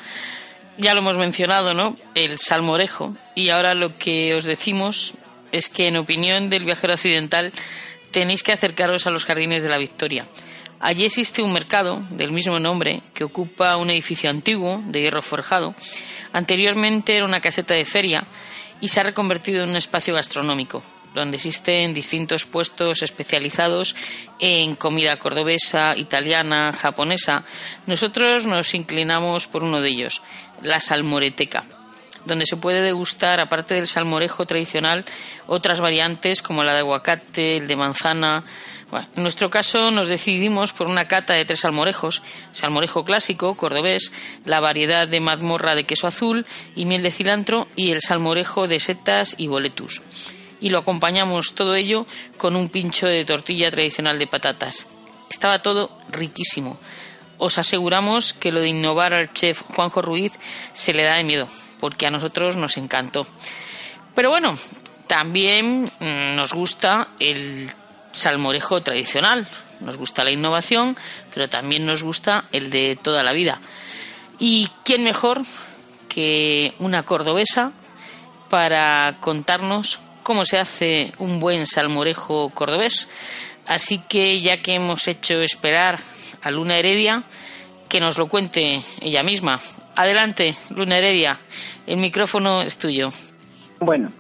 ya 0.79 0.95
lo 0.95 1.01
hemos 1.01 1.18
mencionado, 1.18 1.74
¿no? 1.74 1.97
El 2.14 2.39
salmorejo. 2.39 3.14
Y 3.35 3.51
ahora 3.51 3.74
lo 3.74 3.99
que 3.99 4.35
os 4.35 4.45
decimos 4.45 5.14
es 5.53 5.68
que, 5.68 5.89
en 5.89 5.97
opinión 5.97 6.51
del 6.51 6.64
viajero 6.64 6.95
occidental, 6.95 7.53
tenéis 8.11 8.43
que 8.43 8.53
acercaros 8.53 9.07
a 9.07 9.11
los 9.11 9.24
jardines 9.24 9.62
de 9.62 9.68
la 9.68 9.79
Victoria. 9.79 10.26
Allí 10.81 11.05
existe 11.05 11.43
un 11.43 11.53
mercado 11.53 12.01
del 12.11 12.31
mismo 12.31 12.61
nombre 12.61 13.03
que 13.12 13.24
ocupa 13.24 13.76
un 13.76 13.91
edificio 13.91 14.31
antiguo 14.31 14.81
de 14.87 15.03
hierro 15.03 15.22
forjado. 15.22 15.74
Anteriormente 16.33 17.16
era 17.16 17.24
una 17.24 17.41
caseta 17.41 17.74
de 17.74 17.85
feria 17.85 18.24
y 18.81 18.89
se 18.89 19.01
ha 19.01 19.03
reconvertido 19.03 19.64
en 19.64 19.70
un 19.70 19.76
espacio 19.76 20.14
gastronómico 20.14 20.83
donde 21.19 21.37
existen 21.37 21.93
distintos 21.93 22.47
puestos 22.47 23.03
especializados 23.03 23.95
en 24.39 24.77
comida 24.77 25.16
cordobesa, 25.16 25.97
italiana, 25.97 26.73
japonesa. 26.73 27.45
Nosotros 27.87 28.47
nos 28.47 28.75
inclinamos 28.75 29.47
por 29.47 29.62
uno 29.62 29.81
de 29.81 29.91
ellos, 29.91 30.23
la 30.62 30.81
salmoreteca 30.81 31.64
donde 32.25 32.47
se 32.47 32.57
puede 32.57 32.83
degustar, 32.83 33.41
aparte 33.41 33.75
del 33.75 33.89
salmorejo 33.89 34.47
tradicional, 34.47 35.05
otras 35.47 35.81
variantes 35.81 36.43
como 36.43 36.62
la 36.62 36.75
de 36.75 36.81
aguacate, 36.81 37.57
el 37.57 37.66
de 37.66 37.77
manzana. 37.77 38.45
en 39.16 39.23
nuestro 39.23 39.51
caso 39.51 39.91
nos 39.91 40.09
decidimos 40.09 40.73
por 40.73 40.87
una 40.87 41.09
cata 41.09 41.35
de 41.35 41.45
tres 41.45 41.61
salmorejos, 41.61 42.23
salmorejo 42.53 43.05
clásico, 43.05 43.57
cordobés, 43.57 44.12
la 44.45 44.61
variedad 44.61 45.09
de 45.09 45.21
mazmorra 45.21 45.75
de 45.75 45.85
queso 45.85 46.07
azul 46.07 46.47
y 46.77 46.85
miel 46.85 47.03
de 47.03 47.11
cilantro 47.11 47.66
y 47.75 47.91
el 47.91 48.03
salmorejo 48.03 48.69
de 48.69 48.79
setas 48.79 49.35
y 49.39 49.49
boletus 49.49 50.03
y 50.61 50.71
lo 50.71 50.79
acompañamos 50.79 51.55
todo 51.55 51.75
ello 51.75 52.07
con 52.37 52.57
un 52.57 52.69
pincho 52.69 53.07
de 53.07 53.25
tortilla 53.25 53.71
tradicional 53.71 54.19
de 54.19 54.27
patatas. 54.27 54.87
Estaba 55.31 55.61
todo 55.61 55.91
riquísimo. 56.11 56.79
Os 57.39 57.59
aseguramos 57.59 58.33
que 58.33 58.51
lo 58.51 58.61
de 58.61 58.69
innovar 58.69 59.15
al 59.15 59.33
chef 59.33 59.63
Juanjo 59.75 60.03
Ruiz 60.03 60.33
se 60.73 60.93
le 60.93 61.05
da 61.05 61.17
de 61.17 61.25
miedo, 61.25 61.47
porque 61.79 62.07
a 62.07 62.11
nosotros 62.11 62.57
nos 62.57 62.77
encantó. 62.77 63.27
Pero 64.15 64.31
bueno, 64.31 64.55
también 65.07 65.85
mm, 66.01 66.35
nos 66.35 66.53
gusta 66.53 67.09
el 67.21 67.71
salmorejo 68.11 68.83
tradicional, 68.83 69.47
nos 69.81 69.97
gusta 69.97 70.25
la 70.25 70.33
innovación, 70.33 70.97
pero 71.33 71.49
también 71.49 71.87
nos 71.87 72.03
gusta 72.03 72.45
el 72.51 72.71
de 72.71 72.99
toda 73.01 73.23
la 73.23 73.33
vida. 73.33 73.61
¿Y 74.41 74.69
quién 74.85 75.05
mejor 75.05 75.43
que 76.09 76.75
una 76.79 77.05
cordobesa 77.05 77.73
para 78.49 79.21
contarnos 79.21 80.01
cómo 80.29 80.45
se 80.45 80.59
hace 80.59 81.11
un 81.20 81.41
buen 81.41 81.64
salmorejo 81.64 82.51
cordobés. 82.51 83.09
Así 83.66 83.99
que 84.11 84.41
ya 84.41 84.61
que 84.61 84.74
hemos 84.74 85.09
hecho 85.09 85.41
esperar 85.41 86.01
a 86.43 86.51
Luna 86.51 86.76
Heredia, 86.76 87.22
que 87.89 87.99
nos 87.99 88.18
lo 88.18 88.29
cuente 88.29 88.81
ella 89.01 89.22
misma. 89.22 89.59
Adelante, 89.97 90.55
Luna 90.68 90.99
Heredia, 90.99 91.39
el 91.87 91.97
micrófono 91.97 92.61
es 92.61 92.76
tuyo. 92.76 93.09
Bueno, 93.81 94.11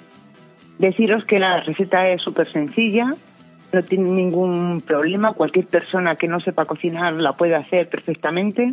deciros 0.78 1.26
que 1.26 1.38
la 1.38 1.60
receta 1.60 2.08
es 2.08 2.22
súper 2.22 2.50
sencilla, 2.50 3.14
no 3.74 3.82
tiene 3.82 4.08
ningún 4.08 4.80
problema, 4.80 5.34
cualquier 5.34 5.66
persona 5.66 6.16
que 6.16 6.26
no 6.26 6.40
sepa 6.40 6.64
cocinar 6.64 7.12
la 7.20 7.34
puede 7.34 7.54
hacer 7.54 7.86
perfectamente 7.90 8.72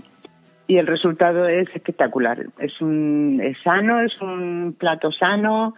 y 0.68 0.78
el 0.78 0.88
resultado 0.88 1.50
es 1.50 1.68
espectacular. 1.76 2.46
Es, 2.60 2.80
un, 2.80 3.42
es 3.44 3.58
sano, 3.62 4.00
es 4.00 4.14
un 4.22 4.74
plato 4.80 5.12
sano, 5.12 5.76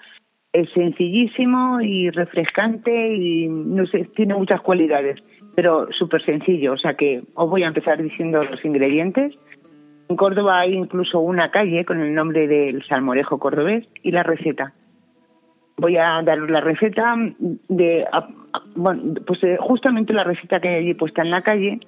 es 0.61 0.69
sencillísimo 0.71 1.81
y 1.81 2.09
refrescante 2.09 3.15
y 3.15 3.47
no 3.47 3.85
sé, 3.85 4.09
tiene 4.15 4.33
muchas 4.33 4.61
cualidades, 4.61 5.19
pero 5.55 5.87
súper 5.91 6.23
sencillo. 6.23 6.73
O 6.73 6.77
sea 6.77 6.95
que 6.95 7.21
os 7.35 7.49
voy 7.49 7.63
a 7.63 7.67
empezar 7.67 8.01
diciendo 8.01 8.43
los 8.43 8.63
ingredientes. 8.65 9.35
En 10.09 10.15
Córdoba 10.15 10.59
hay 10.59 10.73
incluso 10.73 11.19
una 11.19 11.51
calle 11.51 11.85
con 11.85 11.99
el 11.99 12.13
nombre 12.13 12.47
del 12.47 12.83
salmorejo 12.87 13.39
cordobés 13.39 13.85
y 14.01 14.11
la 14.11 14.23
receta. 14.23 14.73
Voy 15.77 15.97
a 15.97 16.23
dar 16.23 16.39
la 16.49 16.61
receta 16.61 17.15
de, 17.37 18.05
bueno, 18.75 19.13
pues 19.27 19.43
eh, 19.43 19.57
justamente 19.59 20.11
la 20.13 20.23
receta 20.23 20.59
que 20.59 20.69
hay 20.69 20.75
allí 20.75 20.93
puesta 20.95 21.21
en 21.21 21.29
la 21.29 21.43
calle, 21.43 21.79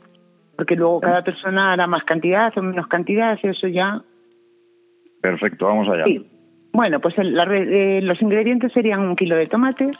porque 0.55 0.75
luego 0.75 0.99
cada 0.99 1.23
persona 1.23 1.73
hará 1.73 1.87
más 1.87 2.03
cantidad 2.03 2.55
o 2.55 2.61
menos 2.61 2.85
cantidad, 2.87 3.39
eso 3.41 3.67
ya. 3.67 4.03
Perfecto, 5.21 5.65
vamos 5.65 5.89
allá. 5.89 6.03
Sí. 6.03 6.38
Bueno, 6.79 7.01
pues 7.01 7.13
eh, 7.17 7.99
los 8.01 8.21
ingredientes 8.21 8.71
serían 8.71 9.01
un 9.01 9.17
kilo 9.17 9.35
de 9.35 9.47
tomates, 9.47 9.97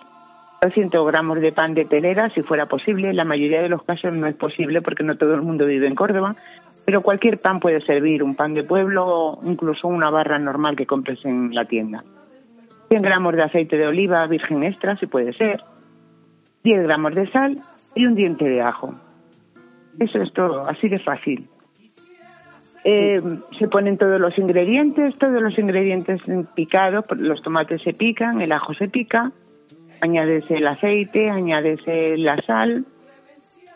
200 0.62 1.06
gramos 1.08 1.42
de 1.42 1.52
pan 1.52 1.74
de 1.74 1.84
telera, 1.84 2.30
si 2.30 2.42
fuera 2.42 2.68
posible. 2.68 3.14
La 3.14 3.26
mayoría 3.26 3.62
de 3.62 3.68
los 3.68 3.84
casos 3.84 4.14
no 4.14 4.28
es 4.28 4.36
posible 4.38 4.82
porque 4.82 5.04
no 5.04 5.18
todo 5.18 5.34
el 5.34 5.42
mundo 5.42 5.66
vive 5.66 5.88
en 5.88 5.96
Córdoba, 5.96 6.38
pero 6.86 7.02
cualquier 7.02 7.38
pan 7.38 7.60
puede 7.60 7.82
servir, 7.82 8.24
un 8.24 8.34
pan 8.34 8.54
de 8.54 8.64
pueblo 8.64 9.06
o 9.06 9.40
incluso 9.44 9.90
una 9.90 10.10
barra 10.10 10.40
normal 10.40 10.78
que 10.78 10.86
compres 10.86 11.20
en 11.26 11.54
la 11.54 11.66
tienda. 11.66 12.06
100 12.88 13.02
gramos 13.02 13.36
de 13.36 13.44
aceite 13.44 13.76
de 13.76 13.86
oliva 13.86 14.26
virgen 14.28 14.64
extra, 14.64 14.96
si 14.96 15.06
puede 15.06 15.34
ser, 15.34 15.62
10 16.64 16.84
gramos 16.84 17.14
de 17.14 17.30
sal 17.30 17.58
y 17.94 18.06
un 18.06 18.16
diente 18.16 18.46
de 18.46 18.62
ajo. 18.62 18.96
Eso 20.00 20.22
es 20.22 20.32
todo, 20.32 20.66
así 20.66 20.88
de 20.88 21.00
fácil. 21.00 21.46
Eh, 22.84 23.22
se 23.58 23.68
ponen 23.68 23.98
todos 23.98 24.20
los 24.20 24.38
ingredientes, 24.38 25.18
todos 25.18 25.42
los 25.42 25.58
ingredientes 25.60 26.22
picados, 26.56 27.06
los 27.18 27.42
tomates 27.42 27.82
se 27.82 27.94
pican, 27.94 28.42
el 28.42 28.52
ajo 28.52 28.74
se 28.74 28.88
pica, 28.88 29.32
añades 30.02 30.46
el 30.50 30.66
aceite, 30.66 31.30
añades 31.30 31.82
la 31.86 32.42
sal 32.44 32.86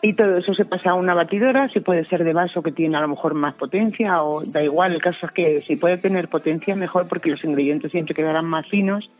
y 0.06 0.12
todo 0.12 0.36
eso 0.36 0.52
se 0.52 0.66
pasa 0.66 0.90
a 0.90 0.94
una 0.94 1.14
batidora, 1.14 1.70
si 1.70 1.80
puede 1.80 2.04
ser 2.04 2.24
de 2.24 2.34
vaso 2.34 2.62
que 2.62 2.72
tiene 2.72 2.96
a 2.98 3.00
lo 3.00 3.08
mejor 3.08 3.32
más 3.32 3.54
potencia 3.54 4.22
o 4.22 4.42
da 4.44 4.62
igual, 4.62 4.92
el 4.92 5.00
caso 5.00 5.24
es 5.24 5.32
que 5.32 5.62
si 5.62 5.76
puede 5.76 5.96
tener 5.96 6.28
potencia 6.28 6.76
mejor 6.76 7.08
porque 7.08 7.30
los 7.30 7.42
ingredientes 7.42 7.90
siempre 7.90 8.14
quedarán 8.14 8.44
más 8.44 8.68
finos 8.68 9.10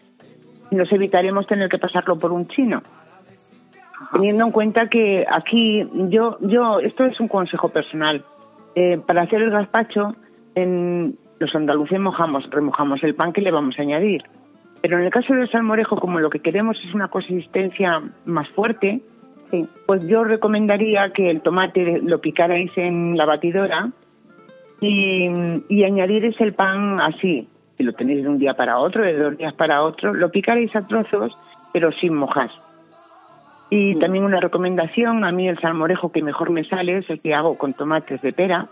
y 0.71 0.77
nos 0.77 0.93
evitaremos 0.93 1.47
tener 1.47 1.71
que 1.71 1.79
pasarlo 1.79 2.19
por 2.19 2.33
un 2.33 2.49
chino. 2.49 2.83
Teniendo 4.13 4.45
en 4.45 4.53
cuenta 4.53 4.89
que 4.89 5.25
aquí 5.27 5.89
yo, 6.11 6.37
yo, 6.43 6.81
esto 6.81 7.07
es 7.07 7.19
un 7.19 7.29
consejo 7.29 7.71
personal, 7.71 8.23
eh, 8.75 9.01
para 9.07 9.23
hacer 9.23 9.43
el 9.43 9.51
gazpacho, 9.51 10.15
en, 10.55 11.17
los 11.39 11.55
andaluces 11.55 11.99
mojamos, 12.01 12.49
remojamos 12.51 13.03
el 13.03 13.15
pan 13.15 13.33
que 13.33 13.41
le 13.41 13.51
vamos 13.51 13.79
a 13.79 13.83
añadir. 13.83 14.23
Pero 14.81 14.99
en 14.99 15.05
el 15.05 15.11
caso 15.11 15.35
del 15.35 15.51
salmorejo, 15.51 15.97
como 15.97 16.21
lo 16.21 16.31
que 16.31 16.41
queremos 16.41 16.77
es 16.87 16.95
una 16.95 17.09
consistencia 17.09 18.03
más 18.25 18.49
fuerte, 18.51 19.01
pues 19.87 20.03
yo 20.07 20.25
recomendaría 20.25 21.11
que 21.11 21.31
el 21.31 21.41
tomate 21.41 22.01
lo 22.03 22.21
picarais 22.21 22.71
en 22.77 23.17
la 23.17 23.25
batidora 23.25 23.91
y, 24.81 25.29
y 25.69 25.85
añadiréis 25.85 26.41
el 26.41 26.55
pan 26.55 27.01
así. 27.01 27.49
Si 27.77 27.83
lo 27.83 27.93
tenéis 27.93 28.23
de 28.23 28.29
un 28.29 28.39
día 28.39 28.55
para 28.55 28.79
otro, 28.79 29.03
de 29.05 29.17
dos 29.17 29.37
días 29.37 29.55
para 29.55 29.83
otro, 29.83 30.13
lo 30.13 30.31
picaréis 30.31 30.75
a 30.77 30.87
trozos, 30.87 31.37
pero 31.73 31.91
sin 31.93 32.15
mojar. 32.15 32.51
Y 33.77 33.97
también 33.97 34.23
una 34.23 34.39
recomendación, 34.39 35.25
a 35.25 35.33
mí 35.33 35.49
el 35.49 35.59
salmorejo 35.59 36.13
que 36.13 36.23
mejor 36.23 36.51
me 36.51 36.63
sale 36.63 36.99
es 36.99 37.11
el 37.11 37.19
que 37.19 37.35
hago 37.35 37.59
con 37.59 37.75
tomates 37.75 38.23
de 38.23 38.33
pera. 38.33 38.69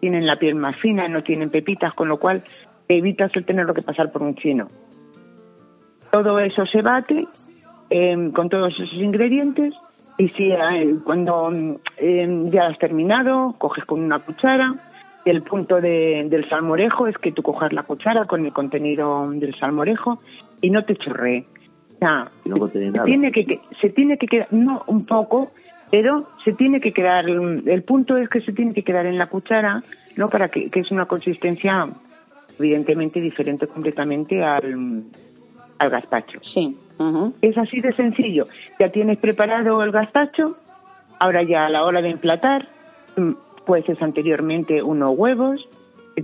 Tienen 0.00 0.24
la 0.24 0.36
piel 0.36 0.54
más 0.54 0.74
fina, 0.76 1.06
no 1.08 1.22
tienen 1.22 1.50
pepitas, 1.50 1.92
con 1.92 2.08
lo 2.08 2.16
cual 2.16 2.42
evitas 2.88 3.30
el 3.36 3.44
tenerlo 3.44 3.74
que 3.74 3.82
pasar 3.82 4.10
por 4.10 4.22
un 4.22 4.34
chino. 4.34 4.70
Todo 6.10 6.38
eso 6.38 6.64
se 6.64 6.80
bate 6.80 7.26
em, 7.90 8.32
con 8.32 8.48
todos 8.48 8.72
esos 8.72 8.94
ingredientes 8.94 9.74
y 10.16 10.30
si 10.30 10.50
eh, 10.50 10.94
cuando 11.04 11.52
em, 11.98 12.50
ya 12.50 12.68
has 12.68 12.78
terminado, 12.78 13.56
coges 13.58 13.84
con 13.84 14.02
una 14.02 14.20
cuchara. 14.20 14.74
El 15.26 15.42
punto 15.42 15.82
del 15.82 16.48
salmorejo 16.48 17.08
es 17.08 17.18
que 17.18 17.30
tú 17.30 17.42
cojas 17.42 17.74
la 17.74 17.82
cuchara 17.82 18.24
con 18.24 18.46
el 18.46 18.54
contenido 18.54 19.28
del 19.32 19.54
salmorejo 19.58 20.18
y 20.62 20.70
no 20.70 20.82
te 20.86 20.96
chorree 20.96 21.44
se, 22.72 22.92
tiene 23.04 23.32
que, 23.32 23.60
se 23.80 23.90
tiene 23.90 24.18
que 24.18 24.26
quedar, 24.26 24.52
no 24.52 24.82
un 24.86 25.06
poco, 25.06 25.52
pero 25.90 26.28
se 26.44 26.52
tiene 26.52 26.80
que 26.80 26.92
quedar, 26.92 27.28
el 27.28 27.82
punto 27.82 28.16
es 28.16 28.28
que 28.28 28.40
se 28.40 28.52
tiene 28.52 28.74
que 28.74 28.82
quedar 28.82 29.06
en 29.06 29.18
la 29.18 29.26
cuchara, 29.26 29.82
¿no? 30.16 30.28
Para 30.28 30.48
que, 30.48 30.70
que 30.70 30.80
es 30.80 30.90
una 30.90 31.06
consistencia 31.06 31.88
evidentemente 32.58 33.20
diferente 33.20 33.66
completamente 33.66 34.42
al, 34.42 35.04
al 35.78 35.90
gazpacho. 35.90 36.40
Sí. 36.54 36.76
Es 37.42 37.58
así 37.58 37.80
de 37.80 37.92
sencillo. 37.92 38.46
Ya 38.78 38.90
tienes 38.90 39.18
preparado 39.18 39.82
el 39.82 39.92
gazpacho, 39.92 40.56
ahora 41.18 41.42
ya 41.42 41.66
a 41.66 41.70
la 41.70 41.84
hora 41.84 42.00
de 42.00 42.10
emplatar, 42.10 42.68
mm, 43.16 43.32
pues 43.66 43.88
es 43.88 44.00
anteriormente 44.00 44.82
unos 44.82 45.16
huevos, 45.16 45.68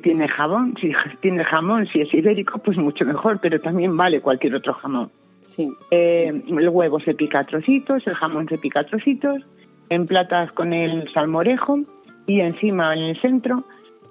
tiene 0.03 0.29
jamón, 0.29 0.75
si 0.81 0.93
tiene 1.21 1.45
jamón, 1.45 1.87
si 1.87 2.01
es 2.01 2.13
ibérico, 2.15 2.59
pues 2.59 2.79
mucho 2.79 3.05
mejor, 3.05 3.39
pero 3.41 3.61
también 3.61 3.97
vale 3.97 4.21
cualquier 4.21 4.55
otro 4.55 4.73
jamón. 4.75 5.11
Sí. 5.57 5.69
Eh, 5.91 6.43
el 6.49 6.69
huevo 6.69 6.99
se 7.01 7.15
pica 7.15 7.41
a 7.41 7.45
trocitos, 7.45 8.07
el 8.07 8.15
jamón 8.15 8.49
se 8.49 8.59
pica 8.59 8.81
a 8.81 8.85
trocitos, 8.85 9.43
emplatas 9.91 10.51
con 10.53 10.73
el 10.73 11.11
salmorejo 11.13 11.81
y 12.27 12.41
encima 12.41 12.95
en 12.95 13.03
el 13.03 13.21
centro 13.21 13.65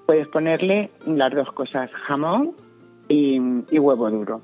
puedes 0.06 0.28
ponerle 0.28 0.90
las 1.08 1.34
dos 1.34 1.52
cosas, 1.54 1.90
jamón 1.92 2.52
y, 3.08 3.38
y 3.72 3.80
huevo 3.80 4.10
duro. 4.10 4.42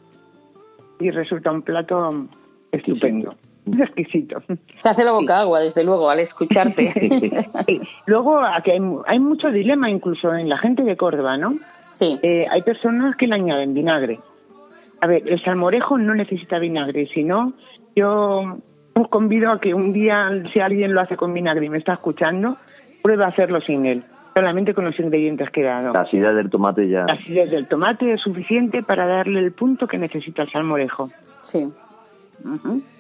Y 1.00 1.12
resulta 1.12 1.52
un 1.52 1.62
plato 1.62 2.26
estupendo, 2.72 3.36
exquisito. 3.68 4.42
Se 4.82 4.90
hace 4.90 5.04
la 5.04 5.12
boca 5.12 5.42
agua, 5.42 5.60
desde 5.60 5.84
luego, 5.84 6.10
al 6.10 6.22
escucharte. 6.22 7.46
Sí. 7.68 7.80
Luego 8.08 8.40
aquí 8.40 8.72
hay, 8.72 8.80
mu- 8.80 9.04
hay 9.06 9.20
mucho 9.20 9.52
dilema 9.52 9.90
incluso 9.90 10.34
en 10.34 10.48
la 10.50 10.58
gente 10.58 10.84
de 10.84 10.96
Córdoba, 10.98 11.38
¿no? 11.38 11.56
Sí. 12.00 12.18
Eh, 12.24 12.46
hay 12.50 12.62
personas 12.64 13.16
que 13.18 13.28
le 13.28 13.36
añaden 13.36 13.74
vinagre. 13.74 14.20
A 15.02 15.08
ver, 15.08 15.24
el 15.28 15.42
salmorejo 15.44 15.98
no 15.98 16.16
necesita 16.16 16.60
vinagre, 16.60 17.08
sino 17.14 17.54
yo 17.96 18.58
os 18.94 19.08
convido 19.10 19.52
a 19.52 19.60
que 19.60 19.74
un 19.74 19.94
día, 19.94 20.30
si 20.54 20.60
alguien 20.60 20.94
lo 20.94 21.02
hace 21.02 21.16
con 21.16 21.34
vinagre 21.34 21.66
y 21.66 21.70
me 21.70 21.78
está 21.78 21.94
escuchando, 21.94 22.58
pruebe 23.02 23.24
a 23.24 23.28
hacerlo 23.28 23.62
sin 23.62 23.86
él, 23.86 24.04
solamente 24.36 24.74
con 24.74 24.86
los 24.86 25.00
ingredientes 25.00 25.50
que 25.52 25.62
he 25.62 25.66
dado. 25.66 25.94
La 25.94 26.02
acidez 26.02 26.36
del 26.36 26.50
tomate 26.50 26.90
ya. 26.90 27.06
La 27.06 27.14
acidez 27.14 27.52
del 27.52 27.68
tomate 27.68 28.14
es 28.14 28.22
suficiente 28.22 28.82
para 28.84 29.06
darle 29.06 29.40
el 29.40 29.52
punto 29.52 29.88
que 29.88 29.98
necesita 29.98 30.44
el 30.44 30.52
salmorejo. 30.52 31.10
Sí. 31.52 31.68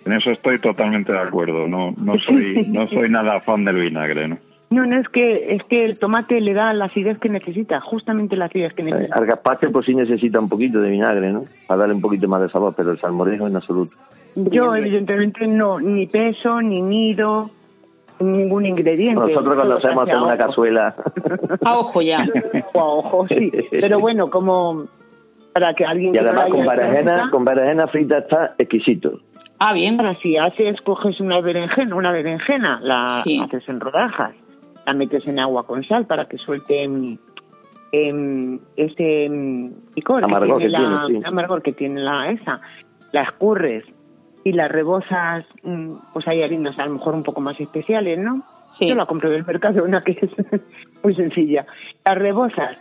En 0.06 0.14
eso 0.14 0.32
estoy 0.32 0.60
totalmente 0.60 1.12
de 1.12 1.20
acuerdo. 1.20 1.68
No, 1.68 1.94
no 1.98 2.18
soy, 2.26 2.68
no 2.68 2.88
soy 2.88 3.10
nada 3.10 3.40
fan 3.40 3.66
del 3.66 3.78
vinagre, 3.78 4.28
¿no? 4.28 4.38
No, 4.70 4.86
no 4.86 5.00
es 5.00 5.08
que 5.10 5.56
es 5.56 5.64
que 5.64 5.86
el 5.86 5.98
tomate 5.98 6.42
le 6.42 6.54
da 6.54 6.74
la 6.74 6.86
acidez 6.86 7.18
que 7.20 7.30
necesita, 7.30 7.80
justamente 7.80 8.36
la 8.36 8.46
acidez 8.46 8.74
que 8.74 8.82
Eh, 8.82 8.86
necesita. 8.86 9.16
Al 9.16 9.26
gazpacho 9.26 9.72
pues 9.72 9.86
sí 9.86 9.96
necesita 9.96 10.40
un 10.40 10.50
poquito 10.50 10.82
de 10.82 10.90
vinagre, 10.90 11.32
¿no? 11.32 11.44
Para 11.68 11.80
darle 11.82 11.96
un 11.96 12.02
poquito 12.02 12.28
más 12.28 12.42
de 12.42 12.50
sabor, 12.50 12.74
pero 12.76 12.92
el 12.92 13.00
salmorejo 13.00 13.48
en 13.48 13.56
absoluto. 13.56 13.96
Yo 14.36 14.76
evidentemente 14.76 15.48
no, 15.48 15.80
ni 15.80 16.06
peso, 16.06 16.62
ni 16.62 16.82
nido, 16.82 17.50
ningún 18.20 18.66
ingrediente. 18.66 19.20
Nosotros 19.22 19.56
cuando 19.56 19.78
hacemos 19.78 20.04
una 20.04 20.24
ojo. 20.34 20.38
cazuela, 20.38 20.96
A 21.66 21.78
ojo 21.80 22.02
ya. 22.02 22.20
O 22.74 22.80
a 22.80 22.86
ojo, 22.86 23.28
sí. 23.30 23.52
Pero 23.72 24.00
bueno, 24.00 24.28
como 24.30 24.86
para 25.54 25.74
que 25.74 25.86
alguien 25.86 26.14
y 26.14 26.18
además 26.20 26.48
con 26.50 26.66
berenjena, 26.66 27.30
con 27.32 27.46
berenjena 27.46 27.88
frita 27.88 28.18
está 28.20 28.54
exquisito. 28.58 29.22
Ah, 29.60 29.74
bien. 29.74 30.00
Ahora, 30.00 30.16
si 30.22 30.38
haces, 30.38 30.80
coges 30.82 31.20
una 31.20 31.40
berenjena, 31.42 31.96
una 31.96 32.12
berenjena, 32.12 32.80
la 32.84 33.22
Sí. 33.24 33.40
haces 33.44 33.68
en 33.70 33.80
rodajas, 33.80 34.36
la 34.88 34.94
metes 34.94 35.28
en 35.28 35.38
agua 35.38 35.68
con 35.68 35.84
sal 35.84 36.06
para 36.08 36.26
que 36.28 36.38
suelte 36.38 36.88
mm, 36.88 37.18
em, 37.92 38.60
ese 38.78 39.30
picor 39.94 40.24
Amargor 40.24 40.58
que 40.60 40.64
que 40.66 40.70
tiene, 40.70 40.90
la, 40.90 41.04
tiene, 41.08 41.22
sí. 41.22 41.28
amargor 41.28 41.62
que 41.62 41.74
tiene 41.74 42.02
la 42.02 42.32
esa, 42.32 42.62
la 43.12 43.22
escurres 43.24 43.84
y 44.46 44.54
la 44.54 44.70
rebozas, 44.70 45.46
mm, 45.64 45.94
pues 46.14 46.26
hay 46.28 46.42
harinas 46.42 46.80
a 46.80 46.86
lo 46.86 46.94
mejor 46.94 47.16
un 47.16 47.24
poco 47.24 47.42
más 47.42 47.60
especiales, 47.60 48.18
¿no? 48.18 48.44
Sí. 48.80 48.88
Yo 48.88 48.96
la 48.96 49.06
compro 49.06 49.30
del 49.30 49.46
mercado, 49.46 49.84
una 49.84 50.02
que 50.04 50.12
es 50.22 50.62
muy 51.04 51.14
sencilla. 51.16 51.66
Las 52.06 52.18
rebozas 52.18 52.78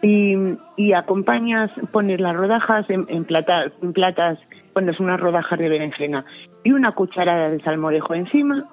y, 0.00 0.34
y 0.76 0.92
acompañas, 0.94 1.70
pones 1.92 2.20
las 2.20 2.34
rodajas 2.34 2.88
en, 2.88 3.04
en, 3.08 3.24
plata- 3.26 3.70
en 3.82 3.92
platas, 3.92 4.38
pones 4.72 4.98
unas 4.98 5.20
rodajas 5.20 5.58
de 5.58 5.68
berenjena 5.68 6.24
y 6.64 6.72
una 6.72 6.92
cucharada 6.92 7.50
de 7.50 7.60
salmorejo 7.60 8.14
encima 8.14 8.64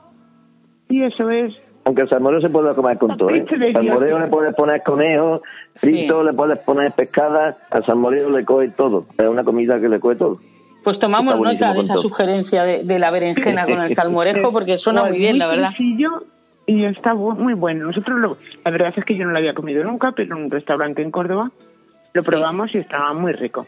y 0.88 1.04
eso 1.04 1.30
es 1.32 1.54
Aunque 1.88 2.02
el 2.02 2.10
salmorejo 2.10 2.42
se 2.42 2.50
puede 2.50 2.76
comer 2.76 2.98
con 2.98 3.16
todo, 3.16 3.30
¿eh? 3.30 3.46
Al 3.50 3.72
salmorejo 3.74 4.06
Dios. 4.06 4.20
le 4.22 4.28
puedes 4.28 4.56
poner 4.56 4.84
conejo, 4.84 5.42
frito, 5.80 6.20
Sí. 6.20 6.26
le 6.28 6.34
puedes 6.34 6.60
poner 6.60 6.92
pescada, 6.92 7.56
al 7.72 7.86
salmorejo 7.86 8.30
le 8.30 8.44
coge 8.44 8.68
todo. 8.76 9.06
Es 9.18 9.26
una 9.26 9.46
comida 9.46 9.80
que 9.80 9.88
le 9.88 9.98
coge 10.02 10.18
todo. 10.18 10.38
Pues 10.84 11.00
tomamos 11.00 11.40
nota 11.40 11.72
de 11.74 11.80
esa 11.80 11.94
todo. 11.94 12.02
sugerencia 12.04 12.64
de, 12.66 12.84
de 12.84 13.00
la 13.00 13.10
berenjena 13.10 13.66
con 13.66 13.80
el 13.80 13.96
salmorejo 13.96 14.52
porque 14.52 14.78
suena 14.80 15.00
Pues 15.02 15.12
muy 15.14 15.20
bien, 15.20 15.38
la 15.38 15.48
verdad. 15.48 15.70
sencillo 15.70 16.24
y 16.66 16.84
está 16.84 17.14
muy 17.14 17.54
bueno. 17.54 17.86
Nosotros 17.86 18.20
lo, 18.20 18.38
la 18.66 18.72
verdad 18.72 18.94
es 18.94 19.06
que 19.06 19.16
yo 19.16 19.24
no 19.24 19.32
lo 19.32 19.38
había 19.38 19.54
comido 19.54 19.82
nunca, 19.86 20.12
pero 20.12 20.36
en 20.36 20.44
un 20.44 20.52
restaurante 20.52 21.02
en 21.02 21.12
Córdoba 21.12 21.52
lo 22.14 22.24
probamos 22.24 22.76
y 22.76 22.80
estaba 22.80 23.14
muy 23.14 23.32
rico. 23.32 23.66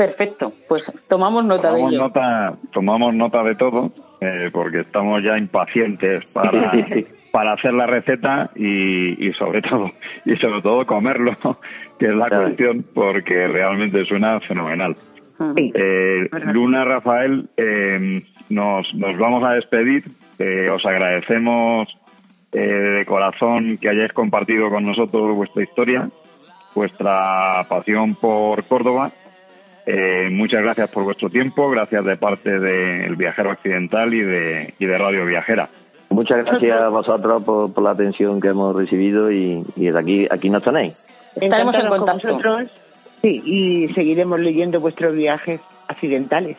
Perfecto. 0.00 0.50
Pues 0.66 0.82
tomamos 1.10 1.44
nota 1.44 1.68
de 1.68 1.74
Tomamos 1.74 1.92
ello. 1.92 2.02
nota, 2.04 2.54
tomamos 2.72 3.12
nota 3.14 3.42
de 3.42 3.54
todo, 3.54 3.92
eh, 4.22 4.48
porque 4.50 4.80
estamos 4.80 5.22
ya 5.22 5.36
impacientes 5.36 6.24
para, 6.32 6.72
para 7.30 7.52
hacer 7.52 7.74
la 7.74 7.86
receta 7.86 8.48
y, 8.56 9.28
y 9.28 9.30
sobre 9.34 9.60
todo 9.60 9.90
y 10.24 10.36
sobre 10.36 10.62
todo 10.62 10.86
comerlo, 10.86 11.36
que 11.98 12.06
es 12.06 12.14
la 12.14 12.28
Claro. 12.28 12.44
cuestión, 12.44 12.82
porque 12.94 13.46
realmente 13.46 14.02
suena 14.06 14.40
fenomenal. 14.40 14.96
Sí. 15.58 15.70
Eh. 15.74 16.30
Luna, 16.46 16.82
Rafael, 16.86 17.50
eh, 17.58 18.22
nos, 18.48 18.94
nos 18.94 19.18
vamos 19.18 19.42
a 19.44 19.52
despedir. 19.52 20.04
Eh, 20.38 20.70
os 20.70 20.82
agradecemos 20.86 21.88
eh, 22.52 22.58
de 22.58 23.04
corazón 23.04 23.76
que 23.76 23.90
hayáis 23.90 24.14
compartido 24.14 24.70
con 24.70 24.86
nosotros 24.86 25.36
vuestra 25.36 25.62
historia, 25.62 26.08
vuestra 26.74 27.66
pasión 27.68 28.14
por 28.14 28.64
Córdoba. 28.64 29.12
Eh, 29.86 30.28
muchas 30.30 30.62
gracias 30.62 30.90
por 30.90 31.04
vuestro 31.04 31.30
tiempo, 31.30 31.68
gracias 31.70 32.04
de 32.04 32.16
parte 32.16 32.58
del 32.58 33.16
Viajero 33.16 33.50
Accidental 33.50 34.12
y 34.14 34.20
de, 34.22 34.74
y 34.78 34.86
de 34.86 34.98
Radio 34.98 35.24
Viajera. 35.24 35.68
Muchas 36.10 36.44
gracias 36.44 36.80
a 36.80 36.88
vosotros 36.88 37.42
por, 37.44 37.72
por 37.72 37.84
la 37.84 37.90
atención 37.90 38.40
que 38.40 38.48
hemos 38.48 38.74
recibido 38.74 39.30
y, 39.30 39.64
y 39.76 39.90
de 39.90 39.98
aquí, 39.98 40.26
aquí 40.30 40.50
nos 40.50 40.62
tenéis. 40.62 40.94
Estaremos 41.36 41.74
en 41.74 41.80
Encantados 41.80 41.88
con 41.88 41.98
contacto. 41.98 42.28
vosotros. 42.34 42.80
Sí, 43.22 43.42
y 43.44 43.88
seguiremos 43.94 44.40
leyendo 44.40 44.80
vuestros 44.80 45.14
viajes 45.14 45.60
accidentales. 45.88 46.56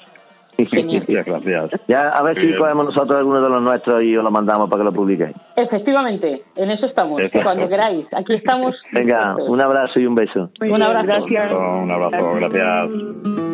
Genial. 0.58 1.04
Muchas 1.08 1.26
gracias. 1.26 1.82
Ya 1.88 2.10
a 2.10 2.22
ver 2.24 2.39
si 2.39 2.56
cogemos 2.56 2.86
nosotros 2.86 3.18
alguno 3.18 3.41
de 3.41 3.49
los 3.49 3.62
nuestros 3.62 4.04
y 4.04 4.16
os 4.16 4.24
lo 4.24 4.32
mandamos 4.32 4.70
para 4.70 4.82
que 4.82 4.86
lo 4.86 4.93
publiquéis. 4.93 5.36
Efectivamente, 5.56 6.43
en 6.56 6.72
eso 6.72 6.86
estamos. 6.86 7.20
Exacto. 7.20 7.43
Cuando 7.43 7.68
queráis. 7.68 8.06
Aquí 8.14 8.36
estamos. 8.36 8.76
Venga, 8.91 9.36
un 9.36 9.62
abrazo 9.62 9.99
y 9.99 10.06
un 10.06 10.16
beso. 10.16 10.49
Muy 10.60 10.70
Un 10.70 10.84
abrazo. 10.84 11.08
Gracias. 11.08 11.52
Un 11.52 11.91
abrazo, 11.91 12.32
gracias. 12.34 13.52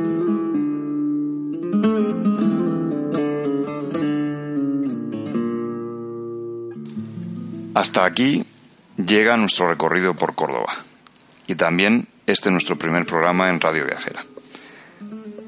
Hasta 7.77 8.05
aquí 8.05 8.43
llega 8.97 9.37
nuestro 9.37 9.67
recorrido 9.67 10.15
por 10.15 10.33
Córdoba. 10.33 10.73
Y 11.45 11.55
también 11.55 12.07
este 12.25 12.49
nuestro 12.49 12.75
primer 12.75 13.05
programa 13.05 13.49
en 13.49 13.61
Radio 13.61 13.85
Viajera. 13.85 14.21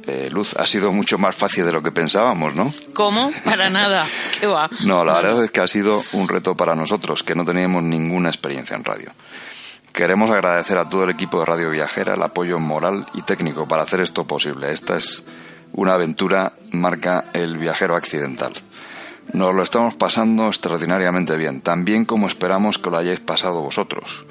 Eh, 0.09 0.27
Luz, 0.31 0.55
ha 0.55 0.65
sido 0.65 0.91
mucho 0.91 1.19
más 1.19 1.35
fácil 1.35 1.65
de 1.65 1.71
lo 1.71 1.83
que 1.83 1.91
pensábamos, 1.91 2.55
¿no? 2.55 2.71
¿Cómo? 2.95 3.31
Para 3.45 3.69
nada. 3.69 4.07
¿Qué 4.39 4.47
va? 4.47 4.67
No, 4.83 5.05
la 5.05 5.13
verdad 5.21 5.43
es 5.43 5.51
que 5.51 5.61
ha 5.61 5.67
sido 5.67 6.01
un 6.13 6.27
reto 6.27 6.57
para 6.57 6.73
nosotros, 6.73 7.21
que 7.21 7.35
no 7.35 7.45
teníamos 7.45 7.83
ninguna 7.83 8.29
experiencia 8.29 8.75
en 8.75 8.83
radio. 8.83 9.11
Queremos 9.93 10.31
agradecer 10.31 10.79
a 10.79 10.89
todo 10.89 11.03
el 11.03 11.11
equipo 11.11 11.39
de 11.39 11.45
Radio 11.45 11.69
Viajera 11.69 12.15
el 12.15 12.23
apoyo 12.23 12.57
moral 12.57 13.05
y 13.13 13.21
técnico 13.21 13.67
para 13.67 13.83
hacer 13.83 14.01
esto 14.01 14.25
posible. 14.25 14.71
Esta 14.71 14.97
es 14.97 15.23
una 15.73 15.93
aventura 15.93 16.53
marca 16.71 17.25
El 17.33 17.59
Viajero 17.59 17.95
Accidental. 17.95 18.53
Nos 19.33 19.53
lo 19.53 19.61
estamos 19.61 19.93
pasando 19.93 20.47
extraordinariamente 20.47 21.37
bien, 21.37 21.61
tan 21.61 21.85
bien 21.85 22.05
como 22.05 22.25
esperamos 22.25 22.79
que 22.79 22.89
lo 22.89 22.97
hayáis 22.97 23.19
pasado 23.19 23.61
vosotros. 23.61 24.25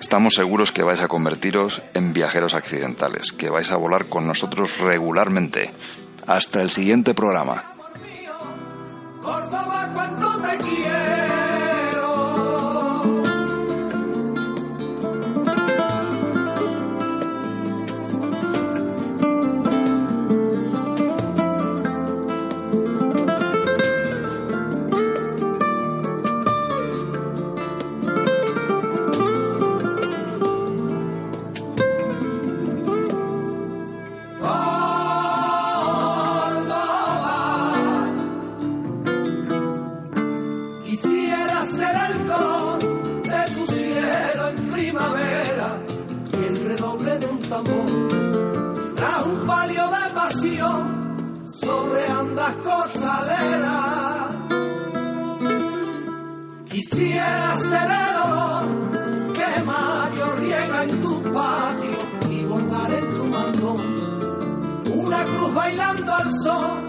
Estamos 0.00 0.34
seguros 0.34 0.72
que 0.72 0.82
vais 0.82 1.00
a 1.00 1.08
convertiros 1.08 1.80
en 1.94 2.12
viajeros 2.12 2.54
accidentales, 2.54 3.32
que 3.32 3.50
vais 3.50 3.70
a 3.70 3.76
volar 3.76 4.06
con 4.06 4.26
nosotros 4.26 4.78
regularmente. 4.78 5.72
Hasta 6.26 6.62
el 6.62 6.70
siguiente 6.70 7.14
programa. 7.14 7.72
Córdoba, 9.22 9.88
cuánto 9.94 10.40
te 10.40 10.56
quiero. 10.58 11.11
Quisiera 56.92 57.56
ser 57.56 57.90
el 57.90 58.16
olor 58.26 59.32
que 59.32 59.62
Mario 59.62 60.32
riega 60.36 60.82
en 60.82 61.00
tu 61.00 61.22
patio 61.22 61.98
y 62.28 62.44
bordar 62.44 62.92
en 62.92 63.14
tu 63.14 63.24
mantón 63.28 63.80
una 64.92 65.24
cruz 65.24 65.54
bailando 65.54 66.14
al 66.14 66.30
sol 66.44 66.81